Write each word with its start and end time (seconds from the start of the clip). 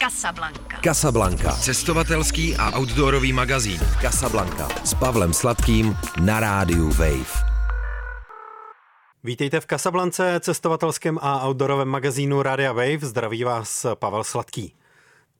Casablanca. 0.00 0.80
Casablanca. 0.80 1.52
Cestovatelský 1.52 2.56
a 2.56 2.72
outdoorový 2.72 3.32
magazín. 3.32 3.80
Casablanca. 4.00 4.68
S 4.84 4.94
Pavlem 4.94 5.32
Sladkým 5.32 5.96
na 6.24 6.40
rádiu 6.40 6.88
Wave. 6.88 7.44
Vítejte 9.24 9.60
v 9.60 9.66
Kasablance, 9.66 10.40
cestovatelském 10.40 11.18
a 11.20 11.44
outdoorovém 11.44 11.88
magazínu 11.88 12.42
Radia 12.42 12.72
Wave. 12.72 12.98
Zdraví 13.02 13.44
vás 13.44 13.86
Pavel 13.94 14.24
Sladký. 14.24 14.79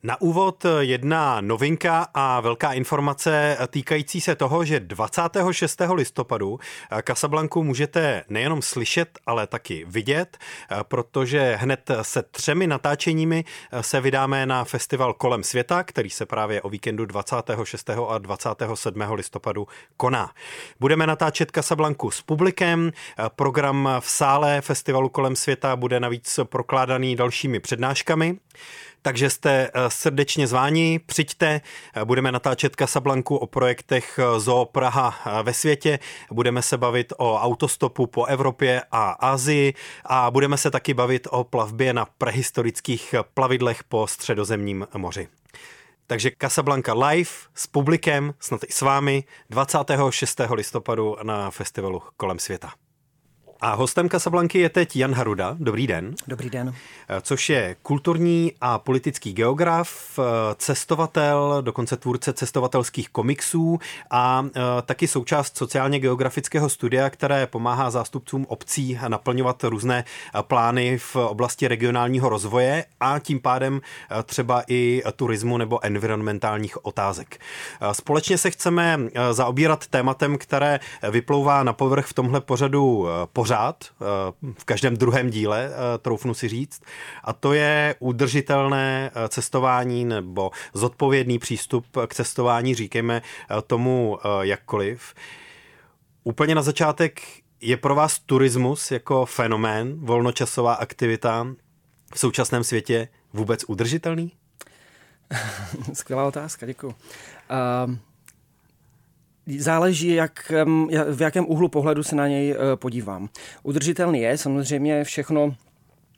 Na 0.02 0.20
úvod 0.20 0.66
jedna 0.80 1.40
novinka 1.40 2.06
a 2.14 2.40
velká 2.40 2.72
informace 2.72 3.56
týkající 3.68 4.20
se 4.20 4.34
toho, 4.34 4.64
že 4.64 4.80
26. 4.80 5.80
listopadu 5.94 6.58
Casablanku 7.06 7.62
můžete 7.64 8.24
nejenom 8.28 8.62
slyšet, 8.62 9.18
ale 9.26 9.46
taky 9.46 9.84
vidět, 9.88 10.38
protože 10.82 11.56
hned 11.60 11.90
se 12.02 12.22
třemi 12.22 12.66
natáčeními 12.66 13.44
se 13.80 14.00
vydáme 14.00 14.46
na 14.46 14.64
festival 14.64 15.12
Kolem 15.12 15.42
světa, 15.42 15.82
který 15.82 16.10
se 16.10 16.26
právě 16.26 16.62
o 16.62 16.68
víkendu 16.68 17.06
26. 17.06 17.90
a 17.90 18.18
27. 18.18 19.00
listopadu 19.12 19.68
koná. 19.96 20.30
Budeme 20.80 21.06
natáčet 21.06 21.50
Casablanku 21.54 22.10
s 22.10 22.22
publikem, 22.22 22.92
program 23.36 23.88
v 24.00 24.10
sále 24.10 24.60
festivalu 24.60 25.08
Kolem 25.08 25.36
světa 25.36 25.76
bude 25.76 26.00
navíc 26.00 26.40
prokládaný 26.44 27.16
dalšími 27.16 27.60
přednáškami. 27.60 28.38
Takže 29.02 29.30
jste 29.30 29.50
eh, 29.74 29.90
srdečně 29.90 30.46
zváni, 30.46 31.00
přijďte, 31.06 31.60
eh, 31.94 32.04
budeme 32.04 32.32
natáčet 32.32 32.76
Casablanku 32.76 33.36
o 33.36 33.46
projektech 33.46 34.18
eh, 34.18 34.40
Zoo 34.40 34.64
Praha 34.64 35.42
ve 35.42 35.54
světě, 35.54 35.98
budeme 36.32 36.62
se 36.62 36.78
bavit 36.78 37.12
o 37.18 37.36
autostopu 37.36 38.06
po 38.06 38.24
Evropě 38.24 38.82
a 38.92 39.10
Asii 39.10 39.74
a 40.04 40.30
budeme 40.30 40.56
se 40.56 40.70
taky 40.70 40.94
bavit 40.94 41.28
o 41.30 41.44
plavbě 41.44 41.92
na 41.92 42.06
prehistorických 42.18 43.14
plavidlech 43.34 43.84
po 43.84 44.06
středozemním 44.06 44.86
moři. 44.96 45.28
Takže 46.06 46.30
Casablanca 46.40 46.94
live 46.94 47.30
s 47.54 47.66
publikem, 47.66 48.34
snad 48.40 48.60
i 48.68 48.72
s 48.72 48.80
vámi, 48.80 49.24
26. 49.50 50.40
listopadu 50.54 51.16
na 51.22 51.50
festivalu 51.50 52.02
kolem 52.16 52.38
světa. 52.38 52.72
A 53.62 53.74
hostem 53.74 54.08
Kasablanky 54.08 54.58
je 54.58 54.68
teď 54.68 54.96
Jan 54.96 55.14
Haruda. 55.14 55.56
Dobrý 55.58 55.86
den. 55.86 56.14
Dobrý 56.26 56.50
den. 56.50 56.74
Eh, 57.08 57.20
což 57.20 57.48
je 57.50 57.76
kulturní 57.82 58.52
a 58.60 58.78
politický 58.78 59.32
geograf, 59.32 60.18
eh, 60.18 60.22
cestovatel, 60.54 61.58
dokonce 61.60 61.96
tvůrce 61.96 62.32
cestovatelských 62.32 63.08
komiksů 63.08 63.78
a 64.10 64.46
eh, 64.46 64.60
taky 64.82 65.08
součást 65.08 65.56
sociálně 65.56 65.98
geografického 65.98 66.68
studia, 66.68 67.10
které 67.10 67.46
pomáhá 67.46 67.90
zástupcům 67.90 68.46
obcí 68.48 68.98
naplňovat 69.08 69.64
různé 69.64 70.04
plány 70.42 70.98
v 70.98 71.16
oblasti 71.16 71.68
regionálního 71.68 72.28
rozvoje 72.28 72.84
a 73.00 73.18
tím 73.18 73.40
pádem 73.40 73.80
třeba 74.24 74.62
i 74.68 75.02
turismu 75.16 75.58
nebo 75.58 75.84
environmentálních 75.84 76.84
otázek. 76.84 77.40
Společně 77.92 78.38
se 78.38 78.50
chceme 78.50 78.98
zaobírat 79.30 79.86
tématem, 79.86 80.38
které 80.38 80.80
vyplouvá 81.10 81.62
na 81.62 81.72
povrch 81.72 82.06
v 82.06 82.12
tomhle 82.12 82.40
pořadu 82.40 83.08
pořád 83.32 83.49
pořád, 83.50 83.84
eh, 83.84 84.52
v 84.58 84.64
každém 84.64 84.96
druhém 84.96 85.30
díle, 85.30 85.70
eh, 85.70 85.98
troufnu 85.98 86.34
si 86.34 86.48
říct, 86.48 86.82
a 87.24 87.32
to 87.32 87.52
je 87.52 87.94
udržitelné 87.98 89.10
eh, 89.14 89.28
cestování 89.28 90.04
nebo 90.04 90.50
zodpovědný 90.74 91.38
přístup 91.38 91.86
k 92.06 92.14
cestování, 92.14 92.74
říkejme 92.74 93.22
tomu 93.66 94.18
jakkoliv. 94.40 95.14
Úplně 96.24 96.54
na 96.54 96.62
začátek 96.62 97.20
je 97.60 97.76
pro 97.76 97.94
vás 97.94 98.18
turismus 98.18 98.90
jako 98.90 99.26
fenomén, 99.26 99.94
volnočasová 100.00 100.74
aktivita 100.74 101.46
v 102.14 102.18
současném 102.18 102.64
světě 102.64 103.08
vůbec 103.32 103.64
udržitelný? 103.68 104.32
Skvělá 105.92 106.24
otázka, 106.24 106.66
děkuji. 106.66 106.86
Uh, 106.88 107.96
Záleží, 109.58 110.14
jak, 110.14 110.52
v 111.12 111.20
jakém 111.20 111.44
úhlu 111.48 111.68
pohledu 111.68 112.02
se 112.02 112.16
na 112.16 112.28
něj 112.28 112.50
eh, 112.50 112.76
podívám. 112.76 113.28
Udržitelný 113.62 114.20
je 114.20 114.38
samozřejmě 114.38 115.04
všechno, 115.04 115.54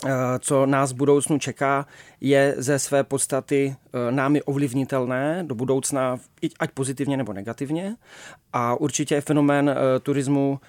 eh, 0.06 0.10
co 0.38 0.66
nás 0.66 0.92
v 0.92 0.96
budoucnu 0.96 1.38
čeká, 1.38 1.86
je 2.20 2.54
ze 2.58 2.78
své 2.78 3.04
podstaty 3.04 3.76
eh, 3.76 4.12
námi 4.12 4.42
ovlivnitelné 4.42 5.44
do 5.46 5.54
budoucna, 5.54 6.18
ať 6.58 6.70
pozitivně 6.70 7.16
nebo 7.16 7.32
negativně. 7.32 7.96
A 8.52 8.74
určitě 8.74 9.14
je 9.14 9.20
fenomén 9.20 9.76
turismu 10.02 10.60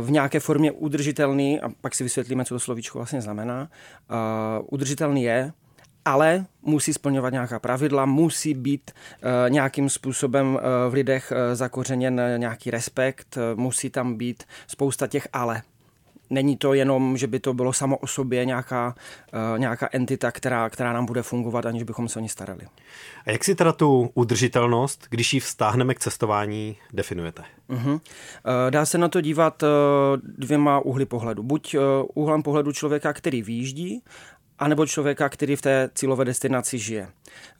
v 0.00 0.10
nějaké 0.10 0.40
formě 0.40 0.72
udržitelný, 0.72 1.60
a 1.60 1.68
pak 1.80 1.94
si 1.94 2.04
vysvětlíme, 2.04 2.44
co 2.44 2.54
to 2.54 2.60
slovíčko 2.60 2.98
vlastně 2.98 3.22
znamená, 3.22 3.68
udržitelný 4.70 5.22
je, 5.22 5.52
ale 6.04 6.46
musí 6.62 6.92
splňovat 6.92 7.32
nějaká 7.32 7.58
pravidla, 7.58 8.06
musí 8.06 8.54
být 8.54 8.90
uh, 8.90 9.50
nějakým 9.50 9.90
způsobem 9.90 10.54
uh, 10.54 10.60
v 10.88 10.94
lidech 10.94 11.32
uh, 11.32 11.54
zakořeněn 11.54 12.20
nějaký 12.36 12.70
respekt, 12.70 13.38
musí 13.54 13.90
tam 13.90 14.14
být 14.14 14.44
spousta 14.66 15.06
těch 15.06 15.28
ale. 15.32 15.62
Není 16.30 16.56
to 16.56 16.74
jenom, 16.74 17.16
že 17.16 17.26
by 17.26 17.40
to 17.40 17.54
bylo 17.54 17.72
samo 17.72 17.96
o 17.96 18.06
sobě 18.06 18.44
nějaká, 18.44 18.94
nějaká 19.56 19.88
entita, 19.92 20.32
která, 20.32 20.70
která 20.70 20.92
nám 20.92 21.06
bude 21.06 21.22
fungovat, 21.22 21.66
aniž 21.66 21.82
bychom 21.82 22.08
se 22.08 22.18
o 22.18 22.22
ní 22.22 22.28
starali. 22.28 22.60
A 23.26 23.30
jak 23.30 23.44
si 23.44 23.54
teda 23.54 23.72
tu 23.72 24.10
udržitelnost, 24.14 25.06
když 25.10 25.34
ji 25.34 25.40
vztáhneme 25.40 25.94
k 25.94 25.98
cestování, 25.98 26.76
definujete? 26.92 27.42
Uh-huh. 27.70 28.00
Dá 28.70 28.86
se 28.86 28.98
na 28.98 29.08
to 29.08 29.20
dívat 29.20 29.64
dvěma 30.38 30.78
úhly 30.78 31.06
pohledu. 31.06 31.42
Buď 31.42 31.76
úhlem 32.14 32.42
pohledu 32.42 32.72
člověka, 32.72 33.12
který 33.12 33.42
výjíždí 33.42 34.02
anebo 34.62 34.86
člověka, 34.86 35.28
který 35.28 35.56
v 35.56 35.62
té 35.62 35.90
cílové 35.94 36.24
destinaci 36.24 36.78
žije. 36.78 37.08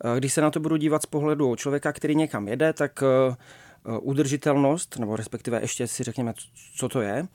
Eh, 0.04 0.18
když 0.18 0.32
se 0.32 0.40
na 0.40 0.50
to 0.50 0.60
budu 0.60 0.76
dívat 0.76 1.02
z 1.02 1.06
pohledu 1.06 1.56
člověka, 1.56 1.92
který 1.92 2.14
někam 2.14 2.48
jede, 2.48 2.72
tak 2.72 3.02
eh, 3.02 3.34
eh, 3.86 3.98
udržitelnost, 3.98 4.98
nebo 4.98 5.16
respektive 5.16 5.60
ještě 5.60 5.86
si 5.86 6.02
řekněme, 6.02 6.34
co 6.76 6.88
to 6.88 7.00
je. 7.00 7.26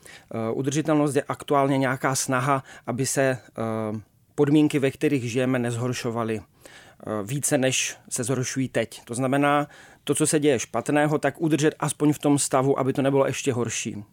Udržitelnost 0.54 1.16
je 1.16 1.24
aktuálně 1.28 1.78
nějaká 1.78 2.16
snaha, 2.16 2.64
aby 2.86 3.06
se 3.06 3.38
podmínky, 4.36 4.80
ve 4.80 4.92
kterých 4.92 5.32
žijeme, 5.32 5.60
nezhoršovaly 5.60 6.42
více, 7.24 7.58
než 7.58 7.98
se 8.10 8.24
zhoršují 8.24 8.70
teď. 8.70 9.02
To 9.06 9.14
znamená, 9.16 9.68
to, 10.08 10.16
co 10.16 10.28
se 10.28 10.40
děje 10.40 10.60
špatného, 10.60 11.18
tak 11.18 11.42
udržet 11.42 11.76
aspoň 11.80 12.14
v 12.14 12.20
tom 12.20 12.40
stavu, 12.40 12.80
aby 12.80 12.94
to 12.94 13.02
nebylo 13.02 13.26
ještě 13.26 13.54
horší. 13.54 13.96
E, 13.96 14.04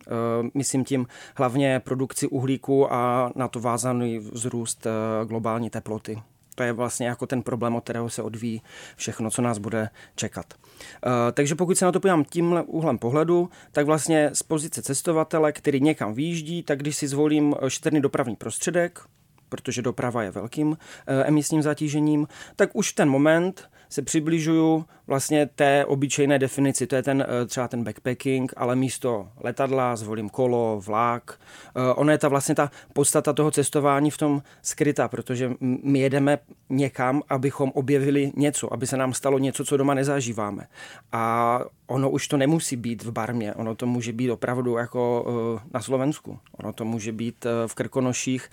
myslím 0.54 0.84
tím 0.84 1.06
hlavně 1.36 1.80
produkci 1.84 2.26
uhlíku 2.26 2.92
a 2.92 3.32
na 3.34 3.48
to 3.48 3.60
vázaný 3.60 4.18
vzrůst 4.18 4.86
e, 4.86 4.90
globální 5.24 5.70
teploty. 5.70 6.22
To 6.54 6.62
je 6.62 6.72
vlastně 6.72 7.06
jako 7.06 7.26
ten 7.26 7.42
problém, 7.42 7.74
od 7.74 7.84
kterého 7.84 8.10
se 8.10 8.22
odvíjí 8.22 8.62
všechno, 8.96 9.30
co 9.30 9.42
nás 9.42 9.58
bude 9.58 9.88
čekat. 10.16 10.54
E, 10.54 11.32
takže 11.32 11.54
pokud 11.54 11.78
se 11.78 11.84
na 11.84 11.92
to 11.92 12.00
podívám 12.00 12.24
tímhle 12.24 12.62
úhlem 12.62 12.98
pohledu, 12.98 13.50
tak 13.72 13.86
vlastně 13.86 14.30
z 14.32 14.42
pozice 14.42 14.82
cestovatele, 14.82 15.52
který 15.52 15.80
někam 15.80 16.14
výjíždí, 16.14 16.62
tak 16.62 16.78
když 16.78 16.96
si 16.96 17.08
zvolím 17.08 17.54
šetrný 17.68 18.00
dopravní 18.00 18.36
prostředek, 18.36 19.00
protože 19.48 19.82
doprava 19.82 20.22
je 20.22 20.30
velkým 20.30 20.76
emisním 21.06 21.62
zatížením, 21.62 22.28
tak 22.56 22.70
už 22.72 22.92
ten 22.92 23.10
moment 23.10 23.68
se 23.94 24.02
přibližuju 24.02 24.84
vlastně 25.06 25.46
té 25.46 25.84
obyčejné 25.84 26.38
definici, 26.38 26.86
to 26.86 26.96
je 26.96 27.02
ten 27.02 27.26
eh, 27.28 27.46
třeba 27.46 27.68
ten 27.68 27.84
backpacking, 27.84 28.52
ale 28.56 28.76
místo 28.76 29.28
letadla 29.40 29.96
zvolím 29.96 30.28
kolo, 30.28 30.80
vlak. 30.86 31.40
Eh, 31.76 31.94
ono 31.94 32.12
je 32.12 32.18
ta 32.18 32.28
vlastně 32.28 32.54
ta 32.54 32.70
podstata 32.92 33.32
toho 33.32 33.50
cestování 33.50 34.10
v 34.10 34.18
tom 34.18 34.42
skryta, 34.62 35.08
protože 35.08 35.52
my 35.60 35.98
jedeme 35.98 36.38
někam, 36.70 37.22
abychom 37.28 37.72
objevili 37.74 38.32
něco, 38.36 38.72
aby 38.72 38.86
se 38.86 38.96
nám 38.96 39.12
stalo 39.12 39.38
něco, 39.38 39.64
co 39.64 39.76
doma 39.76 39.94
nezažíváme. 39.94 40.66
A 41.12 41.60
ono 41.86 42.10
už 42.10 42.28
to 42.28 42.36
nemusí 42.36 42.76
být 42.76 43.02
v 43.02 43.10
Barmě, 43.10 43.54
ono 43.54 43.74
to 43.74 43.86
může 43.86 44.12
být 44.12 44.30
opravdu 44.30 44.76
jako 44.76 45.26
eh, 45.28 45.68
na 45.74 45.80
Slovensku. 45.80 46.38
Ono 46.52 46.72
to 46.72 46.84
může 46.84 47.12
být 47.12 47.46
v 47.66 47.74
Krkonoších, 47.74 48.50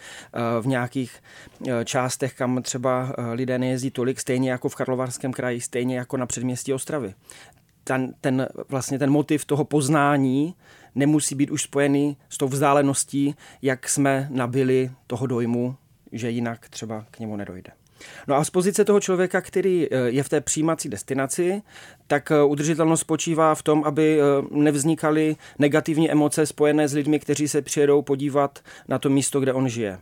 v 0.62 0.68
nějakých 0.68 1.24
částech, 1.86 2.34
kam 2.34 2.62
třeba 2.62 3.16
lidé 3.34 3.60
nejezdí 3.60 3.92
tolik, 3.92 4.20
stejně 4.20 4.52
jako 4.52 4.70
v 4.70 4.76
Karlovarském 4.76 5.31
kraji, 5.34 5.62
stejně 5.62 5.98
jako 5.98 6.18
na 6.18 6.26
předměstí 6.26 6.74
Ostravy. 6.74 7.14
Ten, 7.84 8.14
ten, 8.22 8.48
vlastně 8.70 9.00
ten 9.00 9.10
motiv 9.10 9.46
toho 9.46 9.66
poznání 9.66 10.56
nemusí 10.96 11.36
být 11.36 11.52
už 11.52 11.62
spojený 11.62 12.18
s 12.30 12.38
tou 12.38 12.48
vzdáleností, 12.48 13.36
jak 13.62 13.90
jsme 13.90 14.28
nabili 14.30 14.92
toho 15.08 15.28
dojmu, 15.28 15.76
že 16.12 16.30
jinak 16.30 16.70
třeba 16.70 17.06
k 17.12 17.20
němu 17.20 17.36
nedojde. 17.36 17.72
No 18.28 18.36
a 18.36 18.44
z 18.44 18.50
pozice 18.50 18.86
toho 18.86 19.00
člověka, 19.00 19.42
který 19.42 19.88
eh, 19.92 19.98
je 20.10 20.24
v 20.24 20.30
té 20.30 20.42
přijímací 20.42 20.90
destinaci, 20.90 21.62
tak 22.12 22.32
eh, 22.32 22.44
udržitelnost 22.44 23.00
spočívá 23.00 23.56
v 23.56 23.64
tom, 23.64 23.84
aby 23.84 24.20
eh, 24.20 24.24
nevznikaly 24.52 25.36
negativní 25.60 26.12
emoce 26.12 26.46
spojené 26.46 26.88
s 26.88 26.94
lidmi, 26.94 27.20
kteří 27.20 27.48
se 27.48 27.62
přijedou 27.62 28.02
podívat 28.02 28.60
na 28.88 29.00
to 29.00 29.10
místo, 29.10 29.40
kde 29.40 29.54
on 29.54 29.70
žije. 29.70 30.00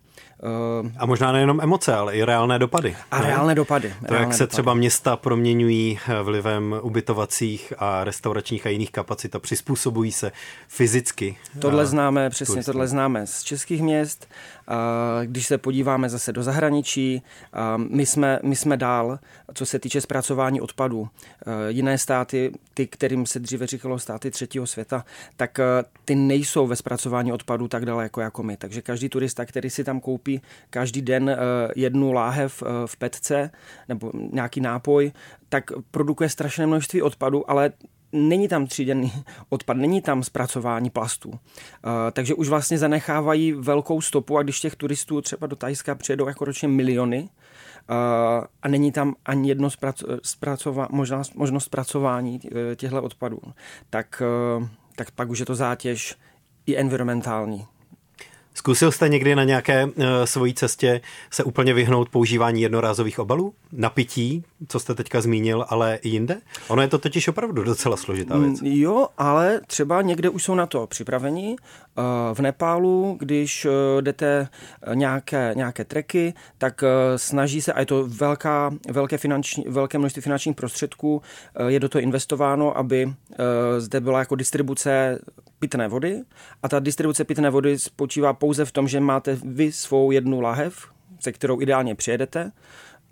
A 0.98 1.06
možná 1.06 1.32
nejenom 1.32 1.62
emoce, 1.62 1.96
ale 1.96 2.16
i 2.16 2.24
reálné 2.24 2.60
dopady. 2.60 2.96
A 3.12 3.22
reálné 3.22 3.56
dopady. 3.56 3.90
To, 3.90 4.14
reálné 4.14 4.26
jak 4.26 4.34
se 4.34 4.44
dopady. 4.44 4.52
třeba 4.52 4.74
města 4.74 5.16
proměňují 5.16 6.00
vlivem 6.24 6.76
ubytovacích 6.82 7.74
a 7.78 8.04
restauračních 8.04 8.66
a 8.66 8.70
jiných 8.70 8.92
kapacit 8.92 9.36
a 9.36 9.40
přizpůsobují 9.40 10.12
se 10.12 10.32
fyzicky. 10.68 11.38
Tohle 11.60 11.86
známe, 11.86 12.30
přesně 12.30 12.54
turistům. 12.54 12.74
tohle 12.74 12.88
známe 12.88 13.28
z 13.28 13.44
českých 13.44 13.82
měst. 13.82 14.28
Když 15.26 15.48
se 15.48 15.58
podíváme 15.58 16.10
zase 16.10 16.34
do 16.34 16.44
zahraničí, 16.44 17.22
my 17.78 18.06
jsme, 18.06 18.40
my 18.44 18.56
jsme 18.56 18.78
dál, 18.78 19.20
co 19.54 19.66
se 19.66 19.80
týče 19.80 20.02
zpracování 20.02 20.62
odpadů. 20.62 21.08
Jiné 21.68 21.98
státy, 22.00 22.51
ty, 22.74 22.88
kterým 22.88 23.25
se 23.25 23.40
dříve 23.40 23.68
říkalo 23.68 24.00
státy 24.00 24.31
třetího 24.31 24.68
světa, 24.68 25.06
tak 25.38 25.60
ty 26.06 26.16
nejsou 26.16 26.68
ve 26.68 26.75
zpracování 26.75 27.31
odpadů 27.34 27.68
tak 27.68 27.86
daleko 27.86 28.22
jako 28.22 28.44
my. 28.44 28.57
Takže 28.57 28.81
každý 28.81 29.10
turista, 29.10 29.46
který 29.46 29.69
si 29.69 29.84
tam 29.84 30.00
koupí 30.00 30.42
každý 30.69 31.01
den 31.01 31.38
jednu 31.75 32.12
láhev 32.12 32.63
v 32.86 32.98
petce 32.98 33.51
nebo 33.88 34.12
nějaký 34.31 34.62
nápoj, 34.62 35.12
tak 35.50 35.72
produkuje 35.92 36.30
strašné 36.30 36.68
množství 36.68 37.01
odpadu, 37.01 37.51
ale 37.51 37.72
není 38.12 38.48
tam 38.48 38.68
tříděný 38.68 39.13
odpad, 39.50 39.78
není 39.78 40.01
tam 40.01 40.24
zpracování 40.24 40.90
plastů. 40.90 41.34
Takže 42.12 42.34
už 42.34 42.50
vlastně 42.50 42.78
zanechávají 42.78 43.51
velkou 43.51 44.01
stopu 44.01 44.38
a 44.38 44.44
když 44.44 44.60
těch 44.60 44.75
turistů 44.75 45.22
třeba 45.22 45.48
do 45.48 45.56
Tajska 45.56 45.96
přijedou 45.96 46.28
jako 46.28 46.46
ročně 46.46 46.68
miliony 46.68 47.30
a 48.62 48.68
není 48.68 48.91
tam 48.91 49.15
ani 49.25 49.50
jedno 49.50 49.68
zpraco- 49.68 50.19
zpracova- 50.24 50.88
možná, 50.91 51.21
možnost 51.36 51.65
zpracování 51.65 52.39
těchto 52.75 53.03
odpadů, 53.03 53.39
tak, 53.89 54.21
uh, 54.57 54.68
tak 54.95 55.12
pak 55.12 55.30
už 55.30 55.39
je 55.39 55.45
to 55.45 55.56
zátěž 55.56 56.15
i 56.65 56.77
environmentální. 56.77 57.68
Zkusil 58.60 58.92
jste 58.92 59.10
někdy 59.10 59.36
na 59.36 59.44
nějaké 59.44 59.86
uh, 59.86 59.92
svojí 60.26 60.54
cestě 60.54 61.02
se 61.32 61.44
úplně 61.44 61.74
vyhnout 61.74 62.10
používání 62.10 62.62
jednorázových 62.62 63.20
obalů? 63.20 63.54
Na 63.72 63.90
pití, 63.90 64.44
co 64.68 64.80
jste 64.80 64.96
teďka 64.96 65.22
zmínil, 65.22 65.66
ale 65.70 65.96
i 65.96 66.10
jinde? 66.10 66.38
Ono 66.68 66.82
je 66.82 66.88
to 66.88 66.98
totiž 66.98 67.28
opravdu 67.28 67.64
docela 67.64 67.98
složitá 67.98 68.38
věc. 68.38 68.60
Jo, 68.64 69.08
ale 69.18 69.62
třeba 69.68 70.02
někde 70.02 70.30
už 70.30 70.44
jsou 70.44 70.56
na 70.56 70.66
to 70.66 70.88
připraveni. 70.88 71.56
Uh, 71.98 72.04
v 72.34 72.40
Nepálu, 72.40 73.18
když 73.20 73.66
uh, 73.66 73.72
jdete 74.02 74.48
nějaké, 74.94 75.52
nějaké 75.56 75.84
treky, 75.86 76.34
tak 76.58 76.84
snaží 77.16 77.62
se, 77.62 77.74
a 77.74 77.80
je 77.80 77.86
to 77.86 78.08
velká, 78.08 78.72
velké, 78.90 79.18
finanční, 79.18 79.66
velké 79.68 79.98
množství 79.98 80.22
finančních 80.22 80.56
prostředků, 80.56 81.22
je 81.68 81.80
do 81.80 81.90
toho 81.90 82.02
investováno, 82.02 82.78
aby 82.78 83.14
zde 83.78 84.00
byla 84.00 84.20
jako 84.20 84.36
distribuce 84.36 85.20
pitné 85.60 85.88
vody 85.88 86.22
a 86.64 86.70
ta 86.70 86.80
distribuce 86.80 87.24
pitné 87.24 87.50
vody 87.50 87.80
spočívá 87.80 88.34
pouze 88.34 88.49
v 88.66 88.72
tom, 88.72 88.88
že 88.88 89.00
máte 89.00 89.38
vy 89.44 89.72
svou 89.72 90.12
jednu 90.12 90.42
lahev, 90.42 90.88
se 91.19 91.31
kterou 91.31 91.62
ideálně 91.62 91.96
přijedete. 91.96 92.51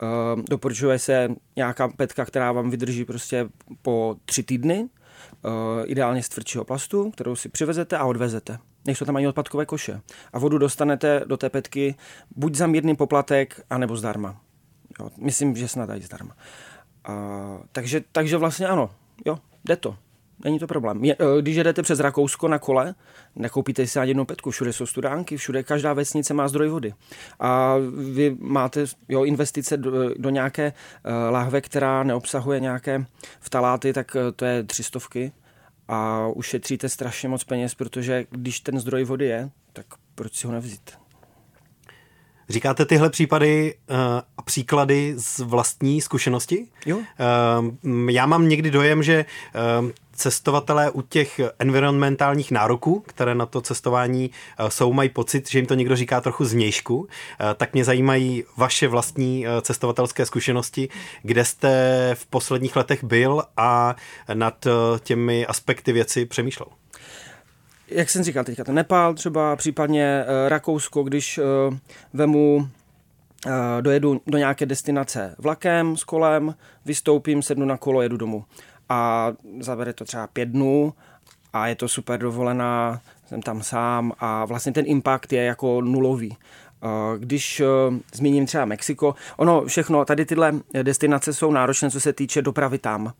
Uh, 0.01 0.42
doporučuje 0.50 1.00
se 1.00 1.30
nějaká 1.56 1.88
petka, 1.88 2.25
která 2.25 2.51
vám 2.51 2.69
vydrží 2.69 3.06
prostě 3.06 3.50
po 3.81 4.16
tři 4.25 4.44
týdny, 4.44 4.84
uh, 4.84 5.51
ideálně 5.86 6.24
z 6.24 6.30
tvrdšího 6.30 6.66
plastu, 6.66 7.12
kterou 7.12 7.36
si 7.36 7.50
přivezete 7.50 7.98
a 7.98 8.06
odvezete. 8.06 8.57
Nejsou 8.86 9.06
tam 9.06 9.16
ani 9.16 9.28
odpadkové 9.28 9.66
koše. 9.66 10.01
A 10.34 10.39
vodu 10.39 10.57
dostanete 10.57 11.22
do 11.25 11.38
té 11.38 11.50
petky 11.50 11.95
buď 12.36 12.56
za 12.56 12.68
mírný 12.68 12.95
poplatek, 12.95 13.62
anebo 13.69 13.95
zdarma. 13.95 14.42
Jo, 15.00 15.10
myslím, 15.18 15.56
že 15.56 15.68
snad 15.68 15.89
i 15.89 16.01
zdarma. 16.01 16.36
Uh, 17.10 17.16
takže, 17.72 18.04
takže 18.12 18.38
vlastně 18.38 18.68
ano, 18.68 18.89
jo, 19.25 19.39
jde 19.66 19.75
to. 19.75 19.98
Není 20.44 20.60
to 20.60 20.68
problém. 20.68 21.04
Je, 21.04 21.18
když 21.42 21.56
jedete 21.56 21.81
přes 21.81 22.00
Rakousko 22.00 22.48
na 22.48 22.60
kole, 22.60 22.95
nekoupíte 23.36 23.88
si 23.88 24.00
ani 24.00 24.10
jednu 24.10 24.25
petku, 24.25 24.51
všude 24.51 24.74
jsou 24.74 24.86
studánky, 24.86 25.38
všude 25.38 25.63
každá 25.63 25.94
vesnice 25.94 26.34
má 26.34 26.48
zdroj 26.48 26.69
vody. 26.69 26.94
A 27.39 27.75
vy 28.13 28.36
máte 28.39 28.86
jo, 29.10 29.24
investice 29.24 29.78
do, 29.78 30.16
do 30.18 30.30
nějaké 30.30 30.68
uh, 30.74 31.12
lahve, 31.34 31.62
která 31.62 32.04
neobsahuje 32.04 32.60
nějaké 32.60 33.06
vtaláty, 33.39 33.94
tak 33.94 34.16
uh, 34.16 34.22
to 34.36 34.45
je 34.45 34.63
třistovky 34.63 35.31
a 35.88 36.28
ušetříte 36.28 36.89
strašně 36.89 37.30
moc 37.30 37.44
peněz, 37.44 37.75
protože 37.75 38.25
když 38.30 38.60
ten 38.60 38.80
zdroj 38.80 39.04
vody 39.04 39.25
je, 39.25 39.50
tak 39.74 39.86
proč 40.16 40.36
si 40.36 40.48
ho 40.48 40.54
nevzít? 40.54 40.92
Říkáte 42.50 42.86
tyhle 42.86 43.10
případy 43.10 43.76
uh, 43.90 43.96
a 44.38 44.42
příklady 44.42 45.14
z 45.18 45.40
vlastní 45.40 46.02
zkušenosti? 46.02 46.68
Jo. 46.86 46.98
Uh, 46.98 48.10
já 48.10 48.26
mám 48.26 48.50
někdy 48.50 48.72
dojem, 48.72 49.04
že 49.04 49.26
uh, 49.82 49.90
cestovatelé 50.14 50.92
u 50.92 51.02
těch 51.02 51.40
environmentálních 51.60 52.52
nároků, 52.52 53.04
které 53.08 53.36
na 53.36 53.46
to 53.46 53.62
cestování 53.62 54.32
jsou, 54.68 54.94
mají 54.94 55.10
pocit, 55.10 55.50
že 55.50 55.60
jim 55.60 55.66
to 55.66 55.74
někdo 55.74 55.96
říká 55.96 56.22
trochu 56.22 56.46
znějšku, 56.46 57.08
tak 57.58 57.74
mě 57.74 57.86
zajímají 57.86 58.44
vaše 58.58 58.88
vlastní 58.88 59.46
cestovatelské 59.62 60.26
zkušenosti, 60.26 60.90
kde 61.22 61.46
jste 61.46 62.12
v 62.14 62.26
posledních 62.26 62.76
letech 62.76 63.04
byl 63.04 63.44
a 63.58 63.96
nad 64.34 64.68
těmi 65.00 65.46
aspekty 65.46 65.92
věci 65.92 66.26
přemýšlel. 66.26 66.68
Jak 67.88 68.10
jsem 68.10 68.24
říkal 68.24 68.44
teďka, 68.44 68.63
to 68.63 68.72
Nepál 68.72 69.13
třeba, 69.13 69.56
případně 69.56 70.25
Rakousko, 70.48 71.04
když 71.04 71.39
vemu 72.13 72.69
dojedu 73.81 74.22
do 74.28 74.38
nějaké 74.38 74.66
destinace 74.66 75.36
vlakem 75.38 75.98
s 75.98 76.04
kolem, 76.04 76.56
vystoupím, 76.86 77.42
sednu 77.42 77.66
na 77.66 77.78
kolo, 77.78 78.01
jedu 78.01 78.18
domů 78.18 78.45
a 78.89 79.31
zabere 79.60 79.94
to 79.94 80.06
třeba 80.06 80.28
pět 80.28 80.50
dnů 80.50 80.94
a 81.54 81.68
je 81.68 81.75
to 81.75 81.88
super 81.88 82.19
dovolená, 82.19 83.01
jsem 83.25 83.42
tam 83.42 83.63
sám 83.63 84.13
a 84.19 84.45
vlastně 84.45 84.72
ten 84.72 84.86
impact 84.88 85.34
je 85.34 85.44
jako 85.44 85.81
nulový. 85.81 86.38
Když 87.18 87.62
zmíním 88.13 88.45
třeba 88.45 88.65
Mexiko, 88.65 89.15
ono 89.38 89.65
všechno, 89.65 90.06
tady 90.06 90.25
tyhle 90.25 90.53
destinace 90.83 91.33
jsou 91.33 91.51
náročné, 91.51 91.91
co 91.91 92.00
se 92.00 92.13
týče 92.13 92.41
dopravy 92.41 92.77
tam. 92.77 93.13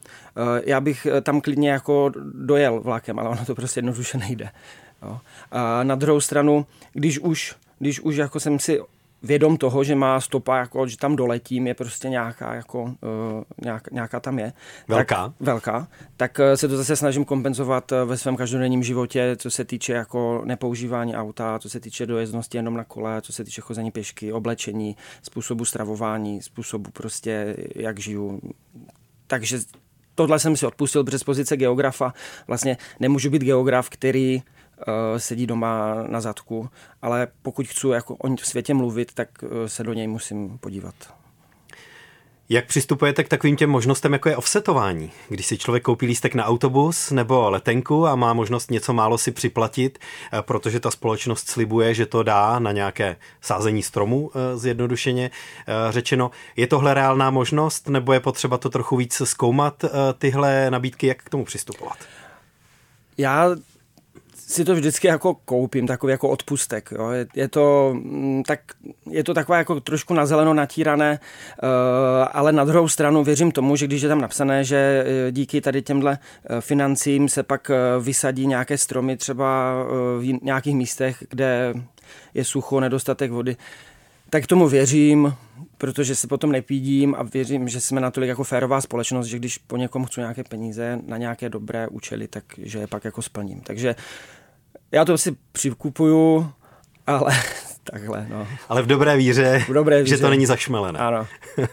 Já 0.66 0.82
bych 0.82 1.08
tam 1.22 1.42
klidně 1.42 1.70
jako 1.70 2.12
dojel 2.34 2.80
vlakem, 2.80 3.20
ale 3.20 3.30
ono 3.30 3.46
to 3.46 3.56
prostě 3.56 3.78
jednoduše 3.78 4.18
nejde. 4.18 4.50
A 5.52 5.84
na 5.84 5.96
druhou 5.96 6.22
stranu, 6.22 6.66
když 6.94 7.20
už, 7.20 7.56
když 7.80 8.00
už 8.00 8.16
jako 8.16 8.40
jsem 8.40 8.60
si 8.60 8.82
vědom 9.24 9.58
toho, 9.58 9.84
že 9.84 9.96
má 9.96 10.22
stopa, 10.22 10.58
jako, 10.58 10.88
že 10.88 10.98
tam 10.98 11.16
doletím, 11.16 11.68
je 11.68 11.74
prostě 11.74 12.10
nějaká, 12.10 12.54
jako, 12.54 12.84
uh, 12.84 12.92
nějak, 13.64 13.92
nějaká 13.92 14.20
tam 14.20 14.40
je. 14.40 14.54
Velká? 14.88 15.16
Tak, 15.16 15.34
velká. 15.40 15.88
Tak 16.18 16.40
uh, 16.40 16.56
se 16.56 16.68
to 16.68 16.78
zase 16.78 16.96
snažím 16.96 17.26
kompenzovat 17.26 17.92
uh, 17.92 17.98
ve 18.06 18.18
svém 18.18 18.36
každodenním 18.36 18.84
životě, 18.84 19.36
co 19.40 19.52
se 19.52 19.66
týče 19.66 19.94
jako 19.94 20.42
nepoužívání 20.46 21.16
auta, 21.16 21.60
co 21.60 21.70
se 21.70 21.80
týče 21.80 22.06
dojezdnosti 22.06 22.58
jenom 22.58 22.74
na 22.74 22.84
kole, 22.84 23.22
co 23.22 23.34
se 23.34 23.44
týče 23.44 23.62
chození 23.62 23.92
pěšky, 23.92 24.34
oblečení, 24.34 24.98
způsobu 25.22 25.66
stravování, 25.66 26.42
způsobu 26.42 26.92
prostě, 26.92 27.56
jak 27.76 28.00
žiju. 28.00 28.42
Takže 29.28 29.60
tohle 30.16 30.40
jsem 30.40 30.58
si 30.58 30.66
odpustil, 30.66 31.04
protože 31.04 31.20
z 31.20 31.24
pozice 31.24 31.58
geografa 31.58 32.14
vlastně 32.48 32.78
nemůžu 33.00 33.30
být 33.30 33.42
geograf, 33.42 33.90
který 33.90 34.44
sedí 35.18 35.48
doma 35.48 35.96
na 36.08 36.22
zadku, 36.22 36.70
ale 37.02 37.28
pokud 37.42 37.68
chci 37.68 37.88
jako 37.88 38.16
o 38.16 38.38
světě 38.38 38.74
mluvit, 38.74 39.14
tak 39.14 39.30
se 39.66 39.84
do 39.84 39.94
něj 39.94 40.08
musím 40.08 40.58
podívat. 40.58 40.96
Jak 42.50 42.66
přistupujete 42.66 43.24
k 43.24 43.30
takovým 43.30 43.56
těm 43.56 43.70
možnostem, 43.70 44.14
jako 44.14 44.30
je 44.30 44.38
offsetování? 44.38 45.12
Když 45.30 45.46
si 45.46 45.58
člověk 45.58 45.84
koupí 45.84 46.06
lístek 46.06 46.36
na 46.36 46.46
autobus 46.46 47.12
nebo 47.12 47.50
letenku 47.50 48.08
a 48.08 48.16
má 48.16 48.34
možnost 48.34 48.72
něco 48.72 48.94
málo 48.94 49.18
si 49.18 49.32
připlatit, 49.32 50.00
protože 50.42 50.80
ta 50.80 50.92
společnost 50.92 51.50
slibuje, 51.50 51.94
že 51.94 52.06
to 52.06 52.24
dá 52.24 52.60
na 52.60 52.72
nějaké 52.72 53.16
sázení 53.42 53.84
stromu, 53.84 54.32
zjednodušeně 54.56 55.32
řečeno. 55.90 56.32
Je 56.56 56.68
tohle 56.68 56.94
reálná 56.94 57.30
možnost, 57.30 57.90
nebo 57.90 58.14
je 58.14 58.20
potřeba 58.20 58.58
to 58.58 58.70
trochu 58.70 58.98
víc 58.98 59.22
zkoumat, 59.26 59.86
tyhle 60.18 60.72
nabídky, 60.72 61.08
jak 61.08 61.24
k 61.24 61.30
tomu 61.30 61.46
přistupovat? 61.46 61.98
Já 63.18 63.50
si 64.48 64.66
to 64.66 64.76
vždycky 64.76 65.08
jako 65.08 65.34
koupím, 65.34 65.88
takový 65.88 66.12
jako 66.12 66.30
odpustek. 66.30 66.90
Jo. 66.92 67.10
Je, 67.10 67.28
je, 67.36 67.48
to, 67.48 67.96
tak, 68.46 68.60
je 69.10 69.24
to 69.24 69.34
takové 69.34 69.58
jako 69.58 69.80
trošku 69.80 70.14
na 70.14 70.26
zeleno 70.26 70.54
natírané, 70.54 71.20
uh, 71.64 71.70
ale 72.32 72.52
na 72.52 72.66
druhou 72.66 72.88
stranu 72.88 73.24
věřím 73.24 73.52
tomu, 73.52 73.76
že 73.76 73.88
když 73.88 74.02
je 74.02 74.10
tam 74.10 74.22
napsané, 74.22 74.64
že 74.64 75.06
díky 75.32 75.62
tady 75.62 75.82
těmhle 75.82 76.18
financím 76.60 77.30
se 77.30 77.44
pak 77.44 77.72
vysadí 78.02 78.48
nějaké 78.48 78.78
stromy 78.78 79.18
třeba 79.18 79.74
v 80.20 80.24
nějakých 80.42 80.76
místech, 80.76 81.24
kde 81.30 81.74
je 82.34 82.44
sucho, 82.44 82.80
nedostatek 82.80 83.32
vody, 83.32 83.58
tak 84.30 84.48
tomu 84.48 84.68
věřím, 84.68 85.34
protože 85.78 86.16
se 86.16 86.28
potom 86.28 86.52
nepídím 86.52 87.16
a 87.18 87.24
věřím, 87.24 87.70
že 87.70 87.82
jsme 87.82 88.02
natolik 88.02 88.28
jako 88.28 88.44
férová 88.44 88.82
společnost, 88.82 89.28
že 89.28 89.40
když 89.40 89.58
po 89.58 89.78
někom 89.78 90.06
chci 90.06 90.20
nějaké 90.20 90.44
peníze 90.44 91.00
na 91.08 91.18
nějaké 91.18 91.50
dobré 91.50 91.88
účely, 91.88 92.28
tak 92.28 92.44
že 92.58 92.80
je 92.80 92.88
pak 92.88 93.06
jako 93.06 93.22
splním. 93.22 93.62
Takže 93.62 93.96
já 94.92 95.06
to 95.06 95.18
si 95.18 95.36
přikupuju, 95.52 96.52
ale 97.08 97.34
Takhle, 97.92 98.28
no. 98.30 98.48
Ale 98.70 98.82
v 98.82 98.86
dobré 98.88 99.18
víře, 99.18 99.66
v 99.68 99.74
dobré 99.74 100.04
víře. 100.04 100.16
že 100.16 100.22
to 100.22 100.30
není 100.30 100.46
zašmelené. 100.46 101.00
Ano, 101.00 101.28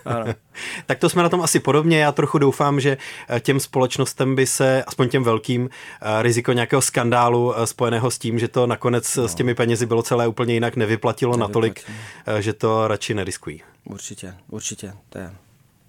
ano. 0.04 0.24
tak 0.86 0.98
to 0.98 1.08
jsme 1.08 1.22
na 1.22 1.28
tom 1.28 1.42
asi 1.42 1.60
podobně. 1.60 1.98
Já 1.98 2.12
trochu 2.12 2.38
doufám, 2.38 2.80
že 2.80 2.96
eh, 3.28 3.40
těm 3.40 3.60
společnostem 3.60 4.34
by 4.34 4.46
se, 4.46 4.84
aspoň 4.84 5.08
těm 5.08 5.24
velkým, 5.24 5.70
eh, 6.02 6.22
riziko 6.22 6.52
nějakého 6.52 6.82
skandálu 6.82 7.54
eh, 7.58 7.66
spojeného 7.66 8.10
s 8.10 8.18
tím, 8.18 8.38
že 8.38 8.48
to 8.48 8.66
nakonec 8.66 9.16
no. 9.16 9.28
s 9.28 9.34
těmi 9.34 9.54
penězi 9.54 9.86
bylo 9.86 10.02
celé 10.02 10.28
úplně 10.28 10.54
jinak, 10.54 10.76
nevyplatilo 10.76 11.36
natolik, 11.36 11.90
že 12.38 12.52
to 12.52 12.88
radši 12.88 13.14
neriskují. 13.14 13.62
Určitě, 13.84 14.34
určitě. 14.48 14.92
To 15.08 15.18
je 15.18 15.32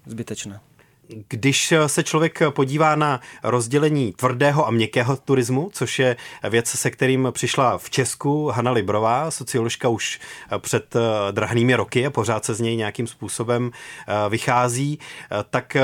zbytečné. 0.06 0.60
Když 1.28 1.74
se 1.86 2.02
člověk 2.02 2.38
podívá 2.50 2.96
na 2.96 3.20
rozdělení 3.42 4.12
tvrdého 4.12 4.66
a 4.66 4.70
měkkého 4.70 5.16
turismu, 5.16 5.70
což 5.72 5.98
je 5.98 6.16
věc, 6.50 6.68
se 6.68 6.90
kterým 6.90 7.28
přišla 7.32 7.78
v 7.78 7.90
Česku 7.90 8.48
Hanna 8.48 8.70
Librová, 8.70 9.30
socioložka 9.30 9.88
už 9.88 10.20
před 10.58 10.96
eh, 10.96 11.32
drahnými 11.32 11.74
roky 11.74 12.06
a 12.06 12.10
pořád 12.10 12.44
se 12.44 12.54
z 12.54 12.60
něj 12.60 12.76
nějakým 12.76 13.06
způsobem 13.06 13.70
eh, 13.70 14.28
vychází, 14.28 14.98
eh, 14.98 15.44
tak 15.50 15.76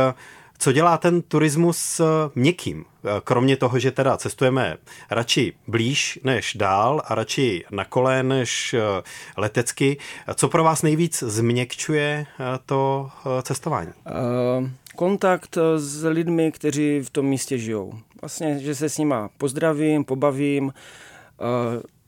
co 0.63 0.73
dělá 0.73 0.99
ten 0.99 1.23
turismus 1.23 2.01
měkkým? 2.35 2.85
Kromě 3.25 3.57
toho, 3.57 3.79
že 3.79 3.91
teda 3.91 4.17
cestujeme 4.17 4.77
radši 5.11 5.53
blíž 5.67 6.19
než 6.25 6.55
dál 6.55 7.03
a 7.05 7.15
radši 7.15 7.65
na 7.71 7.85
kole 7.85 8.23
než 8.23 8.75
letecky, 9.37 9.97
co 10.35 10.49
pro 10.49 10.65
vás 10.65 10.83
nejvíc 10.83 11.23
změkčuje 11.23 12.27
to 12.67 13.11
cestování? 13.43 13.93
Uh 14.61 14.69
kontakt 14.97 15.59
s 15.77 16.05
lidmi, 16.05 16.53
kteří 16.53 17.01
v 17.01 17.11
tom 17.11 17.27
místě 17.27 17.59
žijou. 17.59 17.93
Vlastně, 18.21 18.59
že 18.59 18.75
se 18.75 18.89
s 18.89 18.99
nima 18.99 19.31
pozdravím, 19.39 20.05
pobavím. 20.05 20.73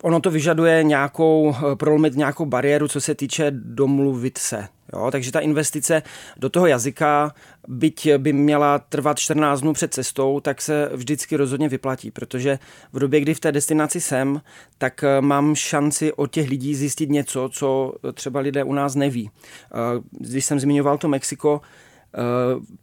Eh, 0.04 0.06
ono 0.06 0.20
to 0.20 0.30
vyžaduje 0.30 0.82
nějakou, 0.82 1.54
eh, 1.56 1.76
prolomit 1.76 2.16
nějakou 2.16 2.46
bariéru, 2.46 2.88
co 2.88 3.00
se 3.00 3.14
týče 3.14 3.50
domluvit 3.50 4.38
se. 4.38 4.68
Jo, 4.92 5.10
takže 5.10 5.32
ta 5.32 5.40
investice 5.40 6.02
do 6.36 6.48
toho 6.48 6.66
jazyka, 6.66 7.34
byť 7.68 8.14
by 8.16 8.32
měla 8.32 8.78
trvat 8.78 9.18
14 9.18 9.60
dnů 9.60 9.72
před 9.72 9.94
cestou, 9.94 10.40
tak 10.40 10.62
se 10.62 10.90
vždycky 10.92 11.36
rozhodně 11.36 11.68
vyplatí, 11.68 12.10
protože 12.10 12.58
v 12.92 12.98
době, 12.98 13.20
kdy 13.20 13.34
v 13.34 13.40
té 13.40 13.52
destinaci 13.52 14.00
jsem, 14.00 14.40
tak 14.78 15.04
eh, 15.04 15.20
mám 15.20 15.54
šanci 15.54 16.12
od 16.12 16.30
těch 16.30 16.48
lidí 16.48 16.74
zjistit 16.74 17.10
něco, 17.10 17.48
co 17.52 17.92
třeba 18.14 18.40
lidé 18.40 18.64
u 18.64 18.72
nás 18.72 18.94
neví. 18.94 19.30
Když 20.10 20.44
jsem 20.44 20.60
zmiňoval 20.60 20.98
to 20.98 21.08
Mexiko, 21.08 21.60
Eh, 21.60 21.60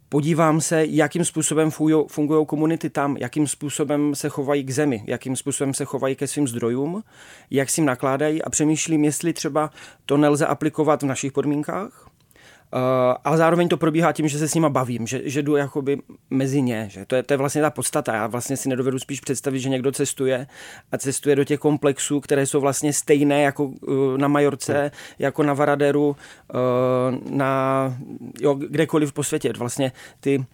podívám 0.08 0.60
se, 0.60 0.84
jakým 0.86 1.24
způsobem 1.24 1.70
fungují 2.08 2.46
komunity 2.46 2.90
tam, 2.90 3.16
jakým 3.16 3.46
způsobem 3.46 4.14
se 4.14 4.28
chovají 4.28 4.64
k 4.64 4.70
zemi, 4.70 5.04
jakým 5.06 5.36
způsobem 5.36 5.74
se 5.74 5.84
chovají 5.84 6.16
ke 6.16 6.26
svým 6.26 6.48
zdrojům, 6.48 7.02
jak 7.50 7.70
s 7.70 7.74
tím 7.74 7.84
nakládají 7.84 8.42
a 8.42 8.50
přemýšlím, 8.50 9.04
jestli 9.04 9.32
třeba 9.32 9.70
to 10.06 10.16
nelze 10.16 10.46
aplikovat 10.46 11.02
v 11.02 11.06
našich 11.06 11.32
podmínkách, 11.32 12.06
Uh, 12.74 12.78
ale 13.24 13.36
zároveň 13.36 13.68
to 13.68 13.76
probíhá 13.76 14.12
tím, 14.12 14.28
že 14.28 14.38
se 14.38 14.48
s 14.48 14.54
nima 14.54 14.68
bavím, 14.68 15.06
že, 15.06 15.20
že 15.24 15.42
jdu 15.42 15.56
jakoby 15.56 15.98
mezi 16.30 16.62
ně. 16.62 16.86
Že 16.90 17.06
to, 17.06 17.16
je, 17.16 17.22
to 17.22 17.32
je 17.32 17.38
vlastně 17.38 17.62
ta 17.62 17.70
podstata. 17.70 18.14
Já 18.14 18.26
vlastně 18.26 18.56
si 18.56 18.68
nedovedu 18.68 18.98
spíš 18.98 19.20
představit, 19.20 19.60
že 19.60 19.68
někdo 19.68 19.92
cestuje 19.92 20.46
a 20.92 20.98
cestuje 20.98 21.36
do 21.36 21.44
těch 21.44 21.60
komplexů, 21.60 22.20
které 22.20 22.46
jsou 22.46 22.60
vlastně 22.60 22.92
stejné 22.92 23.42
jako 23.42 23.64
uh, 23.64 24.18
na 24.18 24.28
Majorce, 24.28 24.90
jako 25.18 25.42
na 25.42 25.54
Varaderu, 25.54 26.08
uh, 26.08 27.30
na 27.30 27.94
jo, 28.40 28.54
kdekoliv 28.54 29.12
po 29.12 29.22
světě. 29.22 29.52
Vlastně 29.58 29.92
ty, 30.20 30.44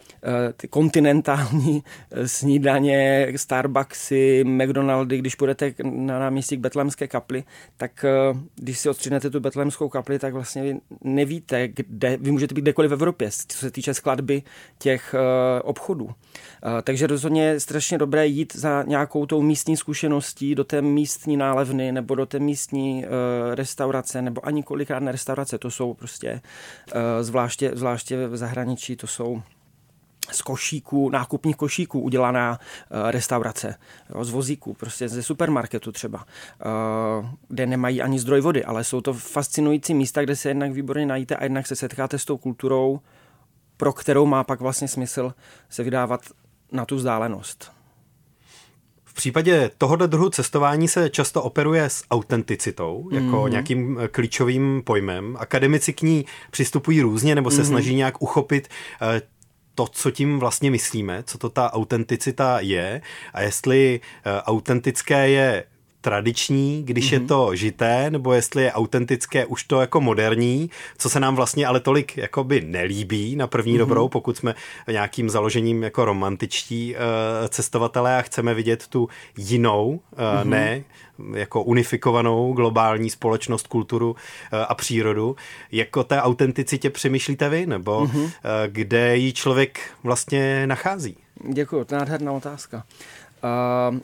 ty 0.56 0.68
kontinentální 0.68 1.82
snídaně, 2.24 3.32
Starbucksy, 3.36 4.44
McDonaldy, 4.44 5.18
když 5.18 5.34
půjdete 5.34 5.74
na 5.84 6.18
náměstí 6.18 6.56
k 6.56 6.60
Betlemské 6.60 7.08
kapli, 7.08 7.44
tak 7.76 8.04
když 8.56 8.78
si 8.78 8.88
odstřínete 8.88 9.30
tu 9.30 9.40
Betlemskou 9.40 9.88
kapli, 9.88 10.18
tak 10.18 10.34
vlastně 10.34 10.76
nevíte, 11.04 11.68
kde 11.68 12.07
kde 12.16 12.24
vy 12.24 12.30
můžete 12.30 12.54
být 12.54 12.62
kdekoliv 12.62 12.90
v 12.90 12.94
Evropě, 12.94 13.30
co 13.30 13.58
se 13.58 13.70
týče 13.70 13.94
skladby 13.94 14.42
těch 14.78 15.14
uh, 15.14 15.20
obchodů. 15.68 16.04
Uh, 16.04 16.12
takže 16.82 17.06
rozhodně 17.06 17.44
je 17.44 17.60
strašně 17.60 17.98
dobré 17.98 18.26
jít 18.26 18.56
za 18.56 18.82
nějakou 18.82 19.26
tou 19.26 19.42
místní 19.42 19.76
zkušeností 19.76 20.54
do 20.54 20.64
té 20.64 20.82
místní 20.82 21.36
nálevny 21.36 21.92
nebo 21.92 22.14
do 22.14 22.26
té 22.26 22.38
místní 22.38 23.04
uh, 23.04 23.54
restaurace, 23.54 24.22
nebo 24.22 24.46
ani 24.46 24.62
kolikrát 24.62 25.00
ne 25.00 25.12
restaurace, 25.12 25.58
to 25.58 25.70
jsou 25.70 25.94
prostě 25.94 26.40
uh, 26.94 27.00
zvláště, 27.20 27.70
zvláště 27.74 28.26
v 28.26 28.36
zahraničí, 28.36 28.96
to 28.96 29.06
jsou 29.06 29.42
z 30.30 30.42
košíků, 30.42 31.10
nákupních 31.10 31.56
košíků 31.56 32.00
udělaná 32.00 32.58
uh, 32.58 33.10
restaurace, 33.10 33.74
jo, 34.14 34.24
z 34.24 34.30
vozíků, 34.30 34.74
prostě 34.74 35.08
ze 35.08 35.22
supermarketu 35.22 35.92
třeba, 35.92 36.18
uh, 36.18 37.26
kde 37.48 37.66
nemají 37.66 38.02
ani 38.02 38.18
zdroj 38.18 38.40
vody, 38.40 38.64
ale 38.64 38.84
jsou 38.84 39.00
to 39.00 39.12
fascinující 39.12 39.94
místa, 39.94 40.22
kde 40.22 40.36
se 40.36 40.48
jednak 40.48 40.72
výborně 40.72 41.06
najíte 41.06 41.36
a 41.36 41.44
jednak 41.44 41.66
se 41.66 41.76
setkáte 41.76 42.18
s 42.18 42.24
tou 42.24 42.36
kulturou, 42.36 43.00
pro 43.76 43.92
kterou 43.92 44.26
má 44.26 44.44
pak 44.44 44.60
vlastně 44.60 44.88
smysl 44.88 45.34
se 45.68 45.82
vydávat 45.82 46.20
na 46.72 46.84
tu 46.84 46.96
vzdálenost. 46.96 47.72
V 49.04 49.14
případě 49.14 49.70
tohoto 49.78 50.06
druhu 50.06 50.30
cestování 50.30 50.88
se 50.88 51.10
často 51.10 51.42
operuje 51.42 51.84
s 51.84 52.04
autenticitou, 52.10 53.08
jako 53.12 53.26
mm-hmm. 53.26 53.50
nějakým 53.50 53.98
eh, 54.00 54.08
klíčovým 54.08 54.82
pojmem. 54.84 55.36
Akademici 55.38 55.92
k 55.92 56.02
ní 56.02 56.24
přistupují 56.50 57.00
různě 57.02 57.34
nebo 57.34 57.50
se 57.50 57.62
mm-hmm. 57.62 57.66
snaží 57.66 57.94
nějak 57.94 58.22
uchopit 58.22 58.68
to, 59.78 59.86
co 59.86 60.10
tím 60.10 60.38
vlastně 60.38 60.70
myslíme, 60.70 61.22
co 61.22 61.38
to 61.38 61.48
ta 61.48 61.72
autenticita 61.72 62.60
je 62.60 63.02
a 63.32 63.40
jestli 63.42 64.00
uh, 64.00 64.32
autentické 64.42 65.30
je 65.30 65.64
tradiční, 66.00 66.82
když 66.84 67.08
mm-hmm. 67.08 67.12
je 67.12 67.18
mhm. 67.18 67.28
to 67.28 67.54
žité, 67.54 68.10
nebo 68.10 68.32
jestli 68.32 68.62
je 68.62 68.72
autentické 68.72 69.46
už 69.46 69.64
to 69.64 69.80
jako 69.80 70.00
moderní, 70.00 70.70
co 70.98 71.10
se 71.10 71.20
nám 71.20 71.36
vlastně 71.36 71.66
ale 71.66 71.80
tolik 71.80 72.16
jakoby 72.16 72.60
nelíbí 72.60 73.36
na 73.36 73.46
první 73.46 73.74
mm-hmm. 73.74 73.78
dobrou, 73.78 74.08
pokud 74.08 74.36
jsme 74.36 74.54
nějakým 74.90 75.30
založením 75.30 75.82
jako 75.82 76.04
romantičtí 76.04 76.94
uh, 76.94 77.00
cestovatelé 77.48 78.18
a 78.18 78.22
chceme 78.22 78.54
vidět 78.54 78.86
tu 78.86 79.08
jinou, 79.36 79.88
uh, 79.90 80.18
mm-hmm. 80.18 80.44
ne 80.44 80.84
jako 81.34 81.62
unifikovanou 81.62 82.52
globální 82.52 83.10
společnost, 83.10 83.66
kulturu 83.66 84.10
uh, 84.10 84.16
a 84.68 84.74
přírodu. 84.74 85.36
Jako 85.72 86.04
té 86.04 86.22
autenticitě 86.22 86.90
přemýšlíte 86.90 87.48
vy, 87.48 87.66
nebo 87.66 88.00
mm-hmm. 88.00 88.24
uh, 88.24 88.30
kde 88.66 89.16
ji 89.16 89.32
člověk 89.32 89.80
vlastně 90.02 90.66
nachází? 90.66 91.16
Děkuji, 91.52 91.84
to 91.84 91.94
je 91.94 91.98
nádherná 91.98 92.32
otázka. 92.32 92.76
Uh, 92.76 93.17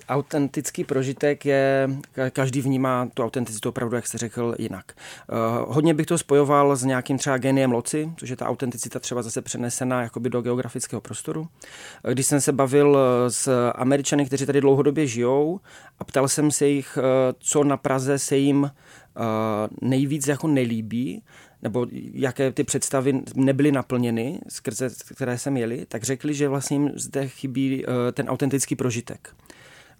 autentický 0.08 0.84
prožitek 0.84 1.46
je, 1.46 1.90
každý 2.30 2.60
vnímá 2.60 3.08
tu 3.14 3.22
autenticitu 3.22 3.68
opravdu, 3.68 3.96
jak 3.96 4.06
jste 4.06 4.18
řekl, 4.18 4.54
jinak. 4.58 4.92
Uh, 4.92 5.74
hodně 5.74 5.94
bych 5.94 6.06
to 6.06 6.18
spojoval 6.18 6.76
s 6.76 6.84
nějakým 6.84 7.18
třeba 7.18 7.38
geniem 7.38 7.72
loci, 7.72 8.12
což 8.16 8.28
je 8.28 8.36
ta 8.36 8.46
autenticita 8.46 8.98
třeba 8.98 9.22
zase 9.22 9.42
přenesená 9.42 10.02
jakoby 10.02 10.30
do 10.30 10.42
geografického 10.42 11.00
prostoru. 11.00 11.48
Když 12.12 12.26
jsem 12.26 12.40
se 12.40 12.52
bavil 12.52 12.98
s 13.28 13.70
Američany, 13.74 14.26
kteří 14.26 14.46
tady 14.46 14.60
dlouhodobě 14.60 15.06
žijou 15.06 15.60
a 15.98 16.04
ptal 16.04 16.28
jsem 16.28 16.50
se 16.50 16.66
jich, 16.68 16.98
co 17.38 17.64
na 17.64 17.76
Praze 17.76 18.18
se 18.18 18.36
jim 18.36 18.62
uh, 18.62 18.70
nejvíc 19.88 20.28
jako 20.28 20.48
nelíbí, 20.48 21.22
nebo 21.64 21.86
jaké 22.12 22.52
ty 22.52 22.64
představy 22.64 23.22
nebyly 23.34 23.72
naplněny, 23.72 24.40
skrze 24.48 24.90
které 25.14 25.38
jsem 25.38 25.56
jeli, 25.56 25.86
tak 25.88 26.02
řekli, 26.02 26.34
že 26.34 26.48
vlastně 26.48 26.74
jim 26.74 26.90
zde 26.94 27.28
chybí 27.28 27.84
eh, 27.84 28.12
ten 28.12 28.28
autentický 28.28 28.76
prožitek. 28.76 29.34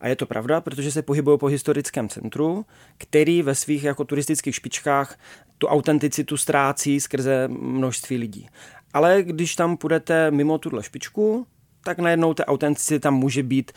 A 0.01 0.09
je 0.09 0.17
to 0.17 0.27
pravda, 0.27 0.61
protože 0.61 0.93
se 0.93 1.03
pohybují 1.03 1.39
po 1.39 1.47
historickém 1.47 2.09
centru, 2.09 2.67
který 2.99 3.43
ve 3.43 3.55
svých 3.55 3.85
jako 3.85 4.05
turistických 4.05 4.55
špičkách 4.55 5.19
tu 5.59 5.67
autenticitu 5.67 6.37
ztrácí 6.37 7.01
skrze 7.01 7.49
množství 7.49 8.17
lidí. 8.17 8.49
Ale 8.93 9.23
když 9.23 9.57
tam 9.57 9.77
půjdete 9.77 10.31
mimo 10.31 10.59
tuhle 10.59 10.83
špičku, 10.83 11.47
tak 11.85 11.99
najednou 11.99 12.35
ta 12.35 12.47
autenticita 12.47 13.11
může 13.11 13.43
být 13.43 13.73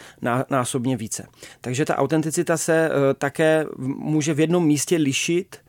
násobně 0.50 0.98
více. 0.98 1.28
Takže 1.62 1.86
ta 1.86 1.98
autenticita 1.98 2.58
se 2.58 2.90
uh, 2.90 2.96
také 3.18 3.66
může 3.98 4.34
v 4.34 4.40
jednom 4.40 4.66
místě 4.66 4.98
lišit 4.98 5.56
Eh, 5.56 5.67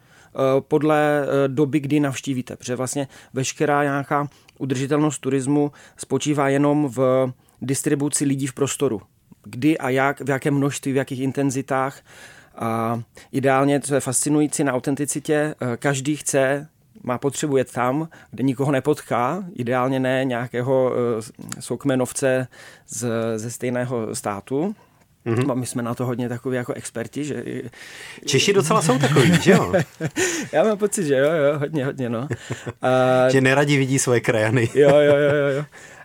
podle 0.61 1.23
eh, 1.23 1.49
doby, 1.49 1.81
kdy 1.81 2.01
navštívíte. 2.01 2.57
Protože 2.57 2.77
vlastně 2.77 3.09
veškerá 3.33 3.83
nějaká 3.83 4.29
udržitelnost 4.59 5.19
turismu 5.19 5.73
spočívá 5.97 6.49
jenom 6.49 6.89
v 6.89 7.33
distribuci 7.63 8.25
lidí 8.25 8.47
v 8.47 8.53
prostoru. 8.53 9.03
Kdy 9.45 9.79
a 9.79 9.91
jak, 9.91 10.21
v 10.21 10.31
jakém 10.31 10.55
množství, 10.55 10.93
v 10.93 10.97
jakých 10.97 11.21
intenzitách. 11.21 12.01
A 12.57 13.01
ideálně, 13.33 13.81
co 13.81 13.95
je 13.95 14.01
fascinující 14.01 14.65
na 14.65 14.73
autenticitě, 14.73 15.35
eh, 15.35 15.77
každý 15.77 16.17
chce 16.17 16.69
má 17.03 17.19
potřebu 17.19 17.57
jet 17.57 17.73
tam, 17.73 18.09
kde 18.31 18.43
nikoho 18.43 18.73
nepotká, 18.73 19.45
ideálně 19.55 20.01
ne 20.01 20.25
nějakého 20.25 20.93
soukmenovce 21.61 22.49
z, 22.89 23.09
ze 23.37 23.51
stejného 23.51 24.15
státu, 24.15 24.75
Mm-hmm. 25.29 25.55
My 25.55 25.67
jsme 25.67 25.83
na 25.83 25.95
to 25.95 26.07
hodně 26.07 26.29
takový 26.29 26.57
jako 26.57 26.73
experti, 26.73 27.25
že... 27.25 27.45
Češi 28.27 28.53
docela 28.53 28.83
jsou 28.83 28.99
takový, 28.99 29.43
že 29.43 29.51
jo? 29.51 29.73
Já 30.53 30.65
mám 30.65 30.79
pocit, 30.79 31.07
že 31.07 31.15
jo, 31.15 31.31
jo, 31.33 31.59
hodně, 31.59 31.85
hodně, 31.85 32.09
no. 32.09 32.29
A... 32.83 33.29
že 33.31 33.41
neradi 33.41 33.77
vidí 33.77 33.99
svoje 33.99 34.21
krajany. 34.21 34.69
jo, 34.75 34.89
jo, 34.89 35.17
jo, 35.17 35.49
jo. 35.57 35.65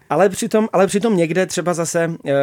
Ale 0.10 0.30
přitom, 0.30 0.70
ale 0.74 0.88
přitom 0.88 1.18
někde 1.18 1.46
třeba 1.46 1.74
zase, 1.74 2.12
eh, 2.28 2.34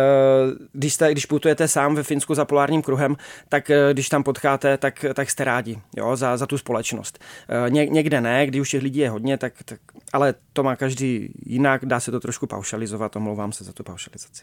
když, 0.72 0.94
jste, 0.94 1.12
když 1.12 1.26
putujete 1.26 1.68
sám 1.68 1.94
ve 1.94 2.02
Finsku 2.02 2.34
za 2.34 2.44
polárním 2.44 2.82
kruhem, 2.82 3.16
tak 3.48 3.70
eh, 3.70 3.88
když 3.92 4.08
tam 4.08 4.22
potkáte, 4.22 4.78
tak, 4.78 5.04
tak 5.14 5.30
jste 5.30 5.44
rádi 5.44 5.78
jo, 5.96 6.16
za, 6.16 6.36
za 6.36 6.46
tu 6.46 6.58
společnost. 6.58 7.18
Eh, 7.66 7.70
ně, 7.70 7.86
někde 7.86 8.20
ne, 8.20 8.46
když 8.46 8.60
už 8.60 8.70
těch 8.70 8.82
lidí 8.82 9.00
je 9.00 9.10
hodně, 9.10 9.38
tak, 9.38 9.52
tak, 9.64 9.80
ale 10.12 10.34
to 10.52 10.62
má 10.62 10.76
každý 10.76 11.32
jinak, 11.46 11.84
dá 11.86 12.00
se 12.00 12.10
to 12.10 12.20
trošku 12.20 12.46
paušalizovat, 12.46 13.16
omlouvám 13.16 13.52
se 13.52 13.64
za 13.64 13.72
tu 13.72 13.82
paušalizaci. 13.82 14.42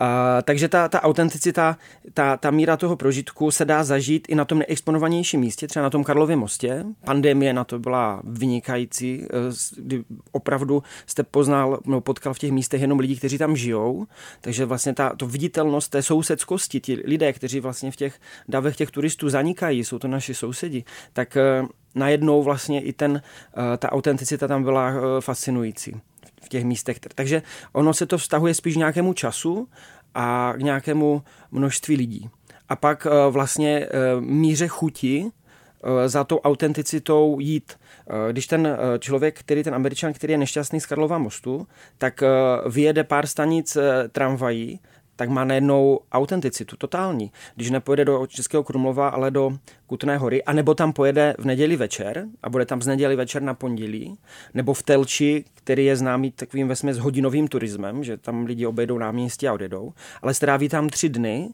Uh, 0.00 0.06
takže 0.42 0.68
ta, 0.68 0.88
ta 0.88 1.02
autenticita, 1.02 1.78
ta, 2.14 2.36
ta 2.36 2.50
míra 2.50 2.76
toho 2.76 2.96
prožitku 2.96 3.50
se 3.50 3.64
dá 3.64 3.84
zažít 3.84 4.28
i 4.28 4.34
na 4.34 4.44
tom 4.44 4.58
neexponovanějším 4.58 5.40
místě, 5.40 5.68
třeba 5.68 5.82
na 5.82 5.90
tom 5.90 6.04
Karlově 6.04 6.36
mostě. 6.36 6.84
Pandemie 7.04 7.52
na 7.52 7.64
to 7.64 7.78
byla 7.78 8.20
vynikající, 8.24 9.26
kdy 9.76 10.04
opravdu 10.32 10.82
jste 11.06 11.22
poznal, 11.22 11.80
no, 11.86 12.00
potkal 12.00 12.34
v 12.34 12.38
těch 12.38 12.52
místech 12.52 12.80
jenom 12.80 12.98
lidi, 12.98 13.16
kteří 13.16 13.38
tam 13.38 13.56
žijou, 13.56 14.06
takže 14.40 14.64
vlastně 14.64 14.94
ta 14.94 15.16
to 15.16 15.26
viditelnost 15.26 15.90
té 15.90 16.02
sousedskosti, 16.02 16.80
ti 16.80 17.02
lidé, 17.04 17.32
kteří 17.32 17.60
vlastně 17.60 17.90
v 17.90 17.96
těch 17.96 18.20
davech 18.48 18.76
těch 18.76 18.90
turistů 18.90 19.28
zanikají, 19.28 19.84
jsou 19.84 19.98
to 19.98 20.08
naši 20.08 20.34
sousedi, 20.34 20.84
tak 21.12 21.36
uh, 21.62 21.68
najednou 21.94 22.42
vlastně 22.42 22.82
i 22.82 22.92
ten, 22.92 23.12
uh, 23.12 23.62
ta 23.78 23.92
autenticita 23.92 24.48
tam 24.48 24.62
byla 24.62 24.90
uh, 24.90 24.96
fascinující 25.20 26.00
v 26.44 26.48
těch 26.48 26.64
místech. 26.64 27.00
Takže 27.14 27.42
ono 27.72 27.94
se 27.94 28.06
to 28.06 28.18
vztahuje 28.18 28.54
spíš 28.54 28.74
k 28.74 28.78
nějakému 28.78 29.12
času 29.12 29.68
a 30.14 30.52
k 30.56 30.60
nějakému 30.60 31.22
množství 31.50 31.96
lidí. 31.96 32.30
A 32.68 32.76
pak 32.76 33.06
eh, 33.06 33.30
vlastně 33.30 33.78
eh, 33.78 33.88
míře 34.20 34.68
chuti 34.68 35.26
eh, 35.26 36.08
za 36.08 36.24
tou 36.24 36.38
autenticitou 36.38 37.40
jít. 37.40 37.72
Když 38.30 38.46
ten 38.46 38.78
člověk, 38.98 39.40
který 39.40 39.62
ten 39.62 39.74
američan, 39.74 40.12
který 40.12 40.32
je 40.32 40.38
nešťastný 40.38 40.80
z 40.80 40.86
Karlova 40.86 41.18
mostu, 41.18 41.66
tak 41.98 42.22
vyjede 42.70 43.04
pár 43.04 43.26
stanic 43.26 43.76
tramvají, 44.12 44.80
tak 45.16 45.28
má 45.28 45.44
najednou 45.44 46.00
autenticitu, 46.12 46.76
totální. 46.76 47.32
Když 47.54 47.70
nepojede 47.70 48.04
do 48.04 48.26
Českého 48.26 48.64
Krumlova, 48.64 49.08
ale 49.08 49.30
do 49.30 49.58
Kutné 49.86 50.16
hory, 50.16 50.44
anebo 50.44 50.74
tam 50.74 50.92
pojede 50.92 51.34
v 51.38 51.44
neděli 51.44 51.76
večer 51.76 52.26
a 52.42 52.50
bude 52.50 52.66
tam 52.66 52.82
z 52.82 52.86
neděli 52.86 53.16
večer 53.16 53.42
na 53.42 53.54
pondělí, 53.54 54.18
nebo 54.54 54.74
v 54.74 54.82
Telči, 54.82 55.44
který 55.54 55.84
je 55.84 55.96
známý 55.96 56.30
takovým 56.30 56.68
vesměs 56.68 56.98
hodinovým 56.98 57.48
turismem, 57.48 58.04
že 58.04 58.16
tam 58.16 58.44
lidi 58.44 58.66
obejdou 58.66 58.98
náměstí 58.98 59.48
a 59.48 59.52
odjedou, 59.52 59.92
ale 60.22 60.34
stráví 60.34 60.68
tam 60.68 60.88
tři 60.88 61.08
dny, 61.08 61.48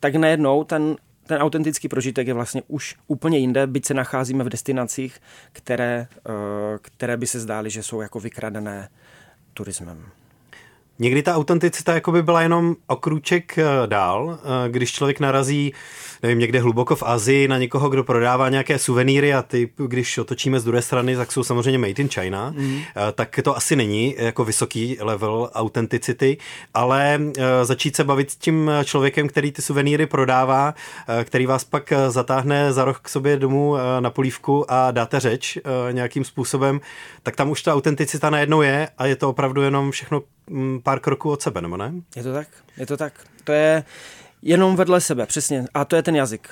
tak 0.00 0.14
najednou 0.14 0.64
ten 0.64 0.96
ten 1.26 1.38
autentický 1.38 1.88
prožitek 1.88 2.26
je 2.26 2.34
vlastně 2.34 2.62
už 2.68 2.96
úplně 3.06 3.38
jinde, 3.38 3.66
byť 3.66 3.86
se 3.86 3.94
nacházíme 3.94 4.44
v 4.44 4.48
destinacích, 4.48 5.20
které, 5.52 6.06
eh, 6.16 6.30
které 6.82 7.16
by 7.16 7.26
se 7.26 7.40
zdály, 7.40 7.70
že 7.70 7.82
jsou 7.82 8.00
jako 8.00 8.20
vykradené 8.20 8.88
turismem. 9.54 10.04
Někdy 10.98 11.22
ta 11.22 11.34
autenticita 11.34 11.94
jako 11.94 12.12
by 12.12 12.22
byla 12.22 12.42
jenom 12.42 12.76
o 12.86 12.96
krůček 12.96 13.58
eh, 13.58 13.64
dál, 13.86 14.38
eh, 14.38 14.68
když 14.68 14.92
člověk 14.92 15.20
narazí, 15.20 15.72
nevím, 16.22 16.38
někde 16.38 16.60
hluboko 16.60 16.96
v 16.96 17.02
Azii 17.02 17.48
na 17.48 17.58
někoho, 17.58 17.88
kdo 17.88 18.04
prodává 18.04 18.48
nějaké 18.48 18.78
suvenýry 18.78 19.34
a 19.34 19.42
ty, 19.42 19.70
když 19.86 20.18
otočíme 20.18 20.60
z 20.60 20.64
druhé 20.64 20.82
strany, 20.82 21.16
tak 21.16 21.32
jsou 21.32 21.44
samozřejmě 21.44 21.78
made 21.78 22.02
in 22.02 22.08
China, 22.08 22.54
mm. 22.56 22.80
tak 23.14 23.40
to 23.44 23.56
asi 23.56 23.76
není 23.76 24.14
jako 24.18 24.44
vysoký 24.44 24.96
level 25.00 25.50
autenticity, 25.54 26.36
ale 26.74 27.20
začít 27.62 27.96
se 27.96 28.04
bavit 28.04 28.30
s 28.30 28.36
tím 28.36 28.70
člověkem, 28.84 29.28
který 29.28 29.52
ty 29.52 29.62
suvenýry 29.62 30.06
prodává, 30.06 30.74
který 31.24 31.46
vás 31.46 31.64
pak 31.64 31.92
zatáhne 32.08 32.72
za 32.72 32.84
roh 32.84 33.00
k 33.00 33.08
sobě 33.08 33.36
domů 33.36 33.76
na 34.00 34.10
polívku 34.10 34.72
a 34.72 34.90
dáte 34.90 35.20
řeč 35.20 35.58
nějakým 35.92 36.24
způsobem, 36.24 36.80
tak 37.22 37.36
tam 37.36 37.50
už 37.50 37.62
ta 37.62 37.74
autenticita 37.74 38.30
najednou 38.30 38.62
je 38.62 38.88
a 38.98 39.06
je 39.06 39.16
to 39.16 39.30
opravdu 39.30 39.62
jenom 39.62 39.90
všechno 39.90 40.22
pár 40.82 41.00
kroků 41.00 41.30
od 41.30 41.42
sebe, 41.42 41.60
nebo 41.60 41.76
ne? 41.76 41.92
Je 42.16 42.22
to 42.22 42.32
tak, 42.32 42.48
je 42.76 42.86
to 42.86 42.96
tak. 42.96 43.12
To 43.44 43.52
je 43.52 43.84
jenom 44.42 44.76
vedle 44.76 45.00
sebe, 45.00 45.26
přesně. 45.26 45.64
A 45.74 45.84
to 45.84 45.96
je 45.96 46.02
ten 46.02 46.16
jazyk. 46.16 46.48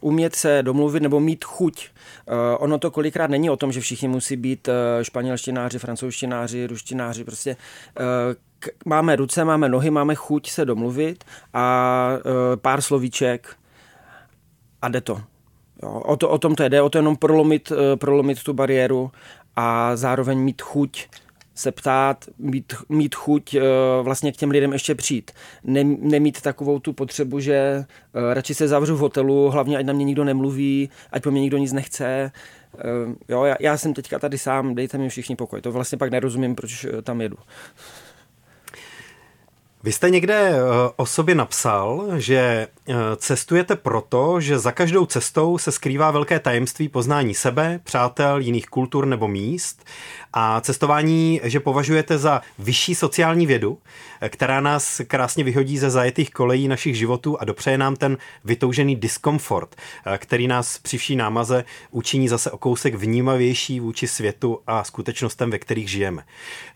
Umět 0.00 0.34
se 0.34 0.62
domluvit 0.62 1.02
nebo 1.02 1.20
mít 1.20 1.44
chuť. 1.44 1.88
Uh, 2.28 2.34
ono 2.58 2.78
to 2.78 2.90
kolikrát 2.90 3.30
není 3.30 3.50
o 3.50 3.56
tom, 3.56 3.72
že 3.72 3.80
všichni 3.80 4.08
musí 4.08 4.36
být 4.36 4.68
uh, 4.68 4.74
španělštináři, 5.02 5.78
francouzštináři, 5.78 6.66
ruštináři. 6.66 7.24
Prostě 7.24 7.56
uh, 8.00 8.04
k- 8.58 8.86
máme 8.86 9.16
ruce, 9.16 9.44
máme 9.44 9.68
nohy, 9.68 9.90
máme 9.90 10.14
chuť 10.14 10.50
se 10.50 10.64
domluvit 10.64 11.24
a 11.52 12.08
uh, 12.16 12.32
pár 12.56 12.80
slovíček 12.80 13.56
a 14.82 14.88
jde 14.88 15.00
to. 15.00 15.20
Jo, 15.82 15.90
o, 16.04 16.16
to, 16.16 16.30
o 16.30 16.38
tom 16.38 16.54
to 16.54 16.68
jde, 16.68 16.82
o 16.82 16.90
to 16.90 16.98
jenom 16.98 17.16
prolomit, 17.16 17.70
uh, 17.70 17.76
prolomit 17.96 18.42
tu 18.42 18.52
bariéru 18.52 19.12
a 19.56 19.96
zároveň 19.96 20.38
mít 20.38 20.62
chuť 20.62 21.08
se 21.54 21.72
ptát, 21.72 22.24
mít, 22.38 22.74
mít 22.88 23.14
chuť 23.14 23.54
uh, 23.54 23.62
vlastně 24.02 24.32
k 24.32 24.36
těm 24.36 24.50
lidem 24.50 24.72
ještě 24.72 24.94
přijít. 24.94 25.30
Ne, 25.64 25.84
nemít 25.84 26.40
takovou 26.40 26.78
tu 26.78 26.92
potřebu, 26.92 27.40
že 27.40 27.84
uh, 28.14 28.32
radši 28.32 28.54
se 28.54 28.68
zavřu 28.68 28.96
v 28.96 29.00
hotelu, 29.00 29.50
hlavně 29.50 29.78
ať 29.78 29.86
na 29.86 29.92
mě 29.92 30.04
nikdo 30.04 30.24
nemluví, 30.24 30.90
ať 31.10 31.22
po 31.22 31.30
mě 31.30 31.40
nikdo 31.40 31.58
nic 31.58 31.72
nechce. 31.72 32.32
Uh, 32.74 33.14
jo, 33.28 33.44
já, 33.44 33.56
já 33.60 33.76
jsem 33.76 33.94
teďka 33.94 34.18
tady 34.18 34.38
sám, 34.38 34.74
dejte 34.74 34.98
mi 34.98 35.08
všichni 35.08 35.36
pokoj. 35.36 35.60
To 35.60 35.72
vlastně 35.72 35.98
pak 35.98 36.10
nerozumím, 36.10 36.54
proč 36.54 36.86
tam 37.02 37.20
jedu. 37.20 37.36
Vy 39.84 39.92
jste 39.92 40.10
někde 40.10 40.52
o 40.96 41.06
sobě 41.06 41.34
napsal, 41.34 42.06
že 42.16 42.68
cestujete 43.16 43.76
proto, 43.76 44.40
že 44.40 44.58
za 44.58 44.72
každou 44.72 45.06
cestou 45.06 45.58
se 45.58 45.72
skrývá 45.72 46.10
velké 46.10 46.38
tajemství 46.38 46.88
poznání 46.88 47.34
sebe, 47.34 47.80
přátel, 47.84 48.40
jiných 48.40 48.66
kultur 48.66 49.06
nebo 49.06 49.28
míst 49.28 49.84
a 50.32 50.60
cestování, 50.60 51.40
že 51.44 51.60
považujete 51.60 52.18
za 52.18 52.40
vyšší 52.58 52.94
sociální 52.94 53.46
vědu, 53.46 53.78
která 54.28 54.60
nás 54.60 55.00
krásně 55.06 55.44
vyhodí 55.44 55.78
ze 55.78 55.90
zajetých 55.90 56.30
kolejí 56.30 56.68
našich 56.68 56.96
životů 56.96 57.40
a 57.40 57.44
dopřeje 57.44 57.78
nám 57.78 57.96
ten 57.96 58.18
vytoužený 58.44 58.96
diskomfort, 58.96 59.76
který 60.18 60.48
nás 60.48 60.78
při 60.78 60.98
vší 60.98 61.16
námaze 61.16 61.64
učiní 61.90 62.28
zase 62.28 62.50
o 62.50 62.58
kousek 62.58 62.94
vnímavější 62.94 63.80
vůči 63.80 64.08
světu 64.08 64.60
a 64.66 64.84
skutečnostem, 64.84 65.50
ve 65.50 65.58
kterých 65.58 65.90
žijeme. 65.90 66.24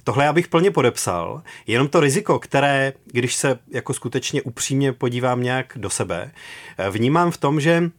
Tohle 0.05 0.25
já 0.25 0.33
bych 0.33 0.49
plně 0.49 0.71
podepsal, 0.71 1.43
jenom 1.67 1.89
to 1.89 2.01
riziko, 2.01 2.39
které, 2.39 2.93
když 3.05 3.35
se 3.35 3.59
jako 3.69 3.95
skutečně 3.95 4.43
upřímně 4.43 4.93
podívám 4.93 5.43
nějak 5.43 5.73
do 5.77 5.91
sebe, 5.91 6.33
vnímám 6.91 7.31
v 7.31 7.37
tom, 7.37 7.61
že 7.61 7.91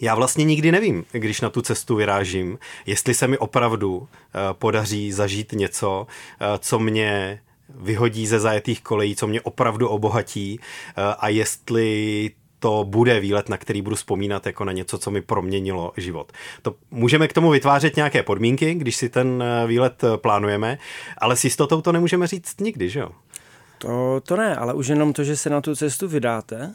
já 0.00 0.14
vlastně 0.14 0.44
nikdy 0.44 0.72
nevím, 0.72 1.04
když 1.12 1.40
na 1.40 1.50
tu 1.50 1.62
cestu 1.62 1.96
vyrážím, 1.96 2.58
jestli 2.86 3.14
se 3.14 3.26
mi 3.26 3.38
opravdu 3.38 4.08
eh, 4.08 4.38
podaří 4.52 5.12
zažít 5.12 5.52
něco, 5.52 6.06
eh, 6.40 6.46
co 6.58 6.78
mě 6.78 7.40
vyhodí 7.68 8.26
ze 8.26 8.40
zajetých 8.40 8.82
kolejí, 8.82 9.16
co 9.16 9.26
mě 9.26 9.40
opravdu 9.40 9.88
obohatí 9.88 10.60
eh, 10.60 10.92
a 11.18 11.28
jestli 11.28 12.30
to 12.58 12.84
bude 12.84 13.20
výlet, 13.20 13.48
na 13.48 13.56
který 13.56 13.82
budu 13.82 13.96
vzpomínat 13.96 14.46
jako 14.46 14.64
na 14.64 14.72
něco, 14.72 14.98
co 14.98 15.10
mi 15.10 15.22
proměnilo 15.22 15.92
život. 15.96 16.32
To 16.62 16.74
můžeme 16.90 17.28
k 17.28 17.32
tomu 17.32 17.50
vytvářet 17.50 17.96
nějaké 17.96 18.22
podmínky, 18.22 18.74
když 18.74 18.96
si 18.96 19.08
ten 19.08 19.44
výlet 19.66 20.02
plánujeme, 20.16 20.78
ale 21.18 21.36
s 21.36 21.44
jistotou 21.44 21.80
to 21.80 21.92
nemůžeme 21.92 22.26
říct 22.26 22.60
nikdy, 22.60 22.90
že 22.90 23.00
jo? 23.00 23.10
To, 23.84 24.20
to 24.24 24.36
ne, 24.36 24.56
ale 24.56 24.74
už 24.74 24.86
jenom 24.86 25.12
to, 25.12 25.24
že 25.24 25.36
se 25.36 25.50
na 25.50 25.60
tu 25.60 25.76
cestu 25.76 26.08
vydáte 26.08 26.74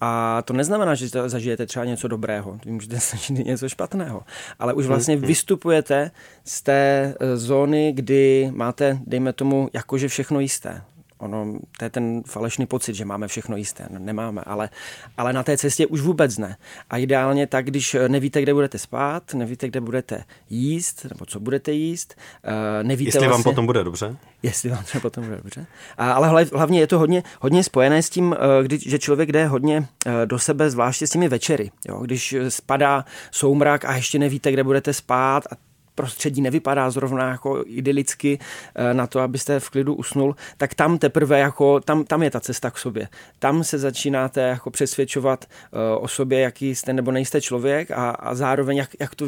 a 0.00 0.42
to 0.42 0.52
neznamená, 0.52 0.94
že 0.94 1.08
zažijete 1.08 1.66
třeba 1.66 1.84
něco 1.84 2.08
dobrého, 2.08 2.58
můžete 2.66 2.96
zažít 3.10 3.46
něco 3.46 3.68
špatného, 3.68 4.22
ale 4.58 4.74
už 4.74 4.86
vlastně 4.86 5.16
mhm. 5.16 5.26
vystupujete 5.26 6.10
z 6.44 6.62
té 6.62 7.14
eh, 7.20 7.36
zóny, 7.36 7.92
kdy 7.92 8.50
máte, 8.54 8.98
dejme 9.06 9.32
tomu, 9.32 9.68
jakože 9.72 10.08
všechno 10.08 10.40
jisté 10.40 10.82
ono, 11.20 11.58
to 11.78 11.84
je 11.84 11.90
ten 11.90 12.22
falešný 12.26 12.66
pocit, 12.66 12.94
že 12.94 13.04
máme 13.04 13.28
všechno 13.28 13.56
jisté. 13.56 13.86
No, 13.90 13.98
nemáme, 13.98 14.42
ale, 14.46 14.70
ale 15.16 15.32
na 15.32 15.42
té 15.42 15.58
cestě 15.58 15.86
už 15.86 16.00
vůbec 16.00 16.38
ne. 16.38 16.56
A 16.90 16.96
ideálně 16.96 17.46
tak, 17.46 17.66
když 17.66 17.96
nevíte, 18.08 18.42
kde 18.42 18.54
budete 18.54 18.78
spát, 18.78 19.34
nevíte, 19.34 19.68
kde 19.68 19.80
budete 19.80 20.24
jíst, 20.50 21.06
nebo 21.10 21.26
co 21.26 21.40
budete 21.40 21.72
jíst, 21.72 22.14
uh, 22.44 22.86
nevíte 22.86 23.08
Jestli 23.08 23.18
vlastně, 23.18 23.32
vám 23.32 23.42
potom 23.42 23.66
bude 23.66 23.84
dobře? 23.84 24.16
Jestli 24.42 24.70
vám 24.70 24.84
třeba 24.84 25.02
potom 25.02 25.24
bude 25.24 25.36
dobře. 25.36 25.66
A, 25.98 26.12
ale 26.12 26.46
hlavně 26.52 26.80
je 26.80 26.86
to 26.86 26.98
hodně, 26.98 27.22
hodně 27.40 27.64
spojené 27.64 28.02
s 28.02 28.10
tím, 28.10 28.26
uh, 28.26 28.36
kdy, 28.62 28.78
že 28.78 28.98
člověk 28.98 29.32
jde 29.32 29.46
hodně 29.46 29.86
do 30.24 30.38
sebe, 30.38 30.70
zvláště 30.70 31.06
s 31.06 31.10
těmi 31.10 31.28
večery. 31.28 31.70
Jo? 31.88 32.00
Když 32.00 32.36
spadá 32.48 33.04
soumrak 33.30 33.84
a 33.84 33.96
ještě 33.96 34.18
nevíte, 34.18 34.52
kde 34.52 34.64
budete 34.64 34.92
spát 34.92 35.44
a 35.52 35.69
prostředí 36.00 36.40
nevypadá 36.40 36.90
zrovna 36.90 37.30
jako 37.30 37.64
idylicky 37.66 38.38
eh, 38.74 38.94
na 38.94 39.06
to, 39.06 39.20
abyste 39.20 39.60
v 39.60 39.70
klidu 39.70 39.94
usnul, 39.94 40.36
tak 40.56 40.74
tam 40.74 40.98
teprve 40.98 41.38
jako, 41.38 41.80
tam, 41.80 42.04
tam 42.04 42.22
je 42.22 42.30
ta 42.30 42.40
cesta 42.40 42.70
k 42.70 42.78
sobě. 42.78 43.08
Tam 43.38 43.64
se 43.64 43.78
začínáte 43.78 44.40
jako 44.40 44.70
přesvědčovat 44.70 45.44
eh, 45.44 45.96
o 45.96 46.08
sobě, 46.08 46.40
jaký 46.40 46.74
jste 46.74 46.92
nebo 46.92 47.12
nejste 47.12 47.40
člověk 47.40 47.90
a, 47.90 48.10
a 48.10 48.34
zároveň 48.34 48.76
jak, 48.76 48.90
jak 49.00 49.14
to 49.14 49.26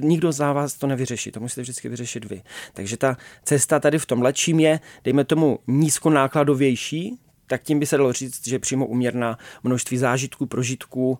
nikdo 0.00 0.32
za 0.32 0.52
vás 0.52 0.74
to 0.74 0.86
nevyřeší, 0.86 1.32
to 1.32 1.40
musíte 1.40 1.60
vždycky 1.60 1.88
vyřešit 1.88 2.24
vy. 2.24 2.42
Takže 2.72 2.96
ta 2.96 3.16
cesta 3.44 3.80
tady 3.80 3.98
v 3.98 4.06
tomhle, 4.06 4.32
čím 4.32 4.60
je, 4.60 4.80
dejme 5.04 5.24
tomu, 5.24 5.58
nízkonákladovější, 5.66 7.18
tak 7.46 7.62
tím 7.62 7.78
by 7.78 7.86
se 7.86 7.96
dalo 7.96 8.12
říct, 8.12 8.48
že 8.48 8.58
přímo 8.58 8.86
uměrná 8.86 9.38
množství 9.62 9.98
zážitků, 9.98 10.46
prožitků 10.46 11.18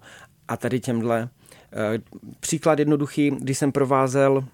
a 0.49 0.57
tady 0.57 0.81
těmhle 0.81 1.29
příklad 2.41 2.79
jednoduchý, 2.79 3.31
když 3.31 3.59
jsem 3.59 3.73
provázel 3.73 4.45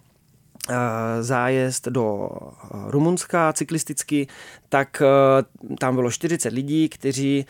Eh, 0.71 1.23
zájezd 1.23 1.89
do 1.89 2.31
eh, 2.31 2.69
Rumunska 2.87 3.53
cyklisticky, 3.53 4.27
tak 4.69 5.03
eh, 5.03 5.77
tam 5.79 5.95
bylo 5.95 6.11
40 6.11 6.53
lidí, 6.53 6.89
kteří 6.89 7.47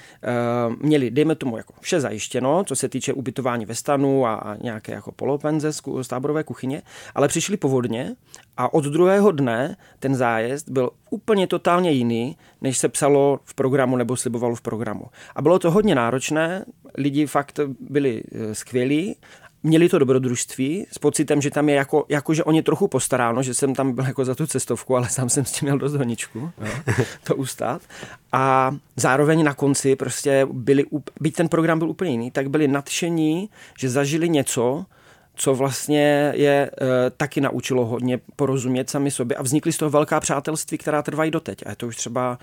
měli, 0.83 1.11
dejme 1.11 1.35
tomu, 1.35 1.57
jako 1.57 1.73
vše 1.81 2.01
zajištěno, 2.01 2.65
co 2.65 2.77
se 2.77 2.89
týče 2.89 3.13
ubytování 3.13 3.67
ve 3.67 3.75
stanu 3.75 4.27
a 4.27 4.57
nějaké 4.63 4.93
jako 4.93 5.13
polopenze 5.13 5.73
z 5.73 6.09
táborové 6.09 6.45
kuchyně, 6.45 6.83
ale 7.15 7.29
přišli 7.29 7.57
povodně 7.57 8.17
a 8.57 8.75
od 8.75 8.85
druhého 8.85 9.33
dne 9.33 9.77
ten 9.99 10.15
zájezd 10.15 10.71
byl 10.71 10.91
úplně 11.11 11.47
totálně 11.47 11.91
jiný, 11.91 12.37
než 12.61 12.79
se 12.79 12.89
psalo 12.89 13.41
v 13.45 13.55
programu 13.55 13.97
nebo 13.97 14.17
slibovalo 14.17 14.55
v 14.55 14.61
programu. 14.61 15.05
A 15.35 15.43
bylo 15.43 15.59
to 15.59 15.71
hodně 15.71 15.95
náročné, 15.95 16.65
lidi 16.99 17.27
fakt 17.27 17.61
byli 17.81 18.23
skvělí 18.53 19.17
měli 19.62 19.88
to 19.88 19.98
dobrodružství 19.98 20.87
s 20.92 20.98
pocitem, 20.98 21.42
že 21.42 21.51
tam 21.51 21.68
je 21.68 21.75
jako, 21.75 22.05
jako 22.09 22.35
že 22.35 22.44
oni 22.44 22.62
trochu 22.62 22.88
postaráno, 22.88 23.42
že 23.42 23.55
jsem 23.55 23.75
tam 23.75 23.92
byl 23.92 24.05
jako 24.05 24.25
za 24.25 24.35
tu 24.35 24.46
cestovku, 24.46 24.96
ale 24.96 25.09
sám 25.09 25.29
jsem 25.29 25.44
s 25.44 25.53
tím 25.53 25.66
měl 25.66 25.79
dost 25.79 25.94
honičku, 25.94 26.53
jo, 26.61 26.72
to 27.25 27.37
ustát. 27.37 27.83
A 28.33 28.75
zároveň 28.96 29.44
na 29.44 29.55
konci 29.55 29.96
prostě 29.96 30.46
byli, 30.53 30.85
byť 31.20 31.35
ten 31.35 31.48
program 31.48 31.79
byl 31.79 31.90
úplně 31.90 32.11
jiný, 32.11 32.31
tak 32.31 32.51
byli 32.51 32.68
nadšení, 32.68 33.51
že 33.79 33.90
zažili 33.90 34.29
něco, 34.29 34.87
co 35.35 35.55
vlastně 35.55 36.33
je 36.37 36.70
e, 36.81 37.11
taky 37.11 37.40
naučilo 37.40 37.87
hodně 37.87 38.20
porozumět 38.37 38.90
sami 38.90 39.11
sobě 39.11 39.37
a 39.37 39.42
vznikly 39.42 39.72
z 39.72 39.77
toho 39.77 39.90
velká 39.90 40.20
přátelství, 40.20 40.79
která 40.79 41.03
trvají 41.03 41.31
doteď. 41.31 41.62
A 41.66 41.70
je 41.70 41.77
to 41.77 41.87
už 41.87 41.96
třeba 41.96 42.38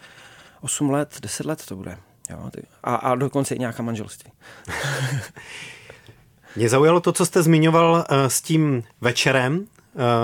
8 0.61 0.89
let, 0.89 1.17
10 1.21 1.45
let 1.45 1.65
to 1.65 1.75
bude. 1.75 1.97
Jo, 2.29 2.49
a, 2.83 2.95
a 2.95 3.15
dokonce 3.15 3.55
i 3.55 3.59
nějaká 3.59 3.83
manželství. 3.83 4.31
Mě 6.59 6.69
zaujalo 6.69 6.99
to, 6.99 7.11
co 7.11 7.25
jste 7.25 7.43
zmiňoval 7.43 8.05
eh, 8.09 8.29
s 8.29 8.41
tím 8.41 8.83
večerem, 9.01 9.65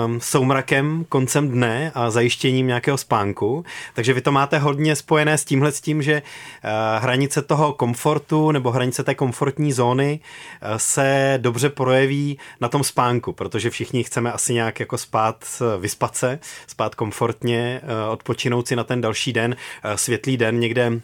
um, 0.04 0.20
soumrakem 0.20 1.04
koncem 1.08 1.48
dne 1.48 1.92
a 1.94 2.10
zajištěním 2.10 2.66
nějakého 2.66 2.98
spánku. 2.98 3.64
Takže 3.94 4.12
vy 4.12 4.20
to 4.20 4.32
máte 4.32 4.58
hodně 4.58 4.96
spojené 4.96 5.38
s 5.38 5.44
tímhle 5.44 5.72
s 5.72 5.80
tím, 5.80 6.02
že 6.02 6.22
uh, 6.22 6.70
hranice 7.02 7.42
toho 7.42 7.72
komfortu 7.72 8.50
nebo 8.50 8.70
hranice 8.70 9.04
té 9.04 9.14
komfortní 9.14 9.72
zóny 9.72 10.20
uh, 10.20 10.76
se 10.76 11.38
dobře 11.42 11.68
projeví 11.68 12.38
na 12.60 12.68
tom 12.68 12.84
spánku, 12.84 13.32
protože 13.32 13.70
všichni 13.70 14.04
chceme 14.04 14.32
asi 14.32 14.54
nějak 14.54 14.80
jako 14.80 14.98
spát, 14.98 15.62
vyspat 15.78 16.16
se, 16.16 16.38
spát 16.66 16.94
komfortně, 16.94 17.80
odpočinout 18.10 18.68
si 18.68 18.76
na 18.76 18.84
ten 18.84 19.00
další 19.00 19.32
den, 19.32 19.56
světlý 19.96 20.36
den 20.36 20.60
někde 20.60 21.00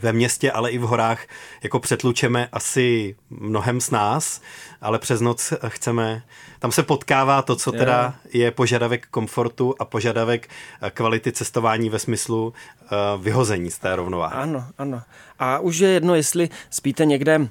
ve 0.00 0.12
městě, 0.12 0.52
ale 0.52 0.70
i 0.70 0.78
v 0.78 0.82
horách 0.82 1.26
jako 1.62 1.80
přetlučeme 1.80 2.48
asi 2.52 3.16
mnohem 3.30 3.80
s 3.80 3.90
nás, 3.90 4.40
ale 4.80 4.98
přes 4.98 5.20
noc 5.20 5.52
chceme, 5.68 6.22
tam 6.66 6.72
se 6.72 6.82
potkává 6.82 7.42
to, 7.42 7.56
co 7.56 7.72
teda 7.72 8.14
je 8.32 8.50
požadavek 8.50 9.06
komfortu 9.06 9.74
a 9.78 9.84
požadavek 9.84 10.48
eh, 10.82 10.90
kvality 10.90 11.32
cestování 11.32 11.90
ve 11.90 11.98
smyslu 11.98 12.46
uh, 12.46 13.22
vyhození 13.22 13.70
z 13.70 13.78
té 13.78 13.96
rovnováhy. 13.96 14.34
Ano, 14.36 14.64
ano. 14.78 15.02
A 15.38 15.58
už 15.58 15.78
je 15.78 15.88
jedno, 15.88 16.14
jestli 16.14 16.48
spíte 16.70 17.04
někde 17.04 17.38
uh, 17.38 17.46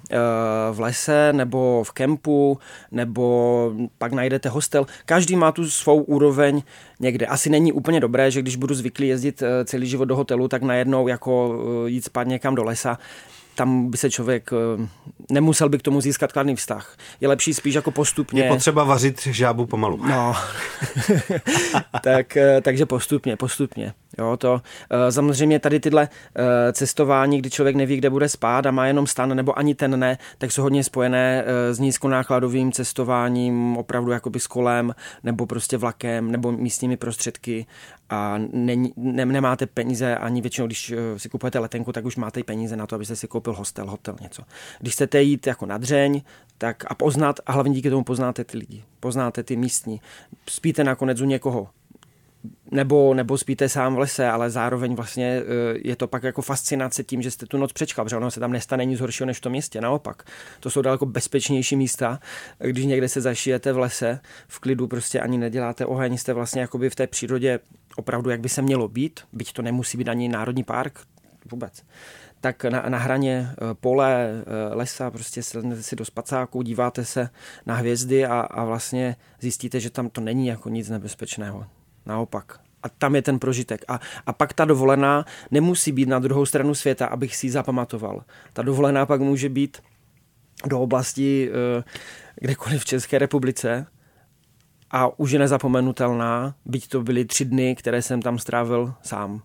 v 0.72 0.80
lese 0.80 1.34
nebo 1.34 1.84
v 1.84 1.92
kempu, 1.92 2.60
nebo 2.92 3.72
pak 3.98 4.14
najdete 4.14 4.50
hostel. 4.50 4.86
Každý 5.06 5.36
má 5.36 5.52
tu 5.52 5.70
svou 5.70 6.02
úroveň 6.02 6.64
někde. 7.00 7.26
Asi 7.26 7.50
není 7.50 7.72
úplně 7.72 8.00
dobré, 8.00 8.32
že 8.32 8.42
když 8.42 8.56
budu 8.56 8.76
zvyklý 8.76 9.08
jezdit 9.08 9.44
celý 9.66 9.88
život 9.88 10.06
do 10.06 10.16
hotelu, 10.16 10.48
tak 10.48 10.62
najednou 10.62 11.08
jako 11.08 11.60
jít 11.86 12.06
spát 12.06 12.28
někam 12.28 12.56
do 12.56 12.64
lesa 12.64 12.98
tam 13.56 13.90
by 13.92 13.98
se 13.98 14.12
člověk, 14.12 14.50
eh, 14.54 14.88
nemusel 15.32 15.70
by 15.70 15.78
k 15.78 15.82
tomu 15.82 16.02
získat 16.02 16.32
kladný 16.32 16.56
vztah. 16.56 16.98
Je 17.22 17.28
lepší 17.28 17.54
spíš 17.54 17.76
jako 17.76 17.92
postupně. 17.92 18.44
Je 18.44 18.50
potřeba 18.50 18.84
vařit 18.84 19.24
žábu 19.24 19.66
pomalu. 19.66 20.06
No, 20.06 20.36
tak, 22.04 22.38
eh, 22.38 22.62
takže 22.62 22.86
postupně, 22.86 23.38
postupně. 23.38 23.94
Jo, 24.18 24.38
to 24.38 24.62
eh, 24.90 25.12
samozřejmě 25.12 25.60
tady 25.60 25.80
tyhle 25.80 26.10
cestování, 26.74 27.38
kdy 27.38 27.50
člověk 27.50 27.76
neví, 27.76 27.98
kde 27.98 28.10
bude 28.10 28.30
spát 28.30 28.66
a 28.66 28.72
má 28.72 28.88
jenom 28.88 29.08
stan, 29.08 29.36
nebo 29.36 29.60
ani 29.60 29.76
ten 29.76 30.00
ne, 30.00 30.18
tak 30.38 30.52
jsou 30.52 30.62
hodně 30.62 30.84
spojené 30.84 31.44
s 31.72 31.80
nízkonákladovým 31.80 32.72
cestováním, 32.72 33.78
opravdu 33.78 34.12
jakoby 34.12 34.40
s 34.40 34.48
kolem, 34.48 34.96
nebo 35.24 35.46
prostě 35.46 35.78
vlakem, 35.78 36.32
nebo 36.32 36.52
místními 36.52 36.98
prostředky 36.98 37.66
a 38.10 38.38
ne, 38.38 38.76
ne, 38.96 39.26
nemáte 39.26 39.66
peníze 39.66 40.18
ani 40.18 40.42
většinou, 40.42 40.68
když 40.68 40.94
si 41.18 41.30
kupujete 41.30 41.60
letenku, 41.60 41.92
tak 41.92 42.06
už 42.06 42.16
máte 42.16 42.44
peníze 42.44 42.76
na 42.76 42.88
to, 42.88 42.96
abyste 42.96 43.16
si 43.16 43.28
koupil 43.28 43.54
hostel, 43.54 43.90
hotel, 43.90 44.16
něco. 44.22 44.44
Když 44.80 44.94
chcete 44.94 45.22
jít 45.22 45.48
jako 45.48 45.66
na 45.66 45.78
dřeň, 45.78 46.22
tak 46.58 46.84
a 46.88 46.96
poznat, 46.96 47.40
a 47.46 47.52
hlavně 47.52 47.74
díky 47.74 47.90
tomu 47.90 48.04
poznáte 48.04 48.44
ty 48.44 48.58
lidi, 48.58 48.84
poznáte 49.00 49.44
ty 49.44 49.56
místní. 49.56 50.02
Spíte 50.50 50.84
nakonec 50.84 51.22
u 51.22 51.26
někoho, 51.26 51.68
nebo, 52.76 53.14
nebo 53.14 53.38
spíte 53.38 53.70
sám 53.70 53.96
v 53.96 54.00
lese, 54.00 54.30
ale 54.30 54.50
zároveň 54.50 54.96
vlastně 54.96 55.26
e, 55.26 55.44
je 55.84 55.96
to 55.96 56.08
pak 56.08 56.24
jako 56.24 56.42
fascinace 56.42 57.04
tím, 57.04 57.22
že 57.22 57.32
jste 57.32 57.46
tu 57.46 57.58
noc 57.58 57.74
přečkal, 57.74 58.06
protože 58.06 58.18
ono 58.18 58.32
se 58.32 58.40
tam 58.40 58.52
nestane 58.52 58.86
nic 58.86 59.00
horšího 59.00 59.28
než 59.28 59.38
v 59.38 59.42
tom 59.42 59.52
městě, 59.52 59.82
naopak. 59.82 60.24
To 60.60 60.70
jsou 60.70 60.82
daleko 60.82 61.06
bezpečnější 61.06 61.76
místa, 61.76 62.20
když 62.60 62.86
někde 62.86 63.10
se 63.10 63.22
zašijete 63.22 63.74
v 63.74 63.78
lese, 63.78 64.20
v 64.48 64.60
klidu 64.60 64.88
prostě 64.88 65.20
ani 65.20 65.38
neděláte 65.38 65.86
oheň, 65.86 66.18
jste 66.18 66.34
vlastně 66.34 66.62
jakoby 66.62 66.90
v 66.90 66.96
té 66.96 67.08
přírodě 67.08 67.60
opravdu, 67.96 68.30
jak 68.30 68.40
by 68.40 68.50
se 68.50 68.62
mělo 68.62 68.88
být, 68.88 69.20
byť 69.34 69.54
to 69.54 69.62
nemusí 69.62 69.98
být 69.98 70.08
ani 70.08 70.30
národní 70.30 70.64
park, 70.64 71.00
vůbec 71.52 71.84
tak 72.46 72.64
na, 72.64 72.84
na 72.90 72.98
hraně 72.98 73.50
eh, 73.52 73.74
pole, 73.74 74.30
eh, 74.30 74.76
lesa, 74.76 75.12
prostě 75.12 75.44
sednete 75.44 75.84
si 75.84 75.96
do 75.96 76.06
spacáku, 76.06 76.62
díváte 76.62 77.06
se 77.06 77.30
na 77.66 77.76
hvězdy 77.76 78.26
a, 78.26 78.40
a 78.40 78.64
vlastně 78.64 79.16
zjistíte, 79.42 79.80
že 79.80 79.90
tam 79.90 80.10
to 80.10 80.22
není 80.22 80.48
jako 80.48 80.70
nic 80.70 80.90
nebezpečného. 80.90 81.66
Naopak. 82.06 82.65
A 82.86 82.90
tam 82.90 83.16
je 83.16 83.22
ten 83.22 83.40
prožitek. 83.40 83.86
A, 83.88 84.00
a 84.26 84.34
pak 84.34 84.54
ta 84.54 84.66
dovolená 84.66 85.26
nemusí 85.52 85.92
být 85.92 86.10
na 86.10 86.20
druhou 86.20 86.46
stranu 86.46 86.76
světa, 86.76 87.06
abych 87.06 87.36
si 87.36 87.46
ji 87.46 87.52
zapamatoval. 87.52 88.24
Ta 88.54 88.62
dovolená 88.62 89.06
pak 89.06 89.22
může 89.22 89.50
být 89.50 89.78
do 90.66 90.80
oblasti 90.80 91.50
eh, 91.50 91.84
kdekoliv 92.36 92.82
v 92.82 92.86
České 92.86 93.20
republice 93.20 93.88
a 94.92 95.20
už 95.20 95.32
je 95.32 95.40
nezapomenutelná, 95.40 96.56
byť 96.66 96.88
to 96.88 97.04
byly 97.04 97.26
tři 97.26 97.46
dny, 97.46 97.76
které 97.76 98.02
jsem 98.02 98.22
tam 98.22 98.40
strávil 98.40 98.94
sám 99.02 99.42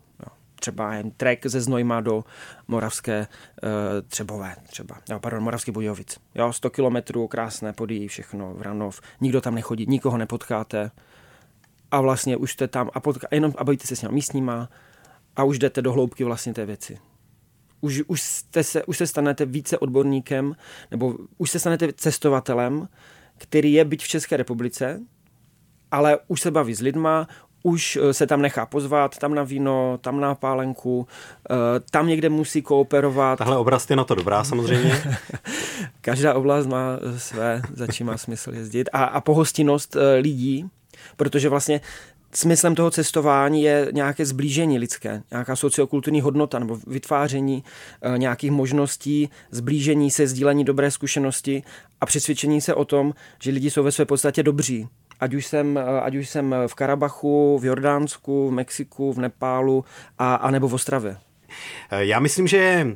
třeba 0.61 0.95
jen 0.95 1.11
trek 1.11 1.47
ze 1.47 1.61
Znojma 1.61 2.01
do 2.01 2.25
Moravské 2.69 3.27
uh, 3.63 3.69
Třebové, 4.09 4.57
třeba, 4.67 4.97
no, 5.11 5.21
pardon, 5.21 5.43
Moravský 5.43 5.73
Budějovic. 5.73 6.19
Jo, 6.35 6.53
100 6.53 6.71
kilometrů, 6.71 7.29
krásné 7.29 7.73
podí, 7.73 8.09
všechno, 8.09 8.55
Vranov, 8.55 9.01
nikdo 9.21 9.41
tam 9.41 9.55
nechodí, 9.55 9.87
nikoho 9.89 10.19
nepotkáte 10.19 10.91
a 11.91 12.01
vlastně 12.01 12.37
už 12.37 12.53
jste 12.53 12.69
tam 12.69 12.91
a, 12.95 13.01
potká, 13.01 13.29
jenom 13.31 13.55
a 13.59 13.65
bavíte 13.65 13.87
se 13.87 13.97
s 13.97 14.01
těmi 14.01 14.15
místníma 14.15 14.69
a 15.37 15.45
už 15.45 15.59
jdete 15.59 15.83
do 15.83 15.93
hloubky 15.93 16.25
vlastně 16.25 16.55
té 16.55 16.67
věci. 16.67 16.99
Už, 17.81 18.03
už, 18.07 18.21
jste 18.21 18.65
se, 18.65 18.85
už 18.85 18.99
se 18.99 19.07
stanete 19.07 19.45
více 19.45 19.79
odborníkem, 19.79 20.57
nebo 20.91 21.15
už 21.39 21.51
se 21.51 21.59
stanete 21.59 21.93
cestovatelem, 21.93 22.89
který 23.39 23.73
je 23.73 23.85
byť 23.85 24.05
v 24.05 24.09
České 24.09 24.37
republice, 24.37 25.01
ale 25.91 26.19
už 26.29 26.41
se 26.41 26.51
baví 26.51 26.75
s 26.75 26.81
lidma, 26.81 27.29
už 27.63 27.99
eh, 28.03 28.15
se 28.15 28.27
tam 28.27 28.43
nechá 28.43 28.67
pozvat, 28.67 29.19
tam 29.19 29.35
na 29.35 29.43
víno, 29.43 29.99
tam 30.01 30.21
na 30.21 30.35
pálenku, 30.35 31.07
eh, 31.51 31.55
tam 31.91 32.07
někde 32.07 32.29
musí 32.29 32.63
kooperovat. 32.63 33.39
Tahle 33.39 33.57
oblast 33.57 33.91
je 33.91 33.97
na 33.97 34.05
to 34.05 34.15
dobrá 34.15 34.45
samozřejmě. 34.45 35.03
Každá 36.01 36.35
oblast 36.35 36.67
má 36.67 36.99
eh, 37.03 37.19
své, 37.19 37.63
za 37.75 37.87
čím 37.87 38.07
má 38.07 38.19
smysl 38.19 38.55
jezdit. 38.55 38.89
A, 38.93 39.05
a 39.05 39.21
pohostinnost 39.21 39.97
lidí, 40.21 40.71
protože 41.17 41.49
vlastně 41.49 41.81
smyslem 42.35 42.75
toho 42.75 42.91
cestování 42.91 43.63
je 43.63 43.89
nějaké 43.93 44.27
zblížení 44.27 44.79
lidské, 44.79 45.23
nějaká 45.31 45.57
sociokulturní 45.57 46.21
hodnota 46.21 46.59
nebo 46.59 46.79
vytváření 46.87 47.65
nějakých 48.17 48.51
možností, 48.51 49.31
zblížení 49.51 50.11
se, 50.11 50.27
sdílení 50.27 50.65
dobré 50.65 50.91
zkušenosti 50.91 51.63
a 52.01 52.07
přesvědčení 52.07 52.61
se 52.61 52.75
o 52.75 52.85
tom, 52.85 53.15
že 53.43 53.51
lidi 53.51 53.71
jsou 53.71 53.83
ve 53.83 53.93
své 53.93 54.05
podstatě 54.05 54.43
dobří 54.43 54.89
ať 55.21 55.35
už 55.35 55.47
jsem, 55.47 55.79
eh, 55.79 56.01
ať 56.01 56.15
už 56.15 56.29
jsem 56.29 56.55
v 56.67 56.75
Karabachu, 56.75 57.59
v 57.59 57.65
Jordánsku, 57.65 58.49
v 58.49 58.53
Mexiku, 58.53 59.13
v 59.13 59.19
Nepálu 59.19 59.85
a, 60.19 60.35
a 60.35 60.51
nebo 60.51 60.69
v 60.69 60.75
Ostravě. 60.75 61.17
Eh, 61.91 62.05
já 62.05 62.21
myslím, 62.21 62.47
že 62.47 62.87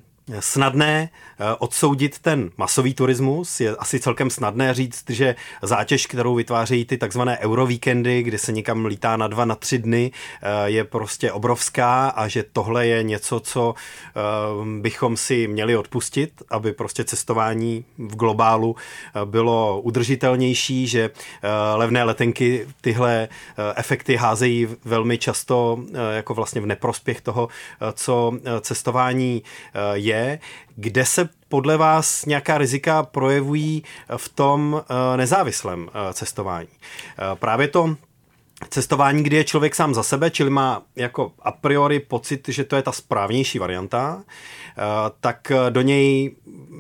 snadné 0.41 1.09
eh, 1.11 1.45
odsoudit 1.59 2.19
ten 2.19 2.51
masový 2.57 2.95
turismus. 2.95 3.61
Je 3.61 3.77
asi 3.77 4.01
celkem 4.01 4.31
snadné 4.31 4.75
říct, 4.75 5.11
že 5.11 5.35
zátěž, 5.63 6.07
kterou 6.07 6.35
vytvářejí 6.35 6.85
ty 6.85 6.99
takzvané 6.99 7.39
eurovíkendy, 7.39 8.23
kdy 8.23 8.39
se 8.39 8.53
někam 8.53 8.87
lítá 8.87 9.17
na 9.17 9.29
dva, 9.29 9.45
na 9.45 9.55
tři 9.55 9.79
dny, 9.79 10.11
eh, 10.43 10.71
je 10.71 10.85
prostě 10.85 11.33
obrovská 11.33 12.09
a 12.09 12.29
že 12.29 12.45
tohle 12.53 12.87
je 12.87 13.03
něco, 13.03 13.41
co 13.41 13.75
eh, 13.77 14.21
bychom 14.81 15.17
si 15.17 15.49
měli 15.49 15.77
odpustit, 15.77 16.43
aby 16.51 16.73
prostě 16.73 17.05
cestování 17.05 17.85
v 17.99 18.17
globálu 18.17 18.77
bylo 19.25 19.81
udržitelnější, 19.81 20.87
že 20.87 21.11
levné 21.75 22.05
letenky 22.05 22.67
tyhle 22.81 23.29
efekty 23.77 24.17
házejí 24.17 24.69
velmi 24.85 25.19
často 25.19 25.79
jako 26.13 26.35
vlastně 26.35 26.61
v 26.61 26.67
neprospěch 26.67 27.21
toho, 27.21 27.49
co 27.95 28.33
cestování 28.61 29.43
je 29.93 30.14
je, 30.15 30.39
kde 30.77 31.05
se 31.05 31.29
podle 31.49 31.77
vás 31.77 32.25
nějaká 32.25 32.59
rizika 32.59 33.03
projevují 33.03 33.83
v 34.17 34.29
tom 34.29 34.83
eh, 34.83 35.17
nezávislém 35.17 35.89
eh, 35.89 36.13
cestování. 36.13 36.69
Eh, 36.73 37.37
právě 37.37 37.69
to 37.69 37.97
cestování, 38.69 39.23
kdy 39.23 39.37
je 39.37 39.45
člověk 39.45 39.75
sám 39.75 39.95
za 39.95 40.03
sebe, 40.03 40.31
čili 40.31 40.51
má 40.51 40.83
jako 40.97 41.33
a 41.43 41.53
priori 41.53 42.01
pocit, 42.01 42.49
že 42.49 42.65
to 42.65 42.77
je 42.77 42.83
ta 42.83 42.93
správnější 42.93 43.59
varianta, 43.59 44.23
eh, 44.27 44.83
tak 45.21 45.53
do 45.71 45.81
něj 45.81 46.37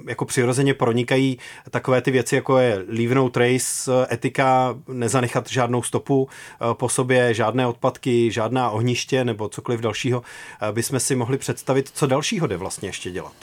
jako 0.08 0.24
přirozeně 0.24 0.74
pronikají 0.74 1.38
takové 1.70 2.00
ty 2.00 2.10
věci, 2.10 2.34
jako 2.34 2.58
je 2.58 2.84
leave 2.88 3.14
no 3.14 3.30
trace, 3.30 4.06
etika, 4.10 4.74
nezanechat 4.88 5.48
žádnou 5.48 5.82
stopu 5.82 6.28
eh, 6.28 6.74
po 6.74 6.88
sobě, 6.88 7.34
žádné 7.34 7.66
odpadky, 7.66 8.30
žádná 8.30 8.70
ohniště 8.70 9.24
nebo 9.24 9.48
cokoliv 9.48 9.80
dalšího, 9.80 10.22
eh, 10.62 10.72
bychom 10.72 11.00
si 11.00 11.16
mohli 11.16 11.38
představit, 11.38 11.90
co 11.94 12.06
dalšího 12.06 12.46
jde 12.46 12.56
vlastně 12.56 12.88
ještě 12.88 13.10
dělat. 13.10 13.34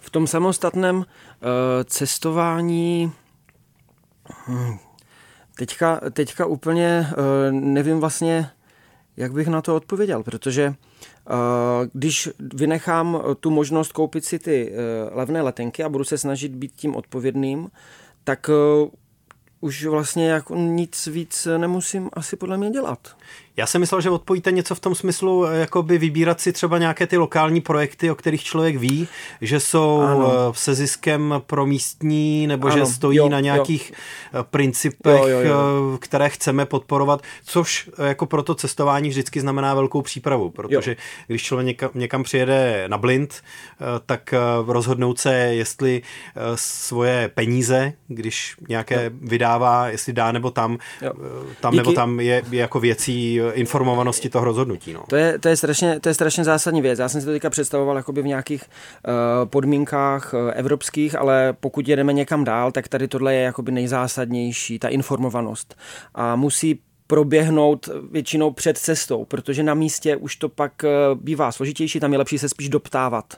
V 0.00 0.10
tom 0.10 0.26
samostatném 0.26 1.04
cestování 1.84 3.12
hm, 4.48 4.78
Teďka, 5.58 6.00
teďka 6.12 6.46
úplně 6.46 7.06
uh, 7.10 7.60
nevím 7.60 8.00
vlastně, 8.00 8.50
jak 9.16 9.32
bych 9.32 9.48
na 9.48 9.62
to 9.62 9.76
odpověděl, 9.76 10.22
protože 10.22 10.68
uh, 10.68 11.34
když 11.92 12.28
vynechám 12.54 13.22
tu 13.40 13.50
možnost 13.50 13.92
koupit 13.92 14.24
si 14.24 14.38
ty 14.38 14.72
levné 15.12 15.42
letenky 15.42 15.84
a 15.84 15.88
budu 15.88 16.04
se 16.04 16.18
snažit 16.18 16.52
být 16.52 16.72
tím 16.76 16.96
odpovědným, 16.96 17.68
tak 18.24 18.50
už 19.60 19.84
vlastně 19.84 20.28
jako 20.28 20.56
nic 20.56 21.06
víc 21.06 21.48
nemusím 21.56 22.10
asi 22.12 22.36
podle 22.36 22.56
mě 22.56 22.70
dělat. 22.70 23.16
Já 23.56 23.66
jsem 23.66 23.80
myslel, 23.80 24.00
že 24.00 24.10
odpojíte 24.10 24.52
něco 24.52 24.74
v 24.74 24.80
tom 24.80 24.94
smyslu, 24.94 25.46
eh, 25.46 25.56
jako 25.56 25.82
by 25.82 25.98
vybírat 25.98 26.40
si 26.40 26.52
třeba 26.52 26.78
nějaké 26.78 27.06
ty 27.06 27.16
lokální 27.16 27.60
projekty, 27.60 28.10
o 28.10 28.14
kterých 28.14 28.44
člověk 28.44 28.76
ví, 28.76 29.08
že 29.40 29.60
jsou 29.60 30.00
ano. 30.00 30.32
Eh, 30.32 30.52
se 30.52 30.74
ziskem 30.74 31.34
pro 31.46 31.66
místní, 31.66 32.46
nebo 32.46 32.68
ano. 32.68 32.76
že 32.76 32.86
stojí 32.86 33.18
jo, 33.18 33.28
na 33.28 33.40
nějakých 33.40 33.90
jo. 33.90 34.40
Eh, 34.40 34.44
principech, 34.50 35.20
jo, 35.20 35.28
jo, 35.28 35.40
jo. 35.40 35.98
které 36.00 36.28
chceme 36.28 36.66
podporovat, 36.66 37.22
což 37.44 37.90
jako 38.06 38.26
pro 38.26 38.42
to 38.42 38.54
cestování 38.54 39.08
vždycky 39.08 39.40
znamená 39.40 39.74
velkou 39.74 40.02
přípravu, 40.02 40.50
protože 40.50 40.90
jo. 40.90 40.96
když 41.26 41.42
člověk 41.42 41.66
někam, 41.66 41.90
někam 41.94 42.22
přijede 42.22 42.84
na 42.88 42.98
blind, 42.98 43.42
tak 44.06 44.34
rozhodnout 44.66 45.18
se, 45.18 45.34
jestli 45.34 46.02
svoje 46.54 47.30
peníze, 47.34 47.92
když 48.08 48.56
nějaké 48.68 49.04
jo. 49.04 49.10
vydává, 49.20 49.88
jestli 49.88 50.12
dá 50.12 50.32
nebo 50.32 50.50
tam, 50.50 50.78
jo. 51.02 51.12
tam 51.60 51.72
Díky. 51.72 51.76
nebo 51.76 51.92
tam 51.92 52.20
je, 52.20 52.42
je 52.50 52.60
jako 52.60 52.80
věcí 52.80 53.40
informovanosti 53.54 54.28
toho 54.28 54.44
rozhodnutí. 54.44 54.92
No. 54.92 55.04
To, 55.08 55.16
je, 55.16 55.38
to, 55.38 55.48
je 55.48 55.56
strašně, 55.56 56.00
to 56.00 56.08
je 56.08 56.14
strašně 56.14 56.44
zásadní 56.44 56.82
věc. 56.82 56.98
Já 56.98 57.08
jsem 57.08 57.20
si 57.20 57.26
to 57.26 57.32
teďka 57.32 57.50
představoval 57.50 57.96
jakoby 57.96 58.22
v 58.22 58.26
nějakých 58.26 58.64
uh, 58.64 59.48
podmínkách 59.48 60.34
uh, 60.34 60.50
evropských, 60.54 61.14
ale 61.14 61.54
pokud 61.60 61.88
jedeme 61.88 62.12
někam 62.12 62.44
dál, 62.44 62.72
tak 62.72 62.88
tady 62.88 63.08
tohle 63.08 63.34
je 63.34 63.42
jakoby 63.42 63.72
nejzásadnější, 63.72 64.78
ta 64.78 64.88
informovanost. 64.88 65.76
A 66.14 66.36
musí 66.36 66.80
proběhnout 67.06 67.88
většinou 68.10 68.50
před 68.50 68.78
cestou, 68.78 69.24
protože 69.24 69.62
na 69.62 69.74
místě 69.74 70.16
už 70.16 70.36
to 70.36 70.48
pak 70.48 70.84
eh, 70.84 70.88
bývá 71.14 71.52
složitější, 71.52 72.00
tam 72.00 72.12
je 72.12 72.18
lepší 72.18 72.38
se 72.38 72.48
spíš 72.48 72.68
doptávat. 72.68 73.34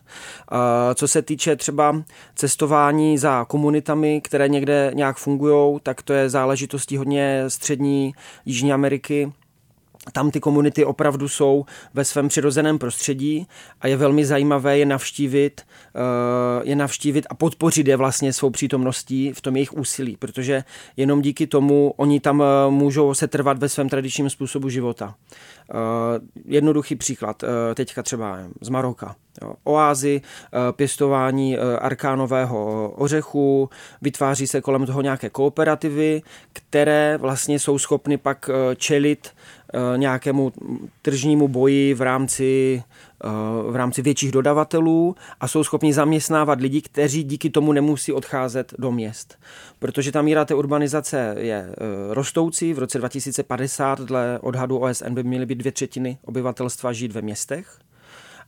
Co 0.94 1.08
se 1.08 1.22
týče 1.22 1.56
třeba 1.56 2.02
cestování 2.34 3.18
za 3.18 3.44
komunitami, 3.44 4.20
které 4.20 4.48
někde 4.48 4.90
nějak 4.94 5.16
fungují, 5.16 5.78
tak 5.82 6.02
to 6.02 6.12
je 6.12 6.28
záležitostí 6.28 6.96
hodně 6.96 7.44
střední 7.48 8.12
Jižní 8.44 8.72
Ameriky, 8.72 9.32
tam 10.12 10.30
ty 10.30 10.40
komunity 10.40 10.84
opravdu 10.84 11.28
jsou 11.28 11.64
ve 11.94 12.04
svém 12.04 12.28
přirozeném 12.28 12.78
prostředí 12.78 13.46
a 13.80 13.86
je 13.86 13.96
velmi 13.96 14.26
zajímavé 14.26 14.78
je 14.78 14.86
navštívit, 14.86 15.60
eh, 15.94 16.00
je 16.62 16.76
navštívit 16.76 17.26
a 17.30 17.34
podpořit 17.34 17.88
je 17.88 17.96
vlastně 17.96 18.32
svou 18.32 18.50
přítomností 18.50 19.32
v 19.32 19.40
tom 19.40 19.56
jejich 19.56 19.72
úsilí, 19.72 20.16
protože 20.16 20.64
jenom 20.96 21.22
díky 21.22 21.46
tomu 21.46 21.94
oni 21.96 22.20
tam 22.20 22.42
eh, 22.42 22.70
můžou 22.70 23.14
se 23.14 23.28
trvat 23.28 23.58
ve 23.58 23.68
svém 23.68 23.88
tradičním 23.88 24.30
způsobu 24.30 24.68
života. 24.68 25.14
Eh, 25.70 25.74
jednoduchý 26.44 26.96
příklad, 26.96 27.44
teďka 27.74 28.02
třeba 28.02 28.38
z 28.60 28.68
Maroka. 28.68 29.16
Oázy, 29.64 30.20
pěstování 30.72 31.58
arkánového 31.58 32.90
ořechu, 32.96 33.70
vytváří 34.02 34.46
se 34.46 34.60
kolem 34.60 34.86
toho 34.86 35.02
nějaké 35.02 35.30
kooperativy, 35.30 36.22
které 36.52 37.18
vlastně 37.20 37.58
jsou 37.58 37.78
schopny 37.78 38.16
pak 38.16 38.50
čelit 38.76 39.30
nějakému 39.96 40.52
tržnímu 41.02 41.48
boji 41.48 41.94
v 41.94 42.02
rámci, 42.02 42.82
eh, 43.24 43.28
v 43.70 43.76
rámci 43.76 44.02
větších 44.02 44.32
dodavatelů 44.32 45.14
a 45.40 45.48
jsou 45.48 45.64
schopni 45.64 45.92
zaměstnávat 45.92 46.60
lidi, 46.60 46.80
kteří 46.80 47.24
díky 47.24 47.50
tomu 47.50 47.72
nemusí 47.72 48.12
odcházet 48.12 48.74
do 48.78 48.92
měst. 48.92 49.38
Protože 49.78 50.12
ta 50.12 50.22
míra 50.22 50.44
té 50.44 50.54
urbanizace 50.54 51.34
je 51.38 51.68
eh, 51.70 51.74
rostoucí. 52.14 52.74
V 52.74 52.78
roce 52.78 52.98
2050 52.98 54.00
dle 54.00 54.38
odhadu 54.42 54.78
OSN 54.78 55.14
by 55.14 55.22
měly 55.22 55.46
být 55.46 55.58
dvě 55.58 55.72
třetiny 55.72 56.18
obyvatelstva 56.24 56.92
žít 56.92 57.12
ve 57.12 57.22
městech. 57.22 57.78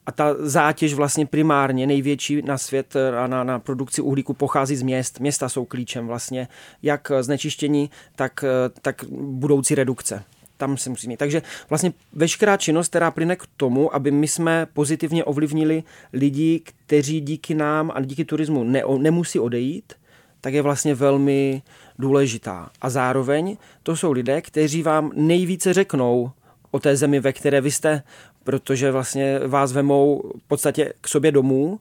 A 0.07 0.13
ta 0.13 0.35
zátěž 0.39 0.95
vlastně 0.95 1.27
primárně 1.27 1.87
největší 1.87 2.43
na 2.43 2.59
svět 2.59 2.97
a 3.19 3.27
na, 3.27 3.45
na 3.45 3.59
produkci 3.59 4.03
uhlíku 4.03 4.35
pochází 4.35 4.77
z 4.77 4.83
měst. 4.83 5.21
Města 5.21 5.49
jsou 5.49 5.65
klíčem 5.65 6.07
vlastně 6.07 6.49
jak 6.83 7.13
znečištění, 7.21 7.91
tak, 8.17 8.45
tak 8.83 9.05
budoucí 9.11 9.75
redukce 9.75 10.25
tam 10.61 10.77
se 10.77 10.91
musí 10.91 11.09
mít. 11.09 11.17
Takže 11.17 11.43
vlastně 11.69 11.93
veškerá 12.13 12.57
činnost, 12.57 12.89
která 12.89 13.11
plyne 13.11 13.37
k 13.37 13.47
tomu, 13.57 13.95
aby 13.95 14.11
my 14.11 14.29
jsme 14.29 14.67
pozitivně 14.73 15.25
ovlivnili 15.25 15.83
lidi, 16.13 16.61
kteří 16.65 17.21
díky 17.21 17.55
nám 17.55 17.93
a 17.95 18.01
díky 18.01 18.25
turismu 18.25 18.65
ne, 18.65 18.83
nemusí 18.99 19.39
odejít, 19.39 19.93
tak 20.41 20.55
je 20.55 20.63
vlastně 20.63 20.95
velmi 20.95 21.63
důležitá. 21.99 22.71
A 22.81 22.91
zároveň 22.91 23.57
to 23.83 23.97
jsou 23.97 24.13
lidé, 24.13 24.43
kteří 24.43 24.83
vám 24.83 25.11
nejvíce 25.15 25.73
řeknou 25.73 26.31
o 26.71 26.79
té 26.79 26.97
zemi, 26.97 27.21
ve 27.21 27.33
které 27.33 27.61
vy 27.61 27.71
jste, 27.71 28.03
protože 28.45 28.91
vlastně 28.91 29.39
vás 29.39 29.73
vemou 29.73 30.33
v 30.39 30.49
podstatě 30.49 30.93
k 31.01 31.09
sobě 31.09 31.33
domů 31.33 31.81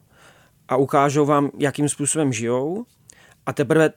a 0.68 0.76
ukážou 0.76 1.26
vám, 1.26 1.50
jakým 1.58 1.88
způsobem 1.88 2.32
žijou. 2.32 2.84
A 3.46 3.52
teprve 3.52 3.90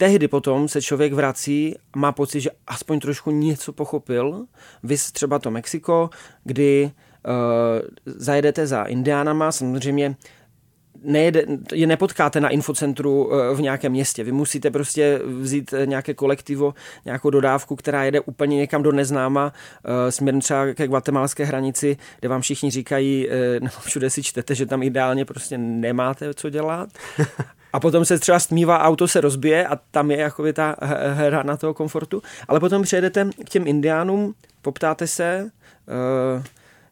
tehdy 0.00 0.28
potom 0.28 0.68
se 0.68 0.82
člověk 0.82 1.12
vrací 1.12 1.74
má 1.96 2.12
pocit, 2.12 2.40
že 2.40 2.50
aspoň 2.66 3.00
trošku 3.00 3.30
něco 3.30 3.72
pochopil. 3.72 4.46
Vy 4.82 4.96
třeba 5.12 5.38
to 5.38 5.50
Mexiko, 5.50 6.10
kdy 6.44 6.90
uh, 7.26 7.32
zajedete 8.04 8.66
za 8.66 8.84
Indiánama, 8.84 9.52
samozřejmě 9.52 10.16
nejede, 11.02 11.44
je 11.72 11.86
nepotkáte 11.86 12.40
na 12.40 12.48
infocentru 12.48 13.30
eh, 13.34 13.54
v 13.54 13.60
nějakém 13.60 13.92
městě. 13.92 14.24
Vy 14.24 14.32
musíte 14.32 14.70
prostě 14.70 15.20
vzít 15.24 15.74
nějaké 15.84 16.14
kolektivo, 16.14 16.74
nějakou 17.04 17.30
dodávku, 17.30 17.76
která 17.76 18.04
jede 18.04 18.20
úplně 18.20 18.56
někam 18.56 18.82
do 18.82 18.92
neznáma, 18.92 19.52
eh, 19.84 20.12
směrem 20.12 20.40
třeba 20.40 20.74
ke 20.74 20.88
guatemalské 20.88 21.44
hranici, 21.44 21.96
kde 22.20 22.28
vám 22.28 22.40
všichni 22.40 22.70
říkají, 22.70 23.28
nebo 23.60 23.74
všude 23.80 24.10
si 24.10 24.22
čtete, 24.22 24.54
že 24.54 24.66
tam 24.66 24.82
ideálně 24.82 25.24
prostě 25.24 25.58
nemáte 25.58 26.34
co 26.34 26.50
dělat. 26.50 26.88
A 27.72 27.80
potom 27.80 28.04
se 28.04 28.18
třeba 28.18 28.38
stmívá, 28.38 28.78
auto 28.78 29.08
se 29.08 29.20
rozbije 29.20 29.66
a 29.66 29.78
tam 29.90 30.10
je 30.10 30.16
jakoby 30.16 30.52
ta 30.52 30.76
hra 31.12 31.42
na 31.42 31.56
toho 31.56 31.74
komfortu. 31.74 32.22
Ale 32.48 32.60
potom 32.60 32.82
přijedete 32.82 33.30
k 33.46 33.48
těm 33.48 33.66
indiánům, 33.66 34.34
poptáte 34.62 35.06
se, 35.06 35.50
uh, 36.36 36.42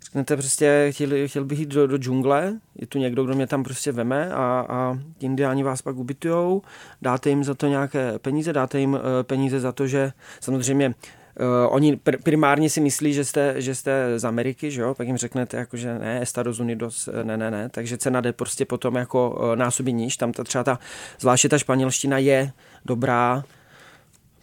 řeknete 0.04 0.36
prostě, 0.36 0.88
chtěl, 0.90 1.08
chtěl 1.26 1.44
bych 1.44 1.58
jít 1.58 1.68
do, 1.68 1.86
do 1.86 1.98
džungle, 1.98 2.54
je 2.76 2.86
tu 2.86 2.98
někdo, 2.98 3.24
kdo 3.24 3.34
mě 3.34 3.46
tam 3.46 3.64
prostě 3.64 3.92
veme 3.92 4.30
a, 4.32 4.66
a 4.68 4.98
indiáni 5.20 5.62
vás 5.62 5.82
pak 5.82 5.96
ubytujou, 5.96 6.62
dáte 7.02 7.30
jim 7.30 7.44
za 7.44 7.54
to 7.54 7.66
nějaké 7.66 8.18
peníze, 8.18 8.52
dáte 8.52 8.80
jim 8.80 8.94
uh, 8.94 9.00
peníze 9.22 9.60
za 9.60 9.72
to, 9.72 9.86
že 9.86 10.12
samozřejmě 10.40 10.94
Uh, 11.40 11.74
oni 11.74 11.96
pr- 11.96 12.22
primárně 12.22 12.70
si 12.70 12.80
myslí, 12.80 13.12
že 13.12 13.24
jste, 13.24 13.62
že 13.62 13.74
jste 13.74 14.18
z 14.18 14.24
Ameriky, 14.24 14.70
že 14.70 14.80
jo? 14.80 14.94
pak 14.94 15.06
jim 15.06 15.16
řeknete, 15.16 15.56
jako, 15.56 15.76
že 15.76 15.98
ne, 15.98 16.22
Estados 16.22 16.58
Unidos, 16.58 17.08
ne, 17.22 17.36
ne, 17.36 17.50
ne, 17.50 17.68
takže 17.68 17.98
cena 17.98 18.20
jde 18.20 18.32
prostě 18.32 18.64
potom 18.64 18.94
jako 18.96 19.30
uh, 19.30 19.56
násobí 19.56 19.92
níž, 19.92 20.16
tam 20.16 20.32
ta, 20.32 20.44
třeba 20.44 20.64
ta, 20.64 20.78
zvláště 21.20 21.48
ta 21.48 21.58
španělština 21.58 22.18
je 22.18 22.52
dobrá, 22.84 23.44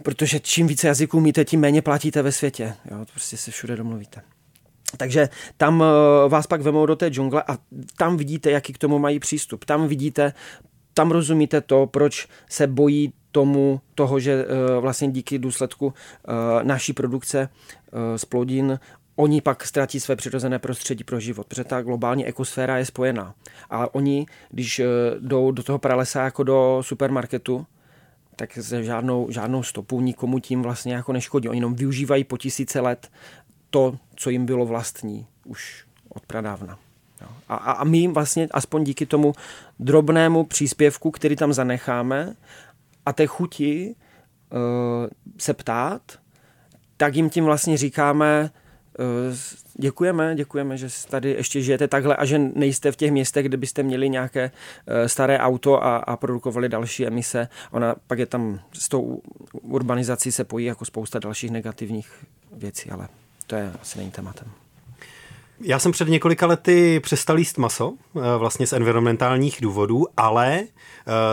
protože 0.03 0.39
čím 0.39 0.67
více 0.67 0.88
jazyků 0.88 1.19
míte, 1.19 1.45
tím 1.45 1.60
méně 1.60 1.81
platíte 1.81 2.21
ve 2.21 2.31
světě, 2.31 2.73
jo? 2.91 3.05
prostě 3.12 3.38
se 3.38 3.51
všude 3.51 3.75
domluvíte. 3.75 4.21
Takže 4.97 5.29
tam 5.58 5.81
uh, 5.81 5.88
vás 6.31 6.47
pak 6.47 6.62
vemou 6.62 6.86
do 6.86 6.95
té 6.95 7.10
džungle 7.10 7.43
a 7.47 7.58
tam 7.97 8.17
vidíte, 8.17 8.51
jaký 8.51 8.73
k 8.73 8.77
tomu 8.77 8.99
mají 8.99 9.19
přístup. 9.19 9.65
Tam 9.65 9.88
vidíte, 9.88 10.34
tam 10.93 11.12
rozumíte 11.12 11.62
to, 11.62 11.88
proč 11.88 12.27
se 12.49 12.67
bojí 12.67 13.13
tomu, 13.36 13.82
toho, 13.95 14.19
že 14.19 14.45
eh, 14.48 14.80
vlastně 14.80 15.12
díky 15.12 15.39
důsledku 15.39 15.93
eh, 15.93 16.63
naší 16.63 16.93
produkce 16.93 17.50
z 18.15 18.24
eh, 18.24 18.28
plodin 18.30 18.80
oni 19.15 19.41
pak 19.41 19.65
ztratí 19.65 20.00
své 20.00 20.15
přirozené 20.15 20.60
prostředí 20.60 21.04
pro 21.04 21.19
život, 21.19 21.48
protože 21.48 21.63
ta 21.63 21.82
globální 21.82 22.26
ekosféra 22.26 22.78
je 22.78 22.86
spojená. 22.86 23.34
A 23.69 23.95
oni, 23.95 24.26
když 24.50 24.82
jdou 25.19 25.52
do 25.52 25.63
toho 25.63 25.80
pralesa 25.80 26.24
jako 26.24 26.43
do 26.43 26.80
supermarketu, 26.82 27.65
tak 28.36 28.54
se 28.54 28.84
žádnou, 28.84 29.32
žádnou 29.32 29.63
stopu 29.63 30.02
nikomu 30.02 30.39
tím 30.39 30.62
vlastně 30.62 30.93
jako 30.93 31.13
neškodí. 31.13 31.50
Oni 31.50 31.58
jenom 31.58 31.76
využívají 31.76 32.24
po 32.24 32.38
tisíce 32.38 32.80
let 32.80 33.12
to, 33.69 33.98
co 34.15 34.30
jim 34.30 34.45
bylo 34.45 34.65
vlastní 34.65 35.28
už 35.45 35.86
od 36.10 36.26
pradávna. 36.26 36.78
A, 37.50 37.56
a 37.56 37.84
my 37.84 37.98
jim 37.98 38.13
vlastně 38.13 38.48
aspoň 38.52 38.84
díky 38.84 39.06
tomu 39.06 39.34
drobnému 39.80 40.43
příspěvku, 40.43 41.12
který 41.12 41.36
tam 41.36 41.54
zanecháme, 41.54 42.36
a 43.05 43.13
té 43.13 43.27
chuti 43.27 43.95
uh, 44.51 44.57
se 45.37 45.53
ptát, 45.53 46.01
tak 46.97 47.15
jim 47.15 47.29
tím 47.29 47.45
vlastně 47.45 47.77
říkáme, 47.77 48.51
eh, 48.99 49.35
děkujeme, 49.73 50.35
děkujeme, 50.35 50.77
že 50.77 50.87
tady 51.09 51.31
ještě 51.31 51.61
žijete 51.61 51.87
takhle 51.87 52.15
a 52.15 52.25
že 52.25 52.39
nejste 52.39 52.91
v 52.91 52.95
těch 52.95 53.11
městech, 53.11 53.45
kde 53.45 53.57
byste 53.57 53.83
měli 53.83 54.09
nějaké 54.09 54.51
eh, 54.87 55.09
staré 55.09 55.39
auto 55.39 55.83
a, 55.83 55.97
a 55.97 56.17
produkovali 56.17 56.69
další 56.69 57.07
emise. 57.07 57.47
Ona 57.71 57.95
pak 58.07 58.19
je 58.19 58.25
tam 58.25 58.59
s 58.73 58.89
tou 58.89 59.21
urbanizací 59.61 60.31
se 60.31 60.43
pojí 60.43 60.65
jako 60.65 60.85
spousta 60.85 61.19
dalších 61.19 61.51
negativních 61.51 62.25
věcí, 62.53 62.91
ale 62.91 63.07
to 63.47 63.55
je 63.55 63.73
asi 63.81 63.97
není 63.97 64.11
tématem. 64.11 64.64
Já 65.61 65.79
jsem 65.79 65.91
před 65.91 66.07
několika 66.07 66.47
lety 66.47 66.99
přestal 66.99 67.39
jíst 67.39 67.57
maso, 67.57 67.93
eh, 68.15 68.19
vlastně 68.37 68.67
z 68.67 68.73
environmentálních 68.73 69.57
důvodů, 69.61 70.05
ale 70.17 70.63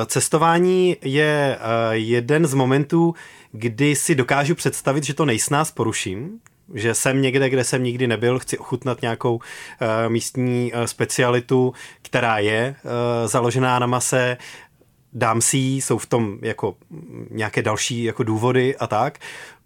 cestování 0.06 0.96
je 1.02 1.58
jeden 1.90 2.46
z 2.46 2.54
momentů, 2.54 3.14
kdy 3.52 3.96
si 3.96 4.14
dokážu 4.14 4.54
představit, 4.54 5.04
že 5.04 5.14
to 5.14 5.24
nejsnáz 5.24 5.70
poruším, 5.70 6.38
že 6.74 6.94
jsem 6.94 7.22
někde, 7.22 7.50
kde 7.50 7.64
jsem 7.64 7.82
nikdy 7.82 8.06
nebyl, 8.06 8.38
chci 8.38 8.58
ochutnat 8.58 9.02
nějakou 9.02 9.40
místní 10.08 10.72
specialitu, 10.84 11.72
která 12.02 12.38
je 12.38 12.74
založená 13.26 13.78
na 13.78 13.86
mase, 13.86 14.36
dám 15.12 15.40
si 15.40 15.56
jí, 15.56 15.80
jsou 15.80 15.98
v 15.98 16.06
tom 16.06 16.38
jako 16.42 16.76
nějaké 17.30 17.62
další 17.62 18.04
jako 18.04 18.22
důvody 18.22 18.76
a 18.76 18.86
tak. 18.86 19.18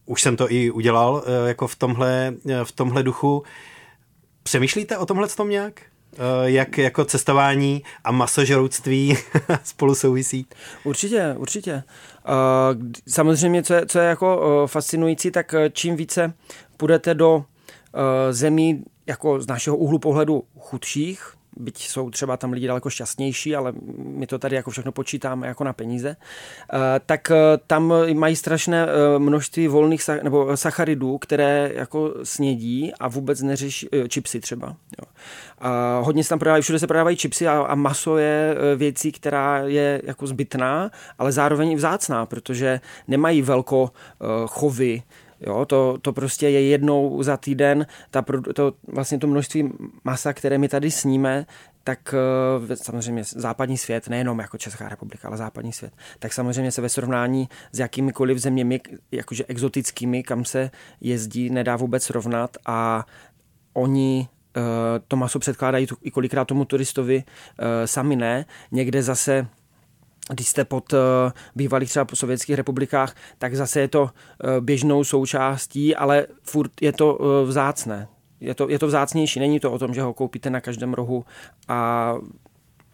Už 0.07 0.23
jsem 0.23 0.37
to 0.37 0.53
i 0.53 0.71
udělal 0.71 1.25
jako 1.47 1.67
v 1.67 1.77
tomhle, 1.77 2.35
v 2.65 2.73
tomhle 2.73 3.03
duchu. 3.03 3.43
Přemýšlíte 4.47 4.99
o 4.99 5.07
tomhle 5.07 5.29
tom 5.29 5.51
nějak? 5.51 5.81
Eh, 6.15 6.19
jak 6.45 6.79
jako 6.79 7.05
cestování 7.05 7.83
a 8.05 8.13
masožrouctví 8.13 9.17
spolu 9.65 9.95
souvisí? 9.95 10.47
Určitě, 10.85 11.35
určitě. 11.39 11.73
Eh, 11.73 11.83
samozřejmě, 13.09 13.63
co 13.63 13.75
je, 13.75 13.87
co 13.87 13.99
je 13.99 14.09
jako 14.09 14.43
eh, 14.65 14.69
fascinující, 14.69 15.31
tak 15.31 15.55
čím 15.73 15.97
více 15.97 16.33
půjdete 16.77 17.15
do 17.15 17.45
zemí 18.31 18.85
jako 19.07 19.41
z 19.41 19.47
našeho 19.47 19.77
úhlu 19.77 19.99
pohledu 19.99 20.43
chudších, 20.59 21.36
byť 21.57 21.89
jsou 21.89 22.11
třeba 22.11 22.37
tam 22.37 22.53
lidi 22.53 22.67
daleko 22.67 22.91
šťastnější, 22.91 23.57
ale 23.57 23.73
my 23.99 24.27
to 24.27 24.39
tady 24.39 24.57
jako 24.57 24.71
všechno 24.71 24.93
počítáme 24.93 25.47
jako 25.47 25.65
na 25.65 25.73
peníze, 25.73 26.17
eh, 26.73 26.79
tak 27.07 27.31
eh, 27.31 27.37
tam 27.67 27.95
mají 28.15 28.37
strašné 28.37 28.87
eh, 28.87 29.19
množství 29.19 29.69
volných 29.69 30.03
nebo 30.23 30.57
sacharidů, 30.57 31.19
které 31.19 31.71
jako 31.75 32.15
snědí 32.23 32.93
a 33.01 33.09
vůbec 33.09 33.43
neřeší 33.43 33.89
čipsy 34.09 34.41
třeba. 34.41 34.67
Jo. 34.69 35.13
A 35.59 35.99
hodně 35.99 36.23
se 36.25 36.29
tam 36.29 36.39
prodávají, 36.39 36.63
všude 36.63 36.79
se 36.79 36.87
prodávají 36.87 37.17
čipsy 37.17 37.49
a, 37.49 37.61
a 37.61 37.75
maso 37.75 38.17
je 38.17 38.57
věcí, 38.77 39.13
která 39.13 39.59
je 39.59 40.03
jako 40.05 40.27
zbytná, 40.27 40.91
ale 41.19 41.33
zároveň 41.33 41.71
i 41.71 41.77
vzácná, 41.77 42.27
protože 42.27 42.81
nemají 43.09 43.43
velko 43.43 43.91
chovy, 44.47 45.03
Jo, 45.41 45.65
to, 45.65 45.99
to 46.03 46.13
prostě 46.13 46.49
je 46.49 46.63
jednou 46.63 47.23
za 47.23 47.37
týden, 47.37 47.87
ta, 48.11 48.25
to, 48.55 48.73
vlastně 48.89 49.19
to 49.19 49.27
množství 49.27 49.73
masa, 50.05 50.33
které 50.33 50.59
my 50.59 50.69
tady 50.69 50.91
sníme, 50.91 51.47
tak 51.85 52.15
eh, 52.69 52.77
samozřejmě 52.77 53.25
západní 53.25 53.79
svět, 53.79 54.09
nejenom 54.09 54.39
jako 54.39 54.59
Česká 54.59 54.89
republika, 54.89 55.29
ale 55.29 55.37
západní 55.37 55.73
svět, 55.73 55.93
tak 56.19 56.33
samozřejmě 56.33 56.73
se 56.73 56.83
ve 56.83 56.89
srovnání 56.89 57.49
s 57.73 57.79
jakýmikoliv 57.79 58.39
zeměmi, 58.39 58.81
jakože 59.13 59.45
exotickými, 59.49 60.23
kam 60.23 60.45
se 60.45 60.71
jezdí, 61.01 61.51
nedá 61.51 61.77
vůbec 61.77 62.03
srovnat 62.03 62.57
a 62.67 63.07
oni 63.73 64.29
eh, 64.57 64.61
to 65.09 65.17
maso 65.17 65.39
předkládají 65.39 65.87
i 66.03 66.11
kolikrát 66.11 66.45
tomu 66.45 66.65
turistovi 66.65 67.25
eh, 67.59 67.87
sami 67.87 68.17
ne. 68.17 68.45
Někde 68.73 69.03
zase 69.03 69.47
když 70.33 70.49
jste 70.49 70.65
pod 70.65 70.93
uh, 70.93 70.99
bývalých 71.57 71.89
třeba 71.89 72.05
po 72.05 72.17
sovětských 72.17 72.57
republikách, 72.57 73.17
tak 73.39 73.57
zase 73.57 73.81
je 73.81 73.89
to 73.89 74.03
uh, 74.03 74.09
běžnou 74.61 75.05
součástí, 75.05 75.97
ale 75.97 76.27
furt 76.43 76.71
je 76.81 76.93
to 76.93 77.15
uh, 77.15 77.27
vzácné. 77.49 78.09
Je 78.41 78.55
to, 78.55 78.69
je 78.69 78.79
to 78.79 78.87
vzácnější, 78.87 79.41
není 79.41 79.61
to 79.61 79.73
o 79.73 79.79
tom, 79.79 79.95
že 79.95 80.03
ho 80.03 80.15
koupíte 80.15 80.51
na 80.51 80.61
každém 80.61 80.95
rohu 80.95 81.25
a 81.69 82.15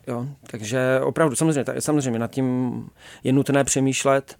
Jo, 0.06 0.26
takže 0.50 1.00
opravdu, 1.04 1.36
samozřejmě, 1.36 1.64
samozřejmě 1.78 2.18
nad 2.18 2.30
tím 2.30 2.88
je 3.24 3.32
nutné 3.32 3.64
přemýšlet, 3.64 4.38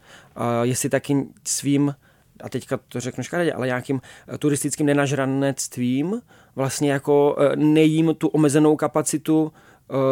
jestli 0.62 0.88
taky 0.88 1.26
svým, 1.44 1.94
a 2.42 2.48
teďka 2.48 2.78
to 2.88 3.00
řeknu 3.00 3.24
škaredě, 3.24 3.52
ale 3.52 3.66
nějakým 3.66 4.00
turistickým 4.38 4.86
nenažranectvím 4.86 6.22
vlastně 6.56 6.92
jako 6.92 7.36
nejím 7.54 8.14
tu 8.14 8.28
omezenou 8.28 8.76
kapacitu 8.76 9.52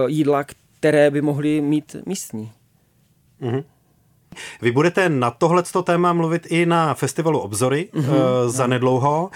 jídla, 0.07 0.45
které 0.79 1.11
by 1.11 1.23
mohly 1.23 1.61
mít 1.61 1.97
místní. 2.07 2.53
Mm-hmm. 3.43 3.65
Vy 4.63 4.73
budete 4.73 5.09
na 5.09 5.31
tohleto 5.31 5.83
téma 5.83 6.13
mluvit 6.13 6.47
i 6.51 6.67
na 6.67 6.95
festivalu 6.95 7.39
Obzory 7.39 7.89
mm-hmm. 7.93 8.49
za 8.49 8.67
nedlouho. 8.67 9.31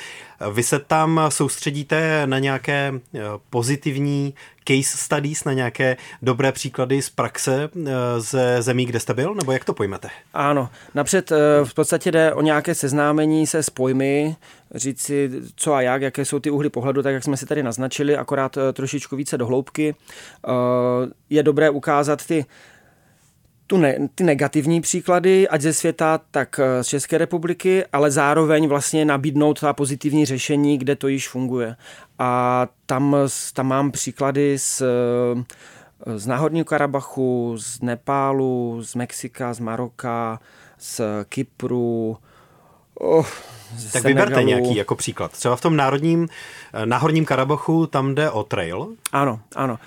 Vy 0.53 0.63
se 0.63 0.79
tam 0.79 1.21
soustředíte 1.29 2.27
na 2.27 2.39
nějaké 2.39 2.93
eh, 3.15 3.21
pozitivní 3.51 4.35
case 4.65 4.99
studies, 4.99 5.45
na 5.45 5.53
nějaké 5.53 5.97
dobré 6.23 6.53
příklady 6.53 7.03
z 7.03 7.11
praxe 7.11 7.69
eh, 7.87 7.91
ze 8.19 8.63
zemí, 8.63 8.87
kde 8.87 9.01
jste 9.01 9.15
byl, 9.15 9.35
nebo 9.35 9.53
jak 9.53 9.65
to 9.65 9.75
pojmete? 9.75 10.09
Ano, 10.35 10.69
napřed 10.95 11.33
v 11.65 11.75
podstatě 11.75 12.11
jde 12.13 12.35
o 12.35 12.43
nějaké 12.43 12.75
seznámení 12.75 13.47
se 13.47 13.63
s 13.63 13.71
pojmy, 13.71 14.37
říct 14.75 15.01
si 15.01 15.31
co 15.57 15.75
a 15.75 15.81
jak, 15.81 16.03
jaké 16.03 16.25
jsou 16.25 16.39
ty 16.39 16.51
úhly 16.51 16.71
pohledu, 16.71 17.03
tak 17.03 17.15
jak 17.15 17.25
jsme 17.25 17.37
si 17.37 17.47
tady 17.47 17.63
naznačili, 17.63 18.17
akorát 18.17 18.59
trošičku 18.73 19.17
více 19.17 19.39
do 19.39 19.47
hloubky. 19.47 19.95
Je 21.31 21.43
dobré 21.43 21.71
ukázat 21.71 22.27
ty 22.27 22.47
tu 23.67 23.77
ne, 23.77 24.09
ty 24.15 24.25
negativní 24.25 24.81
příklady, 24.81 25.49
ať 25.49 25.61
ze 25.61 25.73
světa, 25.73 26.21
tak 26.31 26.61
eh, 26.63 26.85
z 26.85 26.87
České 26.87 27.19
republiky, 27.19 27.85
ale 27.93 28.11
zároveň 28.11 28.69
vlastně 28.69 29.05
nabídnout 29.05 29.61
ta 29.61 29.73
pozitivní 29.73 30.27
řešení, 30.27 30.79
kde 30.79 30.97
to 30.97 31.09
již 31.09 31.29
funguje. 31.29 31.77
A 32.19 32.67
tam, 32.87 33.17
tam 33.55 33.67
mám 33.67 33.91
příklady 33.91 34.59
z, 34.59 34.83
eh, 34.83 36.19
z 36.19 36.27
Náhorního 36.27 36.65
Karabachu, 36.65 37.55
z 37.59 37.81
Nepálu, 37.81 38.79
z 38.83 38.95
Mexika, 38.95 39.55
z 39.55 39.61
Maroka, 39.61 40.41
z 40.79 41.01
Kypru, 41.29 42.17
Oh, 43.01 43.27
tak 43.73 43.79
Senegalu. 43.79 44.15
vyberte 44.15 44.43
nějaký 44.43 44.77
jako 44.77 44.95
příklad. 44.97 45.33
Třeba 45.33 45.57
v 45.57 45.61
tom 45.61 45.77
národním, 45.77 46.29
eh, 46.75 46.87
náhorním 46.87 47.25
Karabachu 47.25 47.87
tam 47.87 48.15
jde 48.15 48.31
o 48.31 48.43
trail. 48.43 48.89
Ano, 49.13 49.41
ano. 49.57 49.79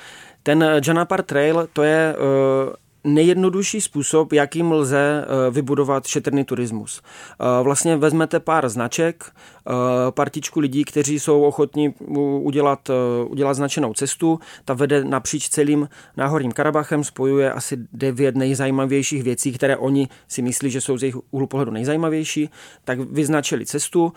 Ten 0.43 0.65
Janapar 0.87 1.23
Trail, 1.23 1.67
to 1.73 1.83
je 1.83 2.15
uh, 2.17 2.73
nejjednodušší 3.07 3.81
způsob, 3.81 4.33
jakým 4.33 4.71
lze 4.71 5.25
eh, 5.25 5.51
vybudovat 5.51 6.07
šetrný 6.07 6.43
turismus. 6.43 7.01
Eh, 7.01 7.63
vlastně 7.63 7.97
vezmete 7.97 8.39
pár 8.39 8.69
značek, 8.69 9.23
eh, 9.25 9.71
partičku 10.11 10.59
lidí, 10.59 10.83
kteří 10.83 11.19
jsou 11.19 11.43
ochotní 11.43 11.93
udělat, 12.41 12.89
udělat 13.27 13.53
značenou 13.53 13.93
cestu, 13.93 14.39
ta 14.65 14.73
vede 14.73 15.03
napříč 15.03 15.49
celým 15.49 15.89
náhorním 16.17 16.51
Karabachem, 16.51 17.03
spojuje 17.03 17.51
asi 17.51 17.77
devět 17.93 18.35
nejzajímavějších 18.35 19.23
věcí, 19.23 19.51
které 19.51 19.77
oni 19.77 20.07
si 20.27 20.41
myslí, 20.41 20.69
že 20.69 20.81
jsou 20.81 20.97
z 20.97 21.03
jejich 21.03 21.15
úhlu 21.31 21.47
pohledu 21.47 21.71
nejzajímavější, 21.71 22.49
tak 22.85 22.99
vyznačili 22.99 23.65
cestu, 23.65 24.13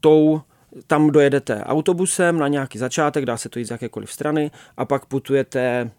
tou 0.00 0.40
tam 0.86 1.10
dojedete 1.10 1.64
autobusem 1.64 2.38
na 2.38 2.48
nějaký 2.48 2.78
začátek, 2.78 3.24
dá 3.26 3.36
se 3.36 3.48
to 3.48 3.58
jít 3.58 3.64
z 3.64 3.70
jakékoliv 3.70 4.12
strany 4.12 4.50
a 4.76 4.84
pak 4.84 5.06
putujete 5.06 5.90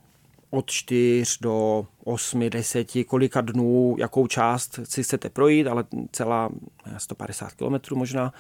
od 0.56 0.70
4 0.70 1.24
do 1.42 1.86
8, 2.04 2.50
10, 2.50 2.88
kolika 3.08 3.42
dnů, 3.42 3.96
jakou 4.00 4.28
část 4.28 4.80
si 4.84 5.04
chcete 5.04 5.30
projít, 5.30 5.68
ale 5.68 5.84
celá 6.12 6.50
150 6.98 7.52
km 7.54 7.96
možná. 7.96 8.34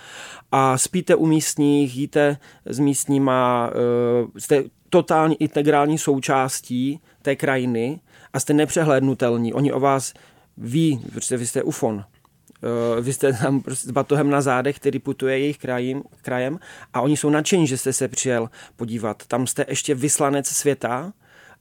A 0.51 0.77
spíte 0.77 1.15
u 1.15 1.25
místních, 1.25 1.95
jíte 1.95 2.37
s 2.65 2.79
místníma, 2.79 3.69
eh, 3.71 4.39
jste 4.39 4.63
totální 4.89 5.41
integrální 5.41 5.97
součástí 5.97 6.99
té 7.21 7.35
krajiny 7.35 7.99
a 8.33 8.39
jste 8.39 8.53
nepřehlédnutelní. 8.53 9.53
Oni 9.53 9.73
o 9.73 9.79
vás 9.79 10.13
ví, 10.57 11.01
protože 11.13 11.37
vy 11.37 11.47
jste 11.47 11.63
ufon. 11.63 12.03
Eh, 12.63 13.01
vy 13.01 13.13
jste 13.13 13.33
tam 13.33 13.61
prostě 13.61 13.87
s 13.87 13.91
batohem 13.91 14.29
na 14.29 14.41
zádech, 14.41 14.75
který 14.75 14.99
putuje 14.99 15.39
jejich 15.39 15.57
krajem, 15.57 16.03
krajem 16.21 16.59
a 16.93 17.01
oni 17.01 17.17
jsou 17.17 17.29
nadšení, 17.29 17.67
že 17.67 17.77
jste 17.77 17.93
se 17.93 18.07
přijel 18.07 18.49
podívat. 18.75 19.23
Tam 19.27 19.47
jste 19.47 19.65
ještě 19.69 19.95
vyslanec 19.95 20.47
světa, 20.47 21.13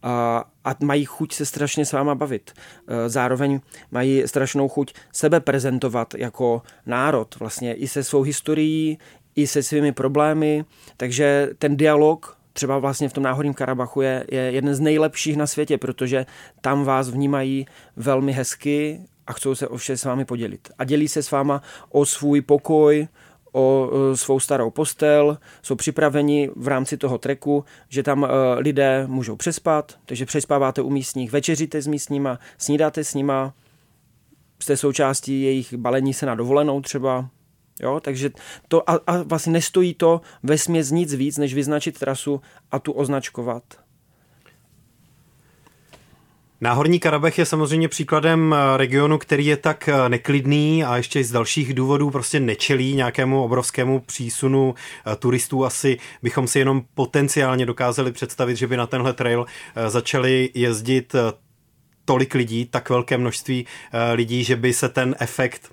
a, 0.04 0.44
mají 0.82 1.04
chuť 1.04 1.34
se 1.34 1.46
strašně 1.46 1.86
s 1.86 1.92
váma 1.92 2.14
bavit. 2.14 2.52
E, 2.88 3.08
zároveň 3.08 3.60
mají 3.90 4.22
strašnou 4.26 4.68
chuť 4.68 4.94
sebe 5.12 5.40
prezentovat 5.40 6.14
jako 6.14 6.62
národ, 6.86 7.36
vlastně 7.40 7.74
i 7.74 7.88
se 7.88 8.04
svou 8.04 8.22
historií, 8.22 8.98
i 9.36 9.46
se 9.46 9.62
svými 9.62 9.92
problémy, 9.92 10.64
takže 10.96 11.48
ten 11.58 11.76
dialog 11.76 12.36
třeba 12.52 12.78
vlastně 12.78 13.08
v 13.08 13.12
tom 13.12 13.24
náhorním 13.24 13.54
Karabachu 13.54 14.00
je, 14.00 14.24
je 14.30 14.40
jeden 14.40 14.74
z 14.74 14.80
nejlepších 14.80 15.36
na 15.36 15.46
světě, 15.46 15.78
protože 15.78 16.26
tam 16.60 16.84
vás 16.84 17.10
vnímají 17.10 17.66
velmi 17.96 18.32
hezky 18.32 19.00
a 19.26 19.32
chcou 19.32 19.54
se 19.54 19.68
o 19.68 19.76
vše 19.76 19.96
s 19.96 20.04
vámi 20.04 20.24
podělit. 20.24 20.68
A 20.78 20.84
dělí 20.84 21.08
se 21.08 21.22
s 21.22 21.30
váma 21.30 21.62
o 21.90 22.06
svůj 22.06 22.40
pokoj, 22.40 23.08
o 23.54 23.90
svou 24.14 24.40
starou 24.40 24.70
postel, 24.70 25.38
jsou 25.62 25.74
připraveni 25.74 26.50
v 26.56 26.68
rámci 26.68 26.96
toho 26.96 27.18
treku, 27.18 27.64
že 27.88 28.02
tam 28.02 28.24
e, 28.24 28.28
lidé 28.58 29.06
můžou 29.06 29.36
přespat, 29.36 29.98
takže 30.06 30.26
přespáváte 30.26 30.82
u 30.82 30.90
místních, 30.90 31.32
večeříte 31.32 31.82
s 31.82 31.86
místníma, 31.86 32.38
snídáte 32.58 33.04
s 33.04 33.14
nima, 33.14 33.54
jste 34.62 34.76
součástí 34.76 35.42
jejich 35.42 35.74
balení 35.74 36.14
se 36.14 36.26
na 36.26 36.34
dovolenou 36.34 36.80
třeba, 36.80 37.28
Jo, 37.80 38.00
takže 38.00 38.30
to 38.68 38.90
a, 38.90 39.00
a 39.06 39.22
vlastně 39.22 39.52
nestojí 39.52 39.94
to 39.94 40.20
ve 40.42 40.58
směs 40.58 40.90
nic 40.90 41.14
víc, 41.14 41.38
než 41.38 41.54
vyznačit 41.54 41.98
trasu 41.98 42.40
a 42.70 42.78
tu 42.78 42.92
označkovat. 42.92 43.83
Náhorní 46.64 47.00
Karabech 47.00 47.38
je 47.38 47.46
samozřejmě 47.46 47.88
příkladem 47.88 48.54
eh, 48.54 48.76
regionu, 48.76 49.18
který 49.18 49.46
je 49.46 49.56
tak 49.56 49.88
eh, 49.88 50.08
neklidný 50.08 50.84
a 50.84 50.96
ještě 50.96 51.24
z 51.24 51.30
dalších 51.30 51.74
důvodů 51.74 52.10
prostě 52.10 52.40
nečelí 52.40 52.94
nějakému 52.94 53.44
obrovskému 53.44 54.00
přísunu 54.00 54.74
eh, 55.06 55.16
turistů. 55.16 55.64
Asi 55.64 55.98
bychom 56.22 56.48
si 56.48 56.58
jenom 56.58 56.82
potenciálně 56.94 57.66
dokázali 57.66 58.12
představit, 58.12 58.56
že 58.56 58.66
by 58.66 58.76
na 58.76 58.86
tenhle 58.86 59.12
trail 59.12 59.46
začali 59.88 60.50
jezdit 60.54 61.14
tolik 62.04 62.34
lidí, 62.34 62.66
tak 62.66 62.90
velké 62.90 63.18
množství 63.18 63.66
lidí, 64.12 64.44
že 64.44 64.56
by 64.56 64.72
se 64.72 64.88
ten 64.88 65.16
efekt 65.18 65.72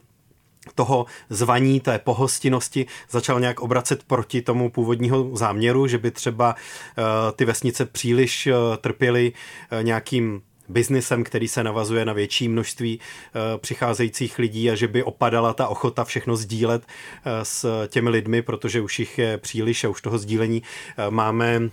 toho 0.75 1.05
zvaní, 1.29 1.79
té 1.79 1.99
pohostinnosti 1.99 2.85
začal 3.09 3.39
nějak 3.39 3.59
obracet 3.59 4.03
proti 4.03 4.41
tomu 4.41 4.69
původního 4.69 5.37
záměru, 5.37 5.87
že 5.87 5.97
by 5.97 6.11
třeba 6.11 6.55
ty 7.35 7.45
vesnice 7.45 7.85
příliš 7.85 8.49
trpěly 8.81 9.33
nějakým 9.81 10.41
biznesem, 10.69 11.23
který 11.23 11.47
se 11.47 11.63
navazuje 11.63 12.05
na 12.05 12.13
větší 12.13 12.47
množství 12.49 12.99
eh, 12.99 13.57
přicházejících 13.57 14.39
lidí 14.39 14.71
a 14.71 14.75
že 14.75 14.87
by 14.87 15.03
opadala 15.03 15.53
ta 15.53 15.67
ochota 15.67 16.03
všechno 16.03 16.35
sdílet 16.35 16.83
eh, 16.83 17.45
s 17.45 17.87
těmi 17.87 18.09
lidmi, 18.09 18.41
protože 18.41 18.81
už 18.81 18.99
jich 18.99 19.17
je 19.17 19.37
příliš 19.37 19.83
a 19.83 19.89
už 19.89 20.01
toho 20.01 20.17
sdílení 20.17 20.63
eh, 20.97 21.11
máme 21.11 21.69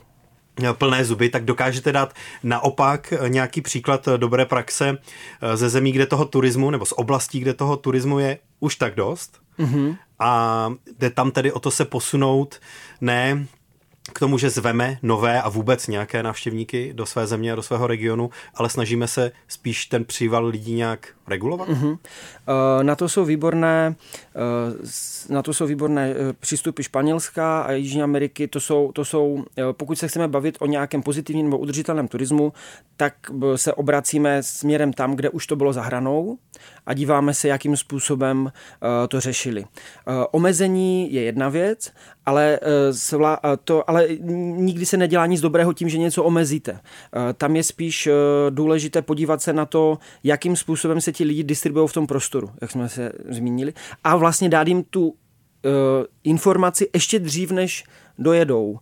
plné 0.73 1.05
zuby, 1.05 1.29
tak 1.29 1.45
dokážete 1.45 1.93
dát 1.93 2.15
naopak 2.43 3.15
nějaký 3.29 3.61
příklad 3.61 4.09
dobré 4.17 4.47
praxe 4.47 4.99
ze 5.55 5.69
zemí, 5.69 5.93
kde 5.93 6.07
toho 6.07 6.25
turismu, 6.25 6.71
nebo 6.71 6.87
z 6.87 6.93
oblastí, 6.97 7.41
kde 7.41 7.55
toho 7.55 7.77
turismu 7.77 8.19
je 8.19 8.39
už 8.61 8.77
tak 8.77 8.95
dost. 8.95 9.41
Mm-hmm. 9.59 9.97
A 10.19 10.73
jde 10.99 11.11
tam 11.11 11.31
tedy 11.31 11.53
o 11.53 11.61
to 11.61 11.71
se 11.71 11.85
posunout 11.85 12.61
ne 13.01 13.47
k 14.13 14.19
tomu, 14.19 14.39
že 14.39 14.51
zveme 14.51 14.99
nové 15.03 15.43
a 15.43 15.49
vůbec 15.49 15.87
nějaké 15.87 16.23
návštěvníky 16.23 16.93
do 16.95 17.07
své 17.07 17.27
země 17.27 17.53
a 17.53 17.55
do 17.55 17.63
svého 17.63 17.87
regionu, 17.87 18.31
ale 18.55 18.69
snažíme 18.69 19.09
se 19.09 19.33
spíš 19.49 19.87
ten 19.87 20.05
příval 20.05 20.47
lidí 20.47 20.75
nějak 20.75 21.09
regulovat? 21.27 21.69
Mm-hmm. 21.69 21.99
Na 22.83 22.97
to 22.97 23.09
jsou 23.09 23.25
výborné, 23.25 23.95
eh, 24.37 25.33
na 25.33 25.43
to 25.43 25.55
jsou 25.55 25.67
výborné 25.67 26.11
eh, 26.11 26.33
přístupy 26.33 26.83
Španělska 26.83 27.63
a 27.63 27.73
Jižní 27.73 28.03
Ameriky. 28.03 28.49
To 28.49 28.61
jsou, 28.61 28.93
to 28.93 29.05
jsou, 29.05 29.45
pokud 29.73 29.99
se 29.99 30.09
chceme 30.09 30.29
bavit 30.29 30.57
o 30.61 30.67
nějakém 30.67 31.03
pozitivním 31.03 31.47
nebo 31.47 31.59
udržitelném 31.59 32.09
turismu, 32.09 32.53
tak 32.97 33.15
se 33.57 33.73
obracíme 33.73 34.43
směrem 34.43 34.93
tam, 34.93 35.17
kde 35.17 35.31
už 35.31 35.47
to 35.47 35.57
bylo 35.57 35.73
za 35.73 35.83
hranou 35.83 36.39
a 36.89 36.95
díváme 36.95 37.35
se, 37.35 37.49
jakým 37.49 37.77
způsobem 37.77 38.53
to 39.09 39.21
řešili. 39.21 39.65
Omezení 40.31 41.13
je 41.13 41.23
jedna 41.23 41.49
věc, 41.49 41.93
ale, 42.27 42.61
to, 43.65 43.91
ale 43.91 44.09
nikdy 44.57 44.87
se 44.87 44.97
nedělá 44.97 45.27
nic 45.27 45.41
dobrého 45.41 45.73
tím, 45.73 45.89
že 45.89 45.99
něco 45.99 46.25
omezíte. 46.25 46.81
Tam 47.35 47.57
je 47.57 47.63
spíš 47.63 48.09
důležité 48.51 49.03
podívat 49.03 49.43
se 49.43 49.53
na 49.53 49.67
to, 49.67 49.99
jakým 50.25 50.57
způsobem 50.57 51.01
se 51.01 51.13
ti 51.13 51.25
lidi 51.25 51.45
distribuují 51.45 51.89
v 51.89 51.93
tom 51.93 52.07
prostoru, 52.07 52.51
jak 52.61 52.71
jsme 52.71 52.89
se 52.89 53.13
zmínili, 53.29 53.73
a 54.05 54.17
vlastně 54.17 54.49
dát 54.49 54.69
jim 54.69 54.83
tu 54.83 55.15
informaci 56.25 56.91
ještě 56.95 57.19
dřív, 57.19 57.51
než 57.51 57.85
dojedou. 58.19 58.79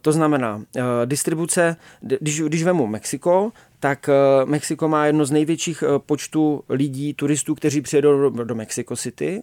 To 0.00 0.12
znamená, 0.12 0.62
distribuce, 1.04 1.76
když, 2.00 2.40
když 2.40 2.64
vemu 2.64 2.86
Mexiko, 2.86 3.52
tak 3.80 4.08
uh, 4.08 4.50
Mexiko 4.50 4.88
má 4.88 5.06
jedno 5.06 5.24
z 5.24 5.30
největších 5.30 5.82
uh, 5.82 5.98
počtů 5.98 6.64
lidí, 6.68 7.14
turistů, 7.14 7.54
kteří 7.54 7.80
přijedou 7.80 8.30
do, 8.30 8.44
do 8.44 8.54
Mexico 8.54 8.96
City, 8.96 9.42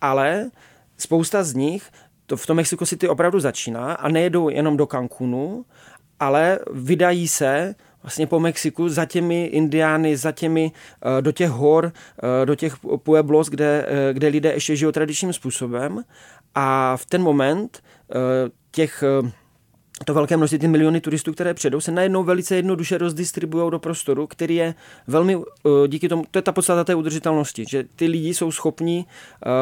ale 0.00 0.50
spousta 0.98 1.42
z 1.42 1.54
nich 1.54 1.90
to 2.26 2.36
v 2.36 2.46
tom 2.46 2.56
Mexico 2.56 2.86
City 2.86 3.08
opravdu 3.08 3.40
začíná 3.40 3.92
a 3.92 4.08
nejedou 4.08 4.48
jenom 4.48 4.76
do 4.76 4.86
Cancunu, 4.86 5.64
ale 6.20 6.58
vydají 6.72 7.28
se 7.28 7.74
vlastně 8.02 8.26
po 8.26 8.40
Mexiku 8.40 8.88
za 8.88 9.04
těmi 9.04 9.44
indiány, 9.44 10.16
za 10.16 10.32
těmi 10.32 10.72
eh, 11.18 11.22
do 11.22 11.32
těch 11.32 11.50
hor, 11.50 11.92
eh, 11.92 12.46
do 12.46 12.54
těch 12.54 12.76
pueblos, 12.96 13.48
kde, 13.48 13.86
eh, 13.88 14.14
kde 14.14 14.28
lidé 14.28 14.52
ještě 14.52 14.76
žijou 14.76 14.92
tradičním 14.92 15.32
způsobem. 15.32 16.04
A 16.54 16.96
v 16.96 17.06
ten 17.06 17.22
moment 17.22 17.82
těch 18.70 19.04
to 20.04 20.14
velké 20.14 20.36
množství, 20.36 20.58
ty 20.58 20.68
miliony 20.68 21.00
turistů, 21.00 21.32
které 21.32 21.54
přijdou, 21.54 21.80
se 21.80 21.92
najednou 21.92 22.24
velice 22.24 22.56
jednoduše 22.56 22.98
rozdistribuují 22.98 23.70
do 23.70 23.78
prostoru, 23.78 24.26
který 24.26 24.56
je 24.56 24.74
velmi, 25.06 25.38
díky 25.86 26.08
tomu, 26.08 26.24
to 26.30 26.38
je 26.38 26.42
ta 26.42 26.52
podstata 26.52 26.84
té 26.84 26.94
udržitelnosti, 26.94 27.64
že 27.68 27.84
ty 27.96 28.06
lidi 28.06 28.34
jsou 28.34 28.52
schopní 28.52 29.06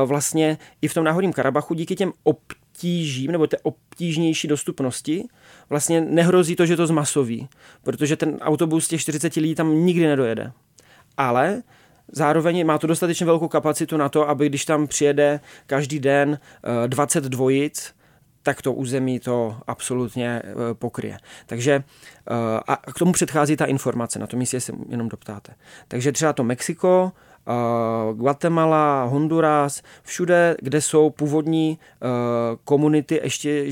vlastně 0.05 0.59
i 0.83 0.89
v 0.89 0.95
tom 0.95 1.05
náhodním 1.05 1.33
Karabachu 1.33 1.74
díky 1.74 1.97
těm 1.97 2.12
obtížím 2.24 3.33
nebo 3.33 3.47
té 3.47 3.57
obtížnější 3.62 4.49
dostupnosti 4.49 5.24
vlastně 5.70 6.01
nehrozí 6.01 6.57
to, 6.57 6.66
že 6.66 6.76
to 6.76 6.87
zmasoví, 6.87 7.49
protože 7.83 8.16
ten 8.16 8.39
autobus 8.41 8.89
těch 8.89 9.01
40 9.01 9.37
lidí 9.37 9.55
tam 9.55 9.85
nikdy 9.85 10.07
nedojede. 10.07 10.53
Ale 11.16 11.62
Zároveň 12.12 12.66
má 12.66 12.78
to 12.78 12.87
dostatečně 12.87 13.26
velkou 13.26 13.49
kapacitu 13.49 13.97
na 13.97 14.09
to, 14.09 14.28
aby 14.28 14.49
když 14.49 14.64
tam 14.64 14.87
přijede 14.87 15.41
každý 15.66 15.99
den 15.99 16.39
20 16.87 17.24
eh, 17.24 17.28
dvojic, 17.28 17.95
tak 18.43 18.62
to 18.62 18.72
území 18.72 19.20
to 19.20 19.57
absolutně 19.66 20.43
eh, 20.45 20.74
pokryje. 20.74 21.18
Takže 21.47 21.72
eh, 22.30 22.61
a 22.66 22.76
k 22.76 22.99
tomu 22.99 23.12
předchází 23.12 23.57
ta 23.57 23.64
informace, 23.64 24.18
na 24.18 24.26
tom 24.26 24.38
místě 24.38 24.61
se 24.61 24.72
jenom 24.88 25.09
doptáte. 25.09 25.53
Takže 25.88 26.12
třeba 26.12 26.32
to 26.32 26.45
Mexiko, 26.45 27.12
Guatemala, 28.14 29.05
Honduras, 29.05 29.82
všude, 30.03 30.57
kde 30.62 30.80
jsou 30.80 31.11
původní 31.11 31.78
komunity 32.64 33.20
ještě 33.22 33.64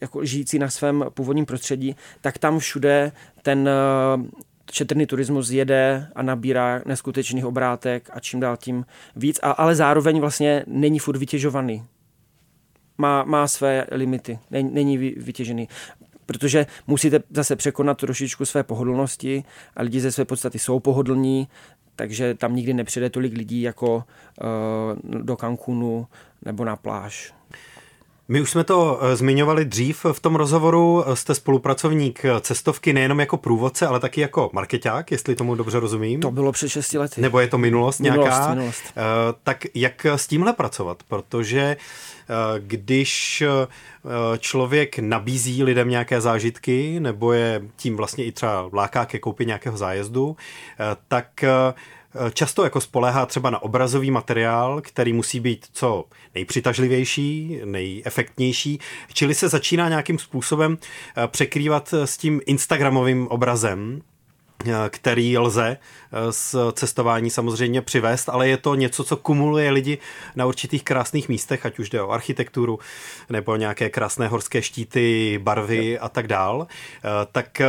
jako 0.00 0.24
žijící 0.24 0.58
na 0.58 0.70
svém 0.70 1.04
původním 1.14 1.46
prostředí, 1.46 1.96
tak 2.20 2.38
tam 2.38 2.58
všude 2.58 3.12
ten 3.42 3.68
četrný 4.70 5.06
turismus 5.06 5.50
jede 5.50 6.08
a 6.14 6.22
nabírá 6.22 6.82
neskutečných 6.86 7.44
obrátek 7.46 8.10
a 8.12 8.20
čím 8.20 8.40
dál 8.40 8.56
tím 8.56 8.84
víc, 9.16 9.40
a, 9.42 9.50
ale 9.50 9.74
zároveň 9.74 10.20
vlastně 10.20 10.64
není 10.66 10.98
furt 10.98 11.16
vytěžovaný. 11.16 11.84
Má, 12.98 13.24
má 13.24 13.48
své 13.48 13.86
limity, 13.90 14.38
není, 14.50 14.70
není 14.74 14.98
vytěžený 14.98 15.68
protože 16.26 16.66
musíte 16.86 17.22
zase 17.30 17.56
překonat 17.56 17.98
trošičku 17.98 18.44
své 18.44 18.62
pohodlnosti 18.62 19.44
a 19.76 19.82
lidi 19.82 20.00
ze 20.00 20.12
své 20.12 20.24
podstaty 20.24 20.58
jsou 20.58 20.80
pohodlní, 20.80 21.48
takže 21.96 22.34
tam 22.34 22.56
nikdy 22.56 22.74
nepřijde 22.74 23.10
tolik 23.10 23.32
lidí 23.32 23.62
jako 23.62 23.96
uh, 23.96 25.22
do 25.22 25.36
Cancunu 25.36 26.06
nebo 26.44 26.64
na 26.64 26.76
pláž. 26.76 27.34
My 28.28 28.40
už 28.40 28.50
jsme 28.50 28.64
to 28.64 29.00
eh, 29.02 29.16
zmiňovali 29.16 29.64
dřív 29.64 30.06
v 30.12 30.20
tom 30.20 30.34
rozhovoru. 30.34 31.04
Jste 31.14 31.34
spolupracovník 31.34 32.22
cestovky 32.40 32.92
nejenom 32.92 33.20
jako 33.20 33.36
průvodce, 33.36 33.86
ale 33.86 34.00
taky 34.00 34.20
jako 34.20 34.50
marketák, 34.52 35.10
jestli 35.10 35.34
tomu 35.34 35.54
dobře 35.54 35.80
rozumím. 35.80 36.20
To 36.20 36.30
bylo 36.30 36.52
před 36.52 36.68
6 36.68 36.92
lety. 36.92 37.20
Nebo 37.20 37.40
je 37.40 37.48
to 37.48 37.58
minulost, 37.58 38.00
minulost 38.00 38.28
nějaká? 38.28 38.54
Minulost. 38.54 38.82
Tak 39.42 39.64
jak 39.74 40.06
s 40.06 40.26
tímhle 40.26 40.52
pracovat? 40.52 41.02
Protože 41.08 41.76
když 42.58 43.42
člověk 44.38 44.98
nabízí 44.98 45.64
lidem 45.64 45.88
nějaké 45.88 46.20
zážitky, 46.20 47.00
nebo 47.00 47.32
je 47.32 47.62
tím 47.76 47.96
vlastně 47.96 48.24
i 48.24 48.32
třeba 48.32 48.70
láká 48.72 49.06
ke 49.06 49.18
koupi 49.18 49.46
nějakého 49.46 49.76
zájezdu, 49.76 50.36
tak 51.08 51.44
často 52.32 52.64
jako 52.64 52.80
spolehá 52.80 53.26
třeba 53.26 53.50
na 53.50 53.62
obrazový 53.62 54.10
materiál, 54.10 54.80
který 54.80 55.12
musí 55.12 55.40
být 55.40 55.66
co 55.72 56.04
nejpřitažlivější, 56.34 57.60
nejefektnější, 57.64 58.78
čili 59.12 59.34
se 59.34 59.48
začíná 59.48 59.88
nějakým 59.88 60.18
způsobem 60.18 60.78
eh, 60.78 61.28
překrývat 61.28 61.92
s 61.92 62.16
tím 62.16 62.40
Instagramovým 62.46 63.28
obrazem, 63.28 64.02
eh, 64.66 64.72
který 64.90 65.38
lze 65.38 65.76
z 66.30 66.54
eh, 66.54 66.72
cestování 66.72 67.30
samozřejmě 67.30 67.82
přivést, 67.82 68.28
ale 68.28 68.48
je 68.48 68.56
to 68.56 68.74
něco, 68.74 69.04
co 69.04 69.16
kumuluje 69.16 69.70
lidi 69.70 69.98
na 70.36 70.46
určitých 70.46 70.84
krásných 70.84 71.28
místech, 71.28 71.66
ať 71.66 71.78
už 71.78 71.90
jde 71.90 72.02
o 72.02 72.10
architekturu 72.10 72.78
nebo 73.30 73.56
nějaké 73.56 73.90
krásné 73.90 74.28
horské 74.28 74.62
štíty, 74.62 75.38
barvy 75.42 75.98
a 75.98 76.08
tak 76.08 76.26
dál. 76.26 76.66
Tak 77.32 77.62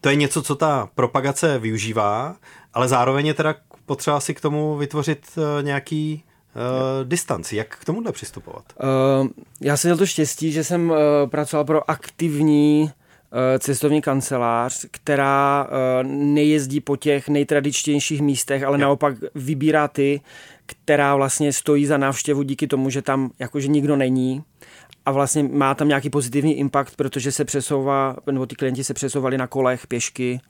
to 0.00 0.08
je 0.08 0.16
něco, 0.16 0.42
co 0.42 0.54
ta 0.54 0.88
propagace 0.94 1.58
využívá, 1.58 2.36
ale 2.74 2.88
zároveň 2.88 3.26
je 3.26 3.34
teda 3.34 3.54
potřeba 3.86 4.20
si 4.20 4.34
k 4.34 4.40
tomu 4.40 4.76
vytvořit 4.76 5.26
eh, 5.36 5.62
nějaký 5.62 6.24
uh, 6.54 7.08
distanci. 7.08 7.56
Jak 7.56 7.76
k 7.78 7.84
tomuhle 7.84 8.12
přistupovat? 8.12 8.64
Uh, 9.22 9.28
já 9.60 9.76
jsem 9.76 9.88
měl 9.88 9.96
to 9.98 10.06
štěstí, 10.06 10.52
že 10.52 10.64
jsem 10.64 10.90
uh, 10.90 10.96
pracoval 11.26 11.64
pro 11.64 11.90
aktivní 11.90 12.90
cestovní 13.58 14.02
kancelář, 14.02 14.86
která 14.90 15.68
nejezdí 16.02 16.80
po 16.80 16.96
těch 16.96 17.28
nejtradičtějších 17.28 18.20
místech, 18.20 18.62
ale 18.62 18.78
naopak 18.78 19.14
vybírá 19.34 19.88
ty, 19.88 20.20
která 20.66 21.16
vlastně 21.16 21.52
stojí 21.52 21.86
za 21.86 21.96
návštěvu 21.96 22.42
díky 22.42 22.66
tomu, 22.66 22.90
že 22.90 23.02
tam 23.02 23.30
jakože 23.38 23.68
nikdo 23.68 23.96
není 23.96 24.42
a 25.06 25.12
vlastně 25.12 25.42
má 25.42 25.74
tam 25.74 25.88
nějaký 25.88 26.10
pozitivní 26.10 26.58
impact, 26.58 26.96
protože 26.96 27.32
se 27.32 27.44
přesouvá, 27.44 28.16
nebo 28.30 28.46
ty 28.46 28.54
klienti 28.54 28.84
se 28.84 28.94
přesouvali 28.94 29.38
na 29.38 29.46
kolech, 29.46 29.86
pěšky, 29.86 30.40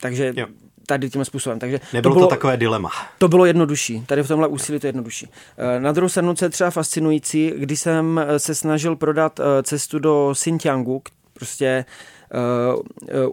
takže 0.00 0.32
jo 0.36 0.46
tady 0.88 1.10
tím 1.10 1.24
způsobem. 1.24 1.58
Takže 1.58 1.80
Nebylo 1.92 2.14
to, 2.14 2.18
bylo, 2.18 2.26
to 2.26 2.30
takové 2.30 2.56
dilema. 2.56 2.90
To 3.18 3.28
bylo 3.28 3.46
jednodušší. 3.46 4.02
Tady 4.06 4.22
v 4.22 4.28
tomhle 4.28 4.48
úsilí 4.48 4.80
to 4.80 4.86
je 4.86 4.88
jednodušší. 4.88 5.28
Eh, 5.58 5.80
na 5.80 5.92
druhou 5.92 6.08
stranu, 6.08 6.34
co 6.34 6.44
je 6.44 6.48
třeba 6.48 6.70
fascinující, 6.70 7.52
když 7.56 7.80
jsem 7.80 8.20
se 8.36 8.54
snažil 8.54 8.96
prodat 8.96 9.40
cestu 9.62 9.98
do 9.98 10.30
Xinjiangu, 10.32 11.02
prostě 11.34 11.84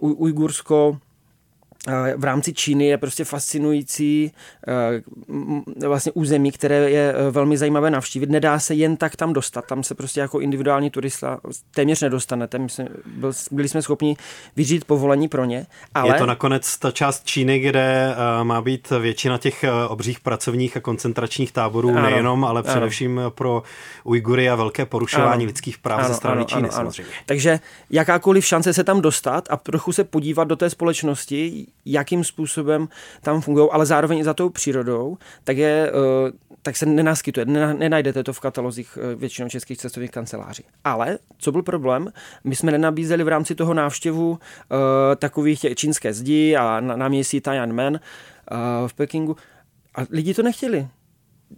uh, 0.00 0.22
Ujgursko, 0.22 0.98
v 2.16 2.24
rámci 2.24 2.52
Číny 2.52 2.86
je 2.86 2.98
prostě 2.98 3.24
fascinující 3.24 4.32
vlastně 5.86 6.12
území, 6.12 6.52
které 6.52 6.90
je 6.90 7.14
e, 7.14 7.30
velmi 7.30 7.56
zajímavé 7.56 7.90
navštívit. 7.90 8.30
Nedá 8.30 8.58
se 8.58 8.74
jen 8.74 8.96
tak 8.96 9.16
tam 9.16 9.32
dostat, 9.32 9.66
tam 9.66 9.82
se 9.82 9.94
prostě 9.94 10.20
jako 10.20 10.40
individuální 10.40 10.90
turista 10.90 11.40
téměř 11.74 12.00
nedostanete. 12.02 12.58
My 12.58 12.68
jsme, 12.68 12.88
byli 13.50 13.68
jsme 13.68 13.82
schopni 13.82 14.16
vyřít 14.56 14.84
povolení 14.84 15.28
pro 15.28 15.44
ně. 15.44 15.66
Ale... 15.94 16.14
Je 16.14 16.18
to 16.18 16.26
nakonec 16.26 16.78
ta 16.78 16.90
část 16.90 17.26
Číny, 17.26 17.58
kde 17.58 18.14
má 18.42 18.62
být 18.62 18.90
většina 18.90 19.38
těch 19.38 19.64
obřích 19.88 20.20
pracovních 20.20 20.76
a 20.76 20.80
koncentračních 20.80 21.52
táborů, 21.52 21.88
ano, 21.88 22.02
nejenom, 22.02 22.44
ale 22.44 22.62
především 22.62 23.18
ano. 23.18 23.30
pro 23.30 23.62
Ujgury 24.04 24.48
a 24.48 24.54
velké 24.54 24.86
porušování 24.86 25.44
ano, 25.44 25.46
lidských 25.46 25.78
práv 25.78 25.98
ano, 25.98 26.08
ze 26.08 26.14
strany 26.14 26.36
ano, 26.36 26.44
Číny 26.44 26.62
ano, 26.62 26.72
samozřejmě. 26.72 27.12
Ano. 27.12 27.22
Takže 27.26 27.60
jakákoliv 27.90 28.46
šance 28.46 28.74
se 28.74 28.84
tam 28.84 29.00
dostat 29.00 29.48
a 29.50 29.56
trochu 29.56 29.92
se 29.92 30.04
podívat 30.04 30.44
do 30.44 30.56
té 30.56 30.70
společnosti, 30.70 31.66
jakým 31.84 32.24
způsobem 32.24 32.88
tam 33.20 33.40
fungují, 33.40 33.68
ale 33.72 33.86
zároveň 33.86 34.18
i 34.18 34.24
za 34.24 34.34
tou 34.34 34.50
přírodou, 34.50 35.18
tak, 35.44 35.56
je, 35.56 35.90
eh, 35.90 36.32
tak 36.62 36.76
se 36.76 36.86
nenaskytuje. 36.86 37.46
Nenajdete 37.46 38.24
to 38.24 38.32
v 38.32 38.40
katalozích 38.40 38.98
eh, 39.00 39.14
většinou 39.14 39.48
českých 39.48 39.78
cestovních 39.78 40.10
kanceláří. 40.10 40.64
Ale 40.84 41.18
co 41.38 41.52
byl 41.52 41.62
problém? 41.62 42.12
My 42.44 42.56
jsme 42.56 42.72
nenabízeli 42.72 43.24
v 43.24 43.28
rámci 43.28 43.54
toho 43.54 43.74
návštěvu 43.74 44.30
uh, 44.30 44.38
takových 45.16 45.66
čínské 45.74 46.12
zdi 46.12 46.56
a 46.56 46.80
náměstí 46.80 47.40
Tiananmen 47.40 48.00
v 48.86 48.94
Pekingu. 48.94 49.36
A 49.94 50.00
lidi 50.10 50.34
to 50.34 50.42
nechtěli 50.42 50.88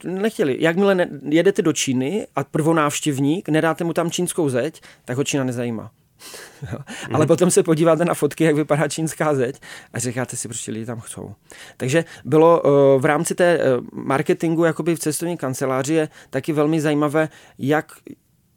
nechtěli. 0.04 0.56
Jakmile 0.60 1.06
jedete 1.28 1.62
do 1.62 1.72
Číny 1.72 2.26
a 2.36 2.44
prvonávštěvník, 2.44 3.48
nedáte 3.48 3.84
mu 3.84 3.92
tam 3.92 4.10
čínskou 4.10 4.48
zeď, 4.48 4.80
tak 5.04 5.16
ho 5.16 5.24
Čína 5.24 5.44
nezajímá. 5.44 5.90
Ale 7.12 7.24
mm. 7.24 7.28
potom 7.28 7.50
se 7.50 7.62
podíváte 7.62 8.04
na 8.04 8.14
fotky, 8.14 8.44
jak 8.44 8.56
vypadá 8.56 8.88
čínská 8.88 9.34
zeď 9.34 9.60
a 9.92 9.98
říkáte 9.98 10.36
si, 10.36 10.48
proč 10.48 10.66
lidi 10.66 10.86
tam 10.86 11.00
chcou. 11.00 11.34
Takže 11.76 12.04
bylo 12.24 12.62
uh, 12.62 12.70
v 13.02 13.04
rámci 13.04 13.34
té 13.34 13.58
uh, 13.58 13.86
marketingu 13.92 14.64
jakoby 14.64 14.96
v 14.96 14.98
cestovní 14.98 15.36
kanceláři 15.36 15.94
je 15.94 16.08
taky 16.30 16.52
velmi 16.52 16.80
zajímavé, 16.80 17.28
jak 17.58 17.92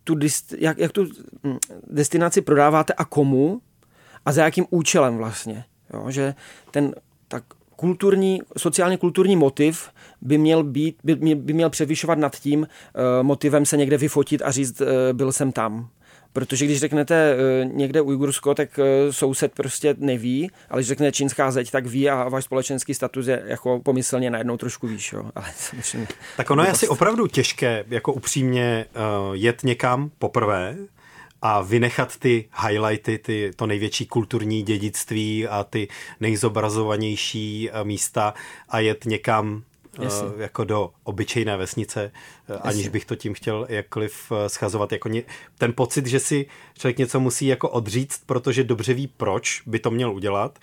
tu, 0.03 0.16
jak, 0.57 0.78
jak 0.78 0.91
tu 0.91 1.05
hm, 1.43 1.57
destinaci 1.88 2.41
prodáváte 2.41 2.93
a 2.93 3.05
komu 3.05 3.62
a 4.26 4.32
za 4.32 4.43
jakým 4.43 4.66
účelem 4.70 5.18
vlastně. 5.18 5.64
Jo, 5.93 6.12
že 6.12 6.36
ten 6.72 6.95
tak 7.28 7.43
kulturní, 7.76 8.41
sociálně 8.57 8.97
kulturní 8.97 9.36
motiv 9.36 9.89
by 10.22 10.38
měl 10.38 10.64
být, 10.64 10.97
by, 11.03 11.16
by 11.36 11.53
měl 11.53 11.70
převyšovat 11.70 12.18
nad 12.18 12.36
tím 12.36 12.59
uh, 12.59 12.68
motivem 13.22 13.66
se 13.66 13.78
někde 13.78 13.97
vyfotit 13.97 14.41
a 14.41 14.51
říct, 14.51 14.82
uh, 14.82 14.88
byl 15.14 15.32
jsem 15.32 15.51
tam. 15.51 15.89
Protože 16.34 16.66
když 16.66 16.80
řeknete 16.80 17.36
uh, 17.36 17.72
někde 17.74 18.02
Ujgursko, 18.02 18.56
tak 18.56 18.70
uh, 18.78 19.12
soused 19.12 19.54
prostě 19.54 19.96
neví, 19.98 20.52
ale 20.70 20.82
když 20.82 20.88
řeknete 20.88 21.12
čínská 21.12 21.52
zeď, 21.52 21.72
tak 21.72 21.86
ví 21.86 22.10
a 22.10 22.30
váš 22.30 22.44
společenský 22.44 22.94
status 22.94 23.28
je 23.28 23.44
jako 23.46 23.80
pomyslně 23.80 24.30
najednou 24.30 24.58
trošku 24.58 24.88
výš. 24.88 25.14
Jo. 25.14 25.24
Ale 25.36 25.46
samozřejmě, 25.56 26.08
tak 26.38 26.52
ono 26.52 26.64
je 26.64 26.70
asi 26.70 26.88
opravdu 26.88 27.28
těžké 27.28 27.84
jako 27.88 28.14
upřímně 28.14 28.86
uh, 28.96 29.36
jet 29.36 29.64
někam 29.64 30.12
poprvé, 30.20 30.78
a 31.42 31.62
vynechat 31.62 32.18
ty 32.18 32.50
highlighty, 32.68 33.18
ty, 33.18 33.52
to 33.56 33.68
největší 33.68 34.06
kulturní 34.06 34.64
dědictví 34.64 35.48
a 35.48 35.64
ty 35.64 35.88
nejzobrazovanější 36.20 37.70
místa 37.84 38.34
a 38.70 38.80
jet 38.80 39.06
někam 39.06 39.64
Jasně. 40.00 40.28
Eh, 40.38 40.42
jako 40.42 40.64
do 40.64 40.89
obyčejné 41.04 41.58
vesnice, 41.58 42.02
eh, 42.04 42.54
Jasně. 42.54 42.70
aniž 42.70 42.88
bych 42.88 43.06
to 43.06 43.16
tím 43.16 43.34
chtěl 43.34 43.66
jakkoliv 43.70 44.32
eh, 44.32 44.50
schazovat. 44.50 44.92
Jako 44.92 45.10
ně, 45.10 45.24
ten 45.58 45.74
pocit, 45.74 46.06
že 46.06 46.20
si 46.20 46.46
člověk 46.78 46.98
něco 46.98 47.20
musí 47.20 47.48
jako 47.48 47.70
odříct, 47.70 48.22
protože 48.26 48.64
dobře 48.64 48.94
ví, 48.94 49.08
proč 49.08 49.62
by 49.66 49.80
to 49.80 49.92
měl 49.92 50.14
udělat, 50.14 50.60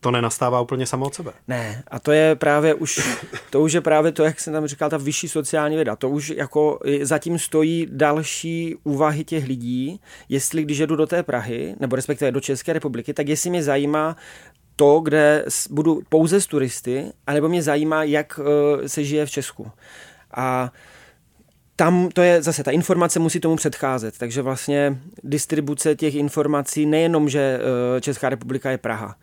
to 0.00 0.10
nenastává 0.10 0.60
úplně 0.60 0.86
samo 0.86 1.06
od 1.06 1.14
sebe. 1.14 1.32
Ne, 1.48 1.82
a 1.88 1.98
to 1.98 2.12
je 2.12 2.36
právě 2.36 2.74
už, 2.74 3.18
to 3.50 3.60
už 3.60 3.72
je 3.72 3.80
právě 3.80 4.12
to, 4.12 4.22
jak 4.22 4.40
jsem 4.40 4.52
tam 4.52 4.66
říkal, 4.66 4.90
ta 4.90 4.96
vyšší 4.96 5.28
sociální 5.28 5.76
věda. 5.76 5.96
To 5.96 6.08
už 6.08 6.28
jako 6.28 6.78
zatím 7.02 7.38
stojí 7.38 7.86
další 7.90 8.76
úvahy 8.84 9.24
těch 9.24 9.46
lidí, 9.46 10.00
jestli 10.28 10.62
když 10.62 10.78
jedu 10.78 10.96
do 10.96 11.06
té 11.06 11.22
Prahy, 11.22 11.74
nebo 11.80 11.96
respektive 11.96 12.32
do 12.32 12.40
České 12.40 12.72
republiky, 12.72 13.14
tak 13.14 13.28
jestli 13.28 13.50
mě 13.50 13.62
zajímá 13.62 14.16
to, 14.78 15.00
kde 15.00 15.44
budu 15.70 16.02
pouze 16.08 16.40
s 16.40 16.46
turisty, 16.46 17.12
anebo 17.26 17.48
mě 17.48 17.62
zajímá, 17.62 18.04
jak 18.04 18.40
eh, 18.40 18.88
se 18.88 19.04
žije 19.04 19.26
v 19.26 19.30
Česku. 19.30 19.70
A 20.34 20.72
tam 21.76 22.08
to 22.08 22.22
je 22.22 22.42
zase, 22.42 22.64
ta 22.64 22.70
informace 22.70 23.18
musí 23.18 23.40
tomu 23.40 23.56
předcházet, 23.56 24.18
takže 24.18 24.42
vlastně 24.42 24.98
distribuce 25.24 25.94
těch 25.94 26.14
informací 26.14 26.86
nejenom, 26.86 27.28
že 27.28 27.60
eh, 27.96 28.00
Česká 28.00 28.28
republika 28.28 28.70
je 28.70 28.78
Praha, 28.78 29.16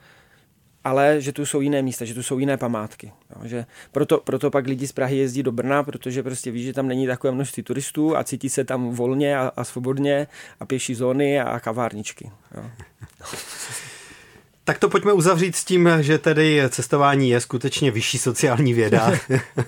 ale 0.84 1.22
že 1.22 1.32
tu 1.32 1.46
jsou 1.46 1.62
jiné 1.62 1.82
místa, 1.82 2.06
že 2.06 2.14
tu 2.14 2.24
jsou 2.24 2.40
jiné 2.40 2.58
památky. 2.58 3.12
Jo, 3.36 3.48
že 3.48 3.66
proto, 3.92 4.18
proto 4.18 4.52
pak 4.52 4.68
lidi 4.68 4.88
z 4.88 4.92
Prahy 4.92 5.18
jezdí 5.18 5.44
do 5.44 5.52
Brna, 5.52 5.84
protože 5.84 6.24
prostě 6.24 6.52
ví, 6.52 6.64
že 6.64 6.74
tam 6.74 6.88
není 6.88 7.08
takové 7.08 7.32
množství 7.32 7.64
turistů 7.64 8.18
a 8.18 8.24
cítí 8.24 8.50
se 8.50 8.64
tam 8.64 8.90
volně 8.90 9.38
a, 9.38 9.52
a 9.56 9.64
svobodně 9.64 10.28
a 10.60 10.66
pěší 10.66 10.96
zóny 10.96 11.40
a 11.40 11.60
kavárničky. 11.60 12.32
Jo. 12.58 12.64
Tak 14.68 14.80
to 14.80 14.90
pojďme 14.90 15.14
uzavřít 15.14 15.56
s 15.56 15.64
tím, 15.64 15.90
že 16.00 16.18
tedy 16.18 16.62
cestování 16.70 17.30
je 17.30 17.42
skutečně 17.42 17.92
vyšší 17.92 18.18
sociální 18.18 18.74
věda 18.74 19.12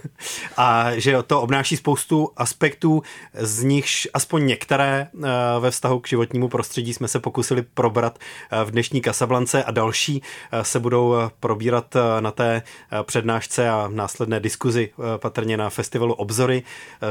a 0.57 0.91
že 0.95 1.23
to 1.27 1.41
obnáší 1.41 1.77
spoustu 1.77 2.29
aspektů, 2.37 3.03
z 3.33 3.63
nichž 3.63 4.07
aspoň 4.13 4.45
některé 4.45 5.07
eh, 5.13 5.27
ve 5.59 5.71
vztahu 5.71 5.99
k 5.99 6.07
životnímu 6.07 6.47
prostředí 6.47 6.93
jsme 6.93 7.07
se 7.07 7.19
pokusili 7.19 7.61
probrat 7.61 8.19
eh, 8.19 8.63
v 8.63 8.71
dnešní 8.71 9.01
Kasablance 9.01 9.63
a 9.63 9.71
další 9.71 10.21
eh, 10.51 10.63
se 10.63 10.79
budou 10.79 11.15
probírat 11.39 11.95
na 12.19 12.31
té 12.31 12.61
přednášce 13.03 13.69
a 13.69 13.89
následné 13.91 14.39
diskuzi 14.39 14.89
patrně 15.17 15.57
na 15.57 15.69
festivalu 15.69 16.13
Obzory 16.13 16.63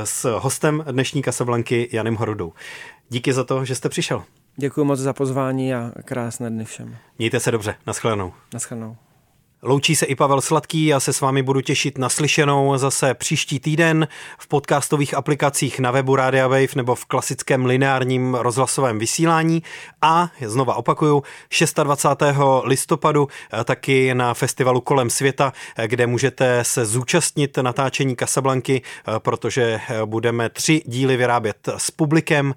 s 0.04 0.38
hostem 0.38 0.84
dnešní 0.90 1.22
Kasablanky 1.22 1.88
Janem 1.92 2.16
Horudou. 2.16 2.52
Díky 3.08 3.32
za 3.32 3.44
to, 3.44 3.64
že 3.64 3.74
jste 3.74 3.88
přišel. 3.88 4.24
Děkuji 4.56 4.84
moc 4.84 4.98
za 4.98 5.12
pozvání 5.12 5.74
a 5.74 5.92
krásné 6.04 6.50
dny 6.50 6.64
všem. 6.64 6.96
Mějte 7.18 7.40
se 7.40 7.50
dobře. 7.50 7.74
Naschledanou. 7.86 8.32
Naschledanou. 8.54 8.96
Loučí 9.68 9.96
se 9.96 10.06
i 10.06 10.14
Pavel 10.14 10.40
Sladký, 10.40 10.86
já 10.86 11.00
se 11.00 11.12
s 11.12 11.20
vámi 11.20 11.42
budu 11.42 11.60
těšit 11.60 11.98
na 11.98 12.08
slyšenou 12.08 12.78
zase 12.78 13.14
příští 13.14 13.60
týden 13.60 14.08
v 14.38 14.48
podcastových 14.48 15.14
aplikacích 15.14 15.80
na 15.80 15.90
webu 15.90 16.16
Radia 16.16 16.48
Wave 16.48 16.66
nebo 16.76 16.94
v 16.94 17.04
klasickém 17.04 17.66
lineárním 17.66 18.34
rozhlasovém 18.34 18.98
vysílání 18.98 19.62
a 20.02 20.30
znova 20.46 20.74
opakuju 20.74 21.22
26. 21.82 22.22
listopadu 22.64 23.28
eh, 23.52 23.64
taky 23.64 24.14
na 24.14 24.34
festivalu 24.34 24.80
Kolem 24.80 25.10
světa, 25.10 25.52
eh, 25.76 25.88
kde 25.88 26.06
můžete 26.06 26.64
se 26.64 26.84
zúčastnit 26.84 27.56
natáčení 27.56 28.16
Kasablanky, 28.16 28.82
eh, 28.82 29.12
protože 29.18 29.80
budeme 30.04 30.48
tři 30.48 30.82
díly 30.86 31.16
vyrábět 31.16 31.68
s 31.76 31.90
publikem. 31.90 32.54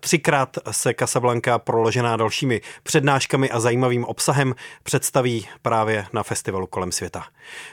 Třikrát 0.00 0.58
se 0.70 0.94
Kasablanka 0.94 1.58
proložená 1.58 2.16
dalšími 2.16 2.60
přednáškami 2.82 3.50
a 3.50 3.60
zajímavým 3.60 4.04
obsahem 4.04 4.54
představí 4.82 5.48
právě 5.62 6.06
na 6.12 6.22
festivalu 6.22 6.45
festivalu 6.46 6.66
kolem 6.66 6.92
světa. 6.92 7.24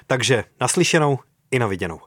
Takže 0.08 0.44
naslyšenou 0.62 1.20
i 1.52 1.60
na 1.60 1.68
viděnou. 1.68 2.00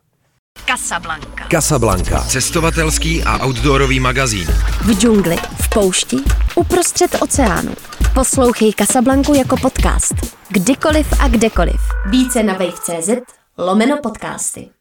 Casablanca. 0.66 1.48
Casablanca. 1.50 2.20
Cestovatelský 2.20 3.22
a 3.24 3.46
outdoorový 3.46 4.00
magazín. 4.00 4.46
V 4.84 5.00
džungli, 5.00 5.36
v 5.36 5.68
poušti, 5.68 6.16
uprostřed 6.54 7.16
oceánu. 7.22 7.74
Poslouchej 8.14 8.72
Casablanku 8.72 9.34
jako 9.34 9.56
podcast. 9.56 10.14
Kdykoliv 10.48 11.06
a 11.20 11.28
kdekoliv. 11.28 11.80
Více 12.10 12.42
na 12.42 12.54
wave.cz 12.54 13.10
lomeno 13.58 13.98
podcasty. 14.02 14.75